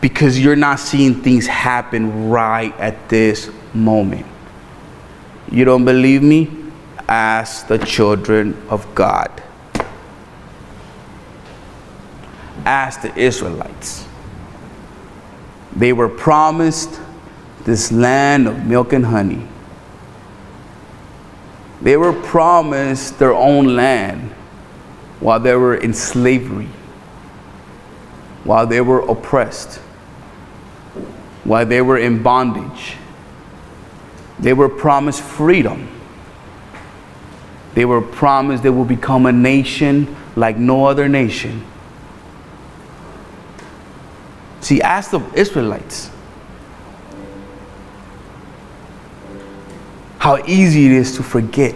because 0.00 0.40
you're 0.40 0.56
not 0.56 0.80
seeing 0.80 1.14
things 1.22 1.46
happen 1.46 2.30
right 2.30 2.74
at 2.78 3.08
this 3.08 3.50
moment. 3.74 4.26
You 5.50 5.64
don't 5.64 5.84
believe 5.84 6.22
me? 6.22 6.61
Ask 7.12 7.66
the 7.66 7.78
children 7.78 8.56
of 8.70 8.94
God. 8.94 9.42
as 12.64 12.98
the 12.98 13.14
Israelites. 13.18 14.06
They 15.74 15.92
were 15.92 16.08
promised 16.08 17.00
this 17.64 17.90
land 17.90 18.46
of 18.46 18.64
milk 18.66 18.92
and 18.92 19.06
honey. 19.06 19.46
They 21.80 21.96
were 21.96 22.12
promised 22.12 23.18
their 23.18 23.34
own 23.34 23.76
land 23.76 24.30
while 25.20 25.40
they 25.40 25.54
were 25.54 25.74
in 25.74 25.94
slavery, 25.94 26.68
while 28.44 28.66
they 28.66 28.80
were 28.80 29.00
oppressed, 29.00 29.78
while 31.44 31.66
they 31.66 31.80
were 31.80 31.98
in 31.98 32.22
bondage. 32.22 32.96
They 34.38 34.52
were 34.52 34.68
promised 34.68 35.22
freedom. 35.22 35.88
They 37.74 37.84
were 37.84 38.02
promised 38.02 38.62
they 38.62 38.70
will 38.70 38.84
become 38.84 39.26
a 39.26 39.32
nation 39.32 40.14
like 40.36 40.58
no 40.58 40.84
other 40.84 41.08
nation. 41.08 41.64
See, 44.60 44.80
ask 44.80 45.10
the 45.10 45.20
Israelites 45.34 46.10
how 50.18 50.38
easy 50.46 50.86
it 50.86 50.92
is 50.92 51.16
to 51.16 51.22
forget 51.22 51.74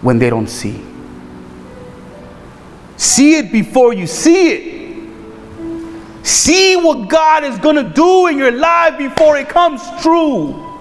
when 0.00 0.18
they 0.18 0.30
don't 0.30 0.48
see. 0.48 0.82
See 2.96 3.36
it 3.36 3.52
before 3.52 3.92
you 3.92 4.06
see 4.06 4.52
it. 4.52 4.74
See 6.24 6.76
what 6.76 7.08
God 7.08 7.44
is 7.44 7.58
going 7.58 7.76
to 7.76 7.82
do 7.82 8.28
in 8.28 8.38
your 8.38 8.52
life 8.52 8.96
before 8.96 9.36
it 9.36 9.48
comes 9.48 9.82
true. 10.00 10.73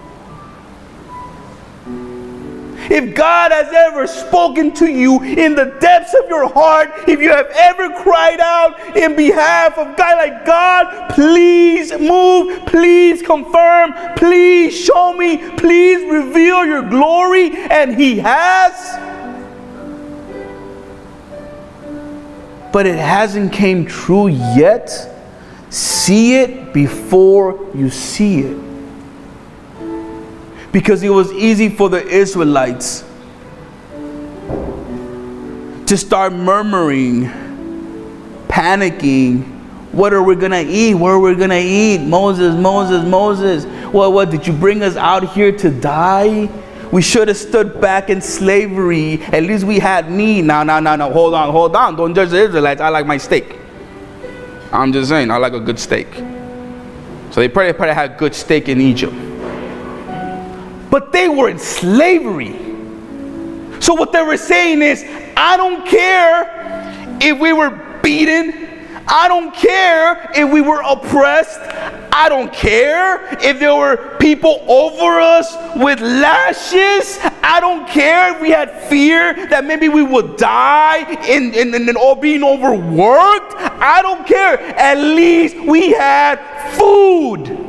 If 2.90 3.16
God 3.16 3.52
has 3.52 3.72
ever 3.72 4.08
spoken 4.08 4.74
to 4.74 4.88
you 4.88 5.22
in 5.22 5.56
the 5.56 5.78
depths 5.80 6.14
of 6.14 6.28
your 6.28 6.48
heart, 6.48 6.92
if 7.08 7.20
you 7.20 7.30
have 7.30 7.48
ever 7.54 7.90
cried 8.02 8.40
out 8.40 8.98
in 8.98 9.16
behalf 9.16 9.78
of 9.78 9.96
God, 9.96 10.18
like 10.18 10.46
God, 10.46 11.10
please 11.12 11.92
move, 11.98 12.66
please 12.66 13.22
confirm, 13.22 13.94
please 14.16 14.78
show 14.78 15.14
me, 15.14 15.38
please 15.58 16.04
reveal 16.12 16.66
your 16.66 16.82
glory, 16.82 17.52
and 17.56 17.96
He 17.96 18.20
has. 18.20 19.00
But 22.72 22.88
it 22.88 22.98
hasn't 22.98 23.54
came 23.54 23.86
true 23.86 24.28
yet. 24.28 24.90
See 25.70 26.36
it 26.36 26.74
before 26.74 27.70
you 27.74 27.90
see 27.90 28.40
it 28.40 28.73
because 30.74 31.04
it 31.04 31.10
was 31.10 31.32
easy 31.32 31.70
for 31.70 31.88
the 31.88 32.06
Israelites 32.06 33.06
to 35.86 35.96
start 35.96 36.34
murmuring, 36.34 37.26
panicking. 38.48 39.44
What 39.92 40.12
are 40.14 40.24
we 40.24 40.36
gonna 40.36 40.64
eat? 40.68 40.96
Where 40.96 41.14
are 41.14 41.20
we 41.20 41.36
gonna 41.36 41.62
eat? 41.64 42.00
Moses, 42.00 42.56
Moses, 42.56 43.08
Moses. 43.08 43.66
What, 43.94 44.14
what, 44.14 44.32
did 44.32 44.48
you 44.48 44.54
bring 44.54 44.82
us 44.82 44.96
out 44.96 45.32
here 45.34 45.56
to 45.60 45.70
die? 45.70 46.50
We 46.92 47.04
should 47.04 47.28
have 47.28 47.38
stood 47.38 47.80
back 47.80 48.10
in 48.10 48.20
slavery. 48.20 49.22
At 49.26 49.44
least 49.44 49.66
we 49.66 49.78
had 49.78 50.10
meat. 50.10 50.42
Now, 50.42 50.64
now, 50.64 50.80
now, 50.80 50.96
now, 50.96 51.12
Hold 51.12 51.36
on, 51.36 51.52
hold 51.52 51.76
on. 51.76 51.96
Don't 51.96 52.16
judge 52.16 52.30
the 52.30 52.38
Israelites. 52.38 52.82
I 52.82 52.90
like 52.90 53.06
my 53.06 53.18
steak. 53.18 53.58
I'm 54.72 54.92
just 54.92 55.10
saying, 55.10 55.30
I 55.30 55.38
like 55.38 55.54
a 55.54 55.60
good 55.60 55.78
steak. 55.78 56.08
So 57.30 57.42
they 57.42 57.48
probably, 57.48 57.74
probably 57.74 57.94
had 57.94 58.18
good 58.18 58.34
steak 58.34 58.70
in 58.70 58.82
Egypt 58.82 59.14
but 60.94 61.12
they 61.12 61.28
were 61.28 61.50
in 61.50 61.58
slavery. 61.58 62.52
So 63.82 63.96
what 63.96 64.12
they 64.12 64.22
were 64.22 64.38
saying 64.38 64.84
is, 64.84 65.04
I 65.36 65.58
don't 65.58 65.88
care 65.88 67.18
if 67.20 67.40
we 67.40 67.52
were 67.52 67.72
beaten. 68.04 68.70
I 69.08 69.28
don't 69.28 69.56
care 69.56 70.30
if 70.36 70.54
we 70.54 70.62
were 70.62 70.84
oppressed. 70.86 71.60
I 72.14 72.30
don't 72.30 72.54
care 72.54 73.28
if 73.44 73.58
there 73.58 73.74
were 73.74 74.18
people 74.20 74.64
over 74.68 75.20
us 75.20 75.58
with 75.78 76.00
lashes. 76.00 77.18
I 77.42 77.58
don't 77.60 77.88
care 77.90 78.36
if 78.36 78.40
we 78.40 78.52
had 78.52 78.72
fear 78.84 79.48
that 79.48 79.66
maybe 79.66 79.90
we 79.90 80.04
would 80.04 80.38
die 80.38 81.12
in, 81.28 81.56
in, 81.56 81.74
in, 81.74 81.90
in 81.90 81.98
or 81.98 82.16
being 82.16 82.44
overworked. 82.44 83.56
I 83.58 84.04
don't 84.04 84.28
care. 84.28 84.60
At 84.78 85.00
least 85.00 85.56
we 85.56 85.90
had 85.94 86.36
food. 86.78 87.63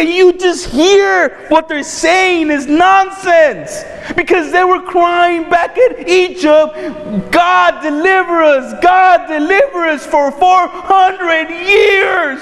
Can 0.00 0.08
you 0.08 0.32
just 0.32 0.70
hear 0.70 1.28
what 1.50 1.68
they're 1.68 1.82
saying 1.82 2.50
is 2.50 2.66
nonsense? 2.66 3.84
Because 4.16 4.50
they 4.50 4.64
were 4.64 4.80
crying 4.80 5.42
back 5.50 5.76
at 5.76 6.08
Egypt, 6.08 7.30
God 7.30 7.82
deliver 7.82 8.42
us, 8.42 8.82
God 8.82 9.26
deliver 9.28 9.84
us 9.84 10.06
for 10.06 10.32
400 10.32 11.50
years. 11.50 12.40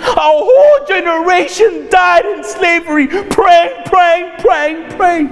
A 0.00 0.20
whole 0.20 0.86
generation 0.86 1.88
died 1.88 2.26
in 2.26 2.44
slavery, 2.44 3.06
praying, 3.06 3.84
praying, 3.86 4.40
praying, 4.40 4.90
praying. 4.98 5.28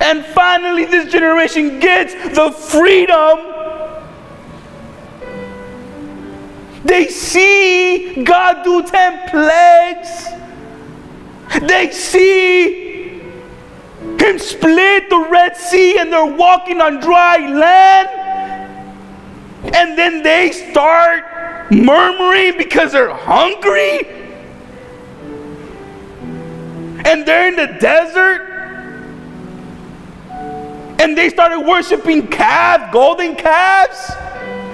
And 0.00 0.24
finally, 0.26 0.84
this 0.84 1.12
generation 1.12 1.78
gets 1.78 2.12
the 2.34 2.50
freedom 2.50 3.57
They 6.84 7.08
see 7.08 8.22
God 8.22 8.62
do 8.62 8.82
10 8.82 9.28
plagues. 9.30 10.26
They 11.62 11.90
see 11.90 13.20
Him 14.18 14.38
split 14.38 15.10
the 15.10 15.26
Red 15.30 15.56
Sea 15.56 15.98
and 15.98 16.12
they're 16.12 16.24
walking 16.24 16.80
on 16.80 17.00
dry 17.00 17.38
land. 17.38 18.08
And 19.74 19.98
then 19.98 20.22
they 20.22 20.52
start 20.52 21.24
murmuring 21.72 22.56
because 22.56 22.92
they're 22.92 23.12
hungry. 23.12 24.06
And 27.04 27.26
they're 27.26 27.48
in 27.48 27.56
the 27.56 27.78
desert. 27.80 28.44
And 31.00 31.16
they 31.16 31.28
started 31.28 31.60
worshiping 31.60 32.28
calves, 32.28 32.92
golden 32.92 33.34
calves 33.34 34.12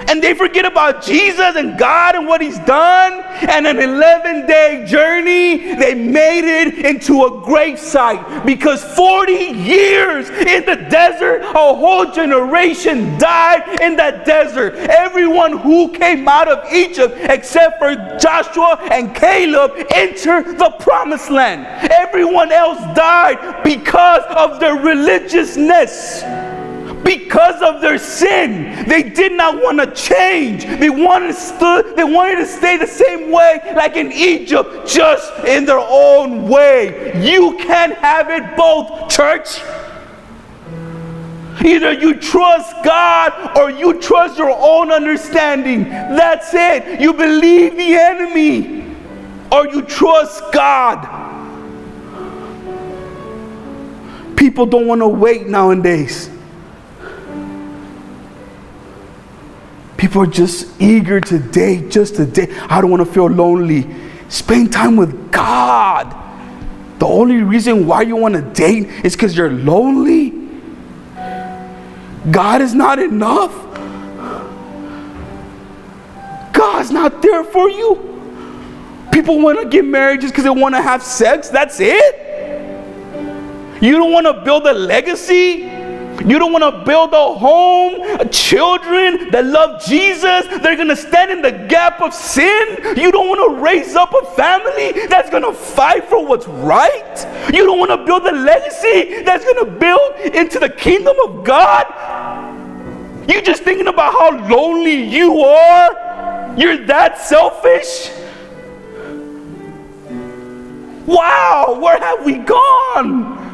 and 0.07 0.21
they 0.21 0.33
forget 0.33 0.65
about 0.65 1.03
Jesus 1.03 1.55
and 1.55 1.77
God 1.77 2.15
and 2.15 2.27
what 2.27 2.41
He's 2.41 2.59
done. 2.59 3.21
And 3.49 3.67
an 3.67 3.79
11 3.79 4.47
day 4.47 4.85
journey, 4.87 5.75
they 5.75 5.93
made 5.93 6.45
it 6.45 6.85
into 6.85 7.25
a 7.25 7.41
great 7.41 7.77
sight 7.77 8.45
because 8.45 8.83
40 8.95 9.33
years 9.33 10.29
in 10.29 10.65
the 10.65 10.87
desert, 10.89 11.41
a 11.41 11.53
whole 11.53 12.11
generation 12.11 13.17
died 13.17 13.81
in 13.81 13.95
that 13.97 14.25
desert. 14.25 14.75
Everyone 14.75 15.57
who 15.57 15.91
came 15.91 16.27
out 16.27 16.47
of 16.47 16.71
Egypt, 16.71 17.15
except 17.19 17.79
for 17.79 17.95
Joshua 18.17 18.77
and 18.91 19.15
Caleb, 19.15 19.71
entered 19.93 20.57
the 20.57 20.69
promised 20.79 21.29
land. 21.29 21.65
Everyone 21.91 22.51
else 22.51 22.79
died 22.95 23.63
because 23.63 24.23
of 24.29 24.59
their 24.59 24.75
religiousness 24.75 26.23
because 27.05 27.61
of 27.61 27.81
their 27.81 27.99
sin. 27.99 28.85
They 28.87 29.03
did 29.03 29.31
not 29.31 29.63
want 29.63 29.79
to 29.79 29.93
change. 29.93 30.65
They 30.65 30.89
wanted 30.89 31.35
to 31.35 31.93
they 31.95 32.03
wanted 32.03 32.37
to 32.37 32.47
stay 32.47 32.77
the 32.77 32.87
same 32.87 33.31
way 33.31 33.61
like 33.75 33.95
in 33.95 34.11
Egypt, 34.11 34.87
just 34.87 35.31
in 35.45 35.65
their 35.65 35.79
own 35.79 36.49
way. 36.49 37.23
You 37.23 37.55
can't 37.57 37.93
have 37.93 38.29
it 38.29 38.57
both, 38.57 39.09
church. 39.09 39.61
Either 41.63 41.93
you 41.93 42.15
trust 42.15 42.75
God 42.83 43.57
or 43.57 43.71
you 43.71 43.99
trust 44.01 44.37
your 44.37 44.51
own 44.51 44.91
understanding. 44.91 45.83
That's 45.85 46.53
it. 46.53 46.99
You 46.99 47.13
believe 47.13 47.75
the 47.77 47.95
enemy 47.95 48.95
or 49.51 49.67
you 49.67 49.83
trust 49.83 50.43
God. 50.51 51.23
People 54.35 54.65
don't 54.65 54.85
want 54.85 55.01
to 55.01 55.07
wait 55.07 55.47
nowadays. 55.47 56.29
People 59.97 60.21
are 60.23 60.27
just 60.27 60.81
eager 60.81 61.21
to 61.21 61.39
date, 61.39 61.89
just 61.89 62.15
to 62.15 62.25
date. 62.25 62.49
I 62.69 62.81
don't 62.81 62.91
want 62.91 63.05
to 63.05 63.11
feel 63.11 63.27
lonely. 63.27 63.87
Spend 64.29 64.73
time 64.73 64.95
with 64.97 65.31
God. 65.31 66.13
The 66.99 67.05
only 67.05 67.37
reason 67.37 67.87
why 67.87 68.01
you 68.01 68.15
want 68.15 68.35
to 68.35 68.41
date 68.41 68.87
is 69.05 69.15
because 69.15 69.35
you're 69.35 69.51
lonely. 69.51 70.33
God 72.31 72.61
is 72.61 72.73
not 72.73 72.99
enough. 72.99 73.51
God's 76.53 76.91
not 76.91 77.21
there 77.21 77.43
for 77.43 77.69
you. 77.69 78.11
People 79.11 79.39
want 79.39 79.59
to 79.61 79.67
get 79.69 79.85
married 79.85 80.21
just 80.21 80.33
because 80.33 80.43
they 80.43 80.49
want 80.49 80.75
to 80.75 80.81
have 80.81 81.03
sex. 81.03 81.49
That's 81.49 81.79
it. 81.79 82.21
You 83.81 83.91
don't 83.93 84.11
want 84.11 84.25
to 84.25 84.41
build 84.43 84.65
a 84.65 84.73
legacy. 84.73 85.74
You 86.23 86.39
don't 86.39 86.53
want 86.53 86.63
to 86.63 86.83
build 86.85 87.13
a 87.13 87.33
home, 87.33 88.29
children 88.29 89.29
that 89.31 89.45
love 89.45 89.83
Jesus. 89.83 90.47
They're 90.61 90.75
going 90.75 90.87
to 90.87 90.95
stand 90.95 91.29
in 91.29 91.41
the 91.41 91.51
gap 91.51 92.01
of 92.01 92.13
sin. 92.13 92.77
You 92.97 93.11
don't 93.11 93.27
want 93.27 93.51
to 93.51 93.61
raise 93.61 93.95
up 93.95 94.13
a 94.13 94.25
family 94.31 95.07
that's 95.07 95.29
going 95.29 95.43
to 95.43 95.53
fight 95.53 96.05
for 96.05 96.25
what's 96.25 96.47
right. 96.47 97.51
You 97.53 97.65
don't 97.65 97.79
want 97.79 97.91
to 97.91 97.97
build 98.05 98.25
a 98.25 98.31
legacy 98.31 99.23
that's 99.23 99.43
going 99.43 99.65
to 99.65 99.71
build 99.71 100.35
into 100.35 100.57
the 100.57 100.69
kingdom 100.69 101.15
of 101.25 101.43
God. 101.43 101.85
You're 103.29 103.41
just 103.41 103.63
thinking 103.63 103.87
about 103.87 104.13
how 104.13 104.47
lonely 104.47 105.03
you 105.03 105.41
are. 105.41 106.55
You're 106.57 106.85
that 106.85 107.19
selfish. 107.19 108.09
Wow, 111.05 111.77
where 111.79 111.99
have 111.99 112.25
we 112.25 112.37
gone? 112.37 113.44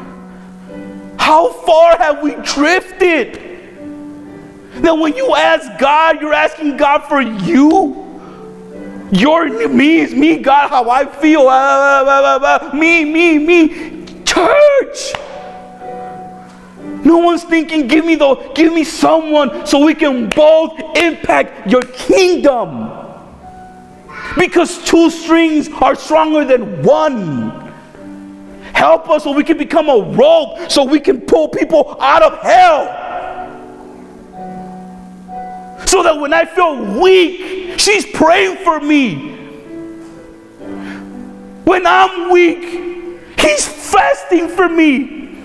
How 1.22 1.52
far 1.52 1.96
have 1.98 2.20
we 2.20 2.34
drifted? 2.42 3.34
That 4.82 4.92
when 4.92 5.14
you 5.14 5.36
ask 5.36 5.78
God, 5.78 6.20
you're 6.20 6.34
asking 6.34 6.76
God 6.76 7.04
for 7.04 7.20
you. 7.20 7.94
Your 9.12 9.68
me 9.68 10.00
is 10.00 10.12
me, 10.12 10.38
God, 10.38 10.70
how 10.70 10.90
I 10.90 11.06
feel. 11.06 11.42
Uh, 11.42 12.02
uh, 12.02 12.70
uh, 12.72 12.74
me, 12.74 13.04
me, 13.04 13.38
me. 13.38 14.04
Church. 14.24 15.12
No 17.04 17.18
one's 17.18 17.44
thinking, 17.44 17.86
give 17.86 18.04
me 18.04 18.16
the 18.16 18.34
give 18.56 18.72
me 18.72 18.82
someone 18.82 19.64
so 19.64 19.84
we 19.84 19.94
can 19.94 20.28
both 20.28 20.76
impact 20.96 21.70
your 21.70 21.82
kingdom. 21.82 22.90
Because 24.36 24.84
two 24.84 25.08
strings 25.08 25.68
are 25.80 25.94
stronger 25.94 26.44
than 26.44 26.82
one. 26.82 27.71
Help 28.74 29.08
us 29.10 29.24
so 29.24 29.32
we 29.32 29.44
can 29.44 29.58
become 29.58 29.88
a 29.88 29.98
rope 30.12 30.70
so 30.70 30.84
we 30.84 31.00
can 31.00 31.20
pull 31.20 31.48
people 31.48 31.96
out 32.00 32.22
of 32.22 32.38
hell. 32.40 32.98
So 35.86 36.02
that 36.02 36.18
when 36.18 36.32
I 36.32 36.44
feel 36.44 37.00
weak, 37.00 37.78
she's 37.78 38.06
praying 38.06 38.56
for 38.64 38.80
me. 38.80 39.30
When 41.64 41.86
I'm 41.86 42.30
weak, 42.30 43.20
he's 43.38 43.66
fasting 43.66 44.48
for 44.48 44.68
me. 44.68 45.36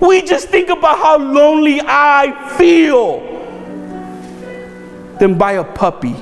We 0.00 0.22
just 0.22 0.48
think 0.48 0.70
about 0.70 0.98
how 0.98 1.18
lonely 1.18 1.80
I 1.82 2.54
feel. 2.58 3.20
Then 5.18 5.38
buy 5.38 5.52
a 5.52 5.64
puppy. 5.64 6.14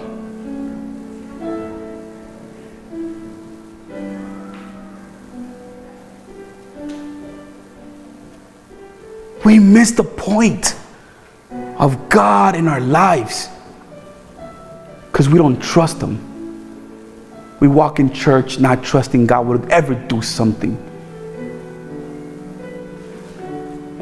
Miss 9.72 9.92
the 9.92 10.04
point 10.04 10.76
of 11.78 12.08
God 12.08 12.54
in 12.54 12.68
our 12.68 12.80
lives 12.80 13.48
because 15.10 15.28
we 15.28 15.38
don't 15.38 15.60
trust 15.62 16.00
Him. 16.00 16.28
We 17.60 17.68
walk 17.68 18.00
in 18.00 18.12
church 18.12 18.58
not 18.58 18.82
trusting 18.82 19.26
God 19.26 19.46
would 19.46 19.70
ever 19.70 19.94
do 19.94 20.20
something. 20.20 20.76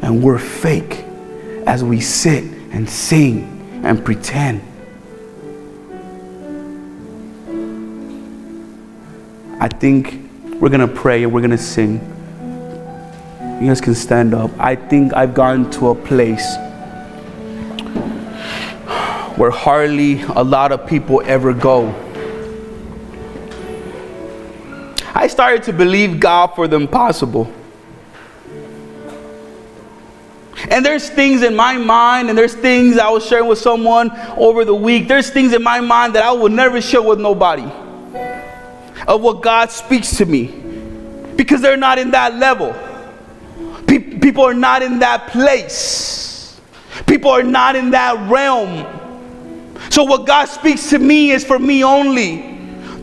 And 0.01 0.23
we're 0.23 0.39
fake 0.39 1.05
as 1.67 1.83
we 1.83 2.01
sit 2.01 2.43
and 2.71 2.89
sing 2.89 3.81
and 3.83 4.03
pretend. 4.03 4.61
I 9.59 9.67
think 9.67 10.29
we're 10.59 10.69
going 10.69 10.81
to 10.81 10.87
pray 10.87 11.23
and 11.23 11.31
we're 11.31 11.41
going 11.41 11.51
to 11.51 11.57
sing. 11.57 11.99
You 13.61 13.67
guys 13.67 13.79
can 13.79 13.93
stand 13.93 14.33
up. 14.33 14.49
I 14.57 14.75
think 14.75 15.13
I've 15.13 15.35
gotten 15.35 15.69
to 15.73 15.89
a 15.89 15.95
place 15.95 16.55
where 19.37 19.51
hardly 19.51 20.23
a 20.23 20.43
lot 20.43 20.71
of 20.71 20.87
people 20.87 21.21
ever 21.25 21.53
go. 21.53 21.93
I 25.13 25.27
started 25.27 25.61
to 25.65 25.73
believe 25.73 26.19
God 26.19 26.55
for 26.55 26.67
the 26.67 26.75
impossible. 26.75 27.53
And 30.71 30.83
there's 30.83 31.07
things 31.11 31.43
in 31.43 31.55
my 31.55 31.77
mind, 31.77 32.29
and 32.29 32.37
there's 32.37 32.55
things 32.55 32.97
I 32.97 33.11
was 33.11 33.23
sharing 33.27 33.47
with 33.47 33.59
someone 33.59 34.09
over 34.37 34.65
the 34.65 34.73
week. 34.73 35.07
There's 35.07 35.29
things 35.29 35.53
in 35.53 35.61
my 35.61 35.81
mind 35.81 36.15
that 36.15 36.23
I 36.23 36.31
will 36.31 36.49
never 36.49 36.81
share 36.81 37.03
with 37.03 37.19
nobody 37.19 37.71
of 39.07 39.21
what 39.21 39.43
God 39.43 39.69
speaks 39.69 40.17
to 40.17 40.25
me 40.25 40.47
because 41.35 41.61
they're 41.61 41.77
not 41.77 41.99
in 41.99 42.09
that 42.09 42.33
level. 42.33 42.75
People 44.21 44.43
are 44.43 44.53
not 44.53 44.81
in 44.81 44.99
that 44.99 45.27
place. 45.27 46.59
People 47.07 47.31
are 47.31 47.43
not 47.43 47.75
in 47.75 47.91
that 47.91 48.29
realm. 48.29 48.85
So, 49.89 50.03
what 50.03 50.25
God 50.25 50.45
speaks 50.45 50.89
to 50.91 50.99
me 50.99 51.31
is 51.31 51.43
for 51.43 51.59
me 51.59 51.83
only. 51.83 52.49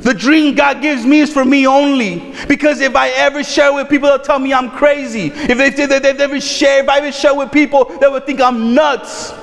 The 0.00 0.14
dream 0.14 0.54
God 0.54 0.80
gives 0.80 1.04
me 1.04 1.20
is 1.20 1.32
for 1.32 1.44
me 1.44 1.66
only. 1.66 2.34
Because 2.46 2.80
if 2.80 2.94
I 2.94 3.08
ever 3.10 3.42
share 3.42 3.72
with 3.72 3.88
people, 3.88 4.08
they'll 4.08 4.20
tell 4.20 4.38
me 4.38 4.54
I'm 4.54 4.70
crazy. 4.70 5.32
If 5.34 5.58
they, 5.58 5.70
they, 5.70 5.98
they've 5.98 6.20
ever 6.20 6.40
share, 6.40 6.82
if 6.82 6.88
I 6.88 6.98
ever 6.98 7.12
share 7.12 7.34
with 7.34 7.50
people, 7.50 7.84
they 7.84 8.08
would 8.08 8.24
think 8.24 8.40
I'm 8.40 8.74
nuts. 8.74 9.34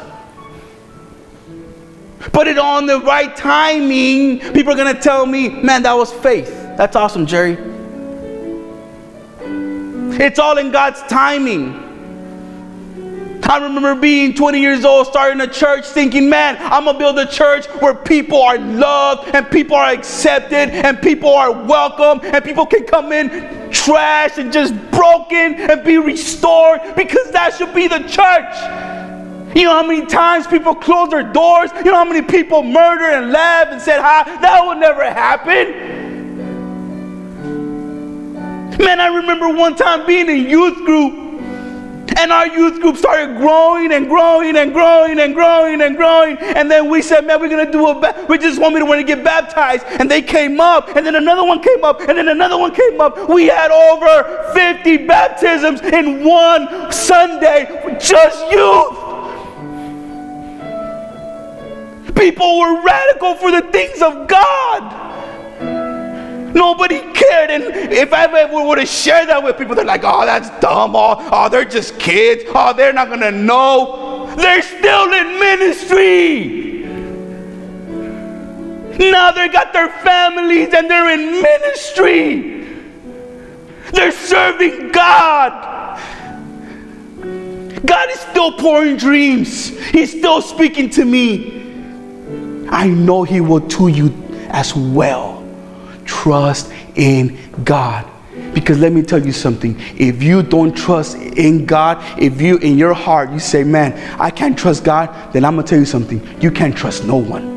But 2.31 2.47
it 2.47 2.57
on 2.57 2.85
the 2.85 2.99
right 3.01 3.35
timing, 3.35 4.39
people 4.53 4.73
are 4.73 4.77
gonna 4.77 4.99
tell 4.99 5.25
me, 5.25 5.49
man, 5.49 5.83
that 5.83 5.93
was 5.93 6.11
faith. 6.11 6.49
That's 6.77 6.95
awesome, 6.95 7.25
Jerry. 7.25 7.74
It's 10.19 10.39
all 10.39 10.57
in 10.57 10.71
God's 10.71 11.01
timing. 11.03 11.85
I 13.43 13.59
remember 13.59 13.93
being 13.93 14.33
20 14.33 14.59
years 14.59 14.85
old, 14.85 15.05
starting 15.05 15.39
a 15.41 15.47
church, 15.47 15.85
thinking, 15.85 16.29
man, 16.29 16.57
I'm 16.59 16.85
gonna 16.85 16.97
build 16.97 17.19
a 17.19 17.27
church 17.27 17.67
where 17.79 17.93
people 17.93 18.41
are 18.41 18.57
loved 18.57 19.35
and 19.35 19.49
people 19.51 19.75
are 19.75 19.91
accepted 19.91 20.69
and 20.71 20.99
people 20.99 21.29
are 21.29 21.51
welcome 21.51 22.21
and 22.23 22.43
people 22.43 22.65
can 22.65 22.85
come 22.85 23.11
in 23.11 23.71
trash 23.71 24.39
and 24.39 24.51
just 24.51 24.73
broken 24.89 25.55
and 25.55 25.83
be 25.83 25.97
restored 25.97 26.81
because 26.95 27.29
that 27.31 27.53
should 27.53 27.73
be 27.73 27.87
the 27.87 27.99
church. 27.99 29.55
You 29.55 29.65
know 29.65 29.73
how 29.73 29.85
many 29.85 30.05
times 30.05 30.47
people 30.47 30.73
close 30.73 31.09
their 31.09 31.23
doors? 31.23 31.69
You 31.77 31.91
know 31.91 31.97
how 31.97 32.05
many 32.05 32.23
people 32.23 32.63
murder 32.63 33.05
and 33.05 33.31
left 33.31 33.73
and 33.73 33.81
said 33.81 34.01
hi? 34.01 34.23
That 34.41 34.65
would 34.65 34.79
never 34.79 35.03
happen. 35.03 36.04
Man, 38.79 38.99
I 38.99 39.07
remember 39.07 39.49
one 39.49 39.75
time 39.75 40.05
being 40.05 40.29
in 40.29 40.49
youth 40.49 40.75
group 40.85 41.25
and 42.17 42.31
our 42.31 42.47
youth 42.47 42.81
group 42.81 42.97
started 42.97 43.37
growing 43.37 43.91
and 43.91 44.07
growing 44.07 44.55
and 44.55 44.73
growing 44.73 45.19
and 45.19 45.33
growing 45.33 45.81
and 45.81 45.97
growing. 45.97 46.37
And 46.37 46.71
then 46.71 46.89
we 46.89 47.01
said, 47.01 47.25
man, 47.25 47.39
we're 47.39 47.49
going 47.49 47.65
to 47.65 47.71
do 47.71 47.87
a, 47.87 47.99
ba- 47.99 48.25
we 48.29 48.37
just 48.37 48.59
want 48.59 48.73
me 48.73 48.79
to 48.79 48.85
want 48.85 48.99
to 48.99 49.05
get 49.05 49.23
baptized. 49.23 49.85
And 49.87 50.09
they 50.09 50.21
came 50.21 50.59
up, 50.59 50.95
and 50.95 51.05
then 51.05 51.15
another 51.15 51.43
one 51.43 51.61
came 51.61 51.83
up, 51.83 52.01
and 52.01 52.17
then 52.17 52.27
another 52.27 52.57
one 52.57 52.73
came 52.73 53.01
up. 53.01 53.29
We 53.29 53.47
had 53.47 53.71
over 53.71 54.51
50 54.53 55.05
baptisms 55.05 55.81
in 55.81 56.23
one 56.23 56.91
Sunday, 56.91 57.67
just 57.99 58.51
youth. 58.51 59.01
People 62.15 62.59
were 62.59 62.81
radical 62.81 63.35
for 63.35 63.51
the 63.51 63.61
things 63.71 64.01
of 64.01 64.27
God. 64.27 65.04
Nobody 66.55 67.01
cared. 67.11 67.51
And 67.51 67.63
if 67.91 68.13
I 68.13 68.23
ever 68.23 68.65
would 68.65 68.77
have 68.77 68.87
shared 68.87 69.27
that 69.27 69.43
with 69.43 69.57
people, 69.57 69.75
they're 69.75 69.83
like, 69.83 70.05
oh, 70.05 70.25
that's 70.25 70.49
dumb. 70.61 70.95
Oh, 70.95 71.17
oh 71.31 71.49
they're 71.49 71.65
just 71.65 71.99
kids. 71.99 72.43
Oh, 72.55 72.73
they're 72.73 72.93
not 72.93 73.09
going 73.09 73.19
to 73.19 73.31
know. 73.31 74.33
They're 74.37 74.61
still 74.61 75.11
in 75.11 75.37
ministry. 75.37 76.71
Now 78.97 79.31
they 79.31 79.49
got 79.49 79.73
their 79.73 79.89
families 79.89 80.73
and 80.73 80.89
they're 80.89 81.09
in 81.11 81.41
ministry. 81.41 82.65
They're 83.91 84.13
serving 84.13 84.93
God. 84.93 85.99
God 87.85 88.09
is 88.09 88.19
still 88.21 88.53
pouring 88.53 88.95
dreams. 88.95 89.77
He's 89.89 90.11
still 90.17 90.41
speaking 90.41 90.89
to 90.91 91.03
me. 91.03 91.63
I 92.69 92.87
know 92.87 93.23
He 93.23 93.41
will 93.41 93.67
to 93.67 93.89
you 93.89 94.13
as 94.49 94.73
well 94.73 95.44
trust 96.05 96.71
in 96.95 97.37
God. 97.63 98.09
Because 98.53 98.79
let 98.79 98.91
me 98.91 99.01
tell 99.01 99.23
you 99.25 99.31
something. 99.31 99.79
If 99.97 100.23
you 100.23 100.41
don't 100.43 100.75
trust 100.75 101.17
in 101.17 101.65
God, 101.65 102.03
if 102.19 102.41
you 102.41 102.57
in 102.57 102.77
your 102.77 102.93
heart 102.93 103.31
you 103.31 103.39
say, 103.39 103.63
"Man, 103.63 103.93
I 104.19 104.29
can't 104.29 104.57
trust 104.57 104.83
God," 104.83 105.09
then 105.33 105.43
I'm 105.45 105.55
going 105.55 105.65
to 105.65 105.69
tell 105.69 105.79
you 105.79 105.85
something. 105.85 106.25
You 106.39 106.51
can't 106.51 106.75
trust 106.75 107.05
no 107.05 107.17
one. 107.17 107.55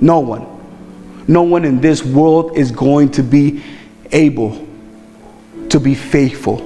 No 0.00 0.20
one. 0.20 0.46
No 1.28 1.42
one 1.42 1.64
in 1.64 1.80
this 1.80 2.04
world 2.04 2.56
is 2.56 2.70
going 2.70 3.10
to 3.12 3.22
be 3.22 3.62
able 4.12 4.66
to 5.70 5.80
be 5.80 5.94
faithful 5.94 6.62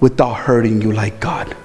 without 0.00 0.34
hurting 0.34 0.80
you 0.80 0.92
like 0.92 1.18
God. 1.18 1.56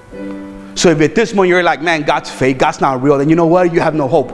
So 0.76 0.90
if 0.90 1.02
at 1.02 1.14
this 1.14 1.34
moment 1.34 1.50
you're 1.50 1.64
like, 1.64 1.82
man, 1.82 2.02
God's 2.02 2.32
fake, 2.32 2.58
God's 2.58 2.82
not 2.82 3.04
real, 3.04 3.20
then 3.20 3.30
you 3.30 3.36
know 3.36 3.46
what? 3.46 3.72
You 3.72 3.80
have 3.80 3.94
no 3.94 4.08
hope. 4.08 4.34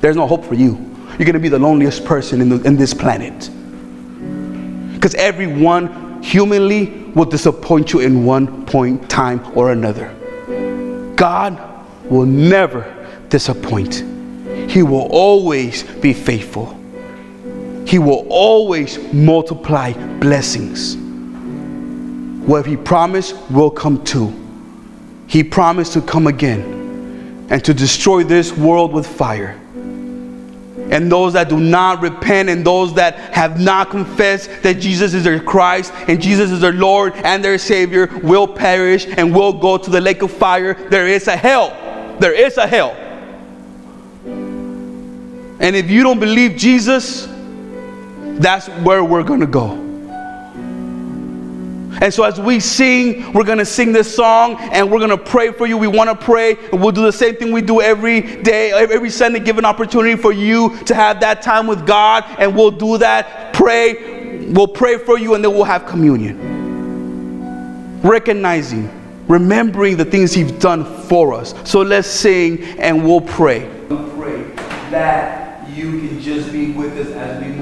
There's 0.00 0.16
no 0.16 0.26
hope 0.26 0.44
for 0.44 0.54
you. 0.54 0.91
You're 1.18 1.26
going 1.26 1.34
to 1.34 1.40
be 1.40 1.48
the 1.48 1.58
loneliest 1.58 2.04
person 2.04 2.40
in, 2.40 2.48
the, 2.48 2.62
in 2.62 2.76
this 2.76 2.94
planet. 2.94 3.50
Because 4.94 5.14
everyone 5.14 6.22
humanly 6.22 6.86
will 7.14 7.24
disappoint 7.24 7.92
you 7.92 8.00
in 8.00 8.24
one 8.24 8.64
point, 8.66 9.10
time, 9.10 9.40
or 9.56 9.72
another. 9.72 10.14
God 11.16 11.60
will 12.04 12.26
never 12.26 13.06
disappoint. 13.28 14.04
He 14.70 14.82
will 14.82 15.08
always 15.10 15.82
be 15.82 16.12
faithful. 16.12 16.78
He 17.86 17.98
will 17.98 18.26
always 18.30 18.98
multiply 19.12 19.92
blessings. 20.18 20.96
What 22.46 22.64
He 22.66 22.76
promised 22.76 23.36
will 23.50 23.70
come 23.70 24.02
true. 24.04 24.32
He 25.26 25.44
promised 25.44 25.92
to 25.94 26.00
come 26.00 26.26
again 26.26 27.46
and 27.50 27.64
to 27.64 27.74
destroy 27.74 28.24
this 28.24 28.56
world 28.56 28.92
with 28.92 29.06
fire. 29.06 29.58
And 30.92 31.10
those 31.10 31.32
that 31.32 31.48
do 31.48 31.58
not 31.58 32.02
repent 32.02 32.50
and 32.50 32.64
those 32.64 32.92
that 32.94 33.16
have 33.34 33.58
not 33.58 33.88
confessed 33.88 34.50
that 34.62 34.74
Jesus 34.74 35.14
is 35.14 35.24
their 35.24 35.40
Christ 35.40 35.90
and 36.06 36.20
Jesus 36.20 36.50
is 36.50 36.60
their 36.60 36.74
Lord 36.74 37.14
and 37.14 37.42
their 37.42 37.56
Savior 37.56 38.08
will 38.22 38.46
perish 38.46 39.06
and 39.06 39.34
will 39.34 39.54
go 39.54 39.78
to 39.78 39.90
the 39.90 40.02
lake 40.02 40.20
of 40.20 40.30
fire. 40.30 40.74
There 40.90 41.08
is 41.08 41.28
a 41.28 41.36
hell. 41.36 41.70
There 42.20 42.34
is 42.34 42.58
a 42.58 42.66
hell. 42.66 42.90
And 45.60 45.74
if 45.74 45.90
you 45.90 46.02
don't 46.02 46.20
believe 46.20 46.56
Jesus, 46.58 47.26
that's 48.38 48.68
where 48.84 49.02
we're 49.02 49.22
going 49.22 49.40
to 49.40 49.46
go. 49.46 49.81
And 52.00 52.12
so, 52.12 52.24
as 52.24 52.40
we 52.40 52.58
sing, 52.60 53.32
we're 53.32 53.44
going 53.44 53.58
to 53.58 53.66
sing 53.66 53.92
this 53.92 54.14
song 54.14 54.56
and 54.72 54.90
we're 54.90 54.98
going 54.98 55.10
to 55.10 55.18
pray 55.18 55.52
for 55.52 55.66
you. 55.66 55.76
We 55.76 55.88
want 55.88 56.08
to 56.08 56.16
pray, 56.16 56.56
and 56.72 56.80
we'll 56.80 56.92
do 56.92 57.02
the 57.02 57.12
same 57.12 57.36
thing 57.36 57.52
we 57.52 57.60
do 57.60 57.80
every 57.80 58.42
day, 58.42 58.72
every 58.72 59.10
Sunday, 59.10 59.40
give 59.40 59.58
an 59.58 59.64
opportunity 59.64 60.16
for 60.16 60.32
you 60.32 60.76
to 60.84 60.94
have 60.94 61.20
that 61.20 61.42
time 61.42 61.66
with 61.66 61.86
God. 61.86 62.24
And 62.38 62.56
we'll 62.56 62.70
do 62.70 62.98
that. 62.98 63.52
Pray. 63.52 64.46
We'll 64.46 64.68
pray 64.68 64.98
for 64.98 65.18
you, 65.18 65.34
and 65.34 65.44
then 65.44 65.52
we'll 65.52 65.64
have 65.64 65.86
communion. 65.86 66.40
Recognizing, 68.02 68.90
remembering 69.28 69.96
the 69.96 70.04
things 70.04 70.32
He's 70.32 70.52
done 70.52 70.84
for 70.84 71.34
us. 71.34 71.54
So, 71.64 71.82
let's 71.82 72.08
sing 72.08 72.62
and 72.78 73.04
we'll 73.04 73.20
pray. 73.20 73.68
Pray 74.16 74.42
that 74.90 75.68
you 75.70 76.00
can 76.00 76.20
just 76.20 76.52
be 76.52 76.72
with 76.72 76.98
us 76.98 77.14
as 77.14 77.44
we 77.44 77.61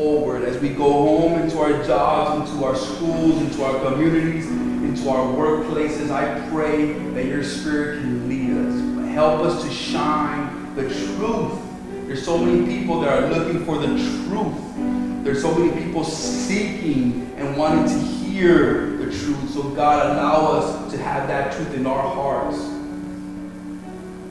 forward 0.00 0.44
as 0.44 0.56
we 0.62 0.70
go 0.70 0.90
home 0.90 1.38
into 1.42 1.58
our 1.58 1.82
jobs, 1.84 2.50
into 2.50 2.64
our 2.64 2.74
schools, 2.74 3.38
into 3.42 3.62
our 3.62 3.78
communities, 3.84 4.46
into 4.46 5.10
our 5.10 5.26
workplaces. 5.34 6.10
I 6.10 6.48
pray 6.48 6.94
that 7.10 7.26
your 7.26 7.44
spirit 7.44 8.00
can 8.00 8.26
lead 8.26 8.50
us. 8.56 9.12
Help 9.12 9.42
us 9.42 9.62
to 9.62 9.70
shine 9.70 10.74
the 10.74 10.84
truth. 10.84 11.60
There's 12.06 12.24
so 12.24 12.38
many 12.38 12.64
people 12.78 13.00
that 13.00 13.22
are 13.22 13.28
looking 13.28 13.66
for 13.66 13.76
the 13.76 13.88
truth. 13.88 15.22
There's 15.22 15.42
so 15.42 15.54
many 15.54 15.84
people 15.84 16.02
seeking 16.02 17.34
and 17.36 17.54
wanting 17.58 17.84
to 17.84 17.98
hear 17.98 18.96
the 18.96 19.04
truth. 19.04 19.50
So 19.50 19.64
God, 19.64 20.16
allow 20.16 20.56
us 20.56 20.92
to 20.92 20.98
have 20.98 21.28
that 21.28 21.52
truth 21.52 21.74
in 21.74 21.86
our 21.86 22.14
hearts. 22.14 22.56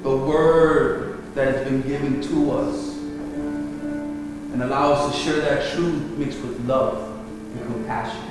The 0.02 0.18
word 0.18 1.36
that 1.36 1.54
has 1.54 1.68
been 1.68 1.84
given 1.84 2.22
to 2.22 2.52
us 2.54 2.99
and 4.52 4.64
allow 4.64 4.94
us 4.94 5.16
to 5.16 5.24
share 5.24 5.42
that 5.42 5.74
truth 5.74 6.02
mixed 6.18 6.42
with 6.42 6.60
love 6.66 7.18
and 7.56 7.66
compassion 7.74 8.22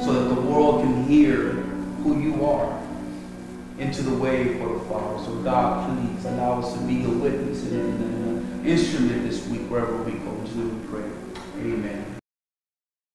so 0.00 0.12
that 0.12 0.34
the 0.34 0.40
world 0.40 0.82
can 0.82 1.04
hear 1.04 1.50
who 2.02 2.20
you 2.20 2.44
are 2.44 2.80
into 3.78 4.02
the 4.02 4.16
way 4.16 4.58
for 4.58 4.72
the 4.74 4.80
Father. 4.86 5.24
So 5.24 5.36
God, 5.42 5.98
please 5.98 6.24
allow 6.24 6.60
us 6.60 6.72
to 6.74 6.80
be 6.80 7.04
a 7.04 7.08
witness 7.08 7.62
and 7.64 8.02
an 8.02 8.66
instrument 8.66 9.28
this 9.28 9.46
week 9.48 9.62
wherever 9.62 9.96
we 10.02 10.12
go. 10.12 10.30
In 10.30 10.46
Jesus 10.46 10.64
we 10.64 10.88
pray. 10.88 11.10
Amen. 11.58 12.11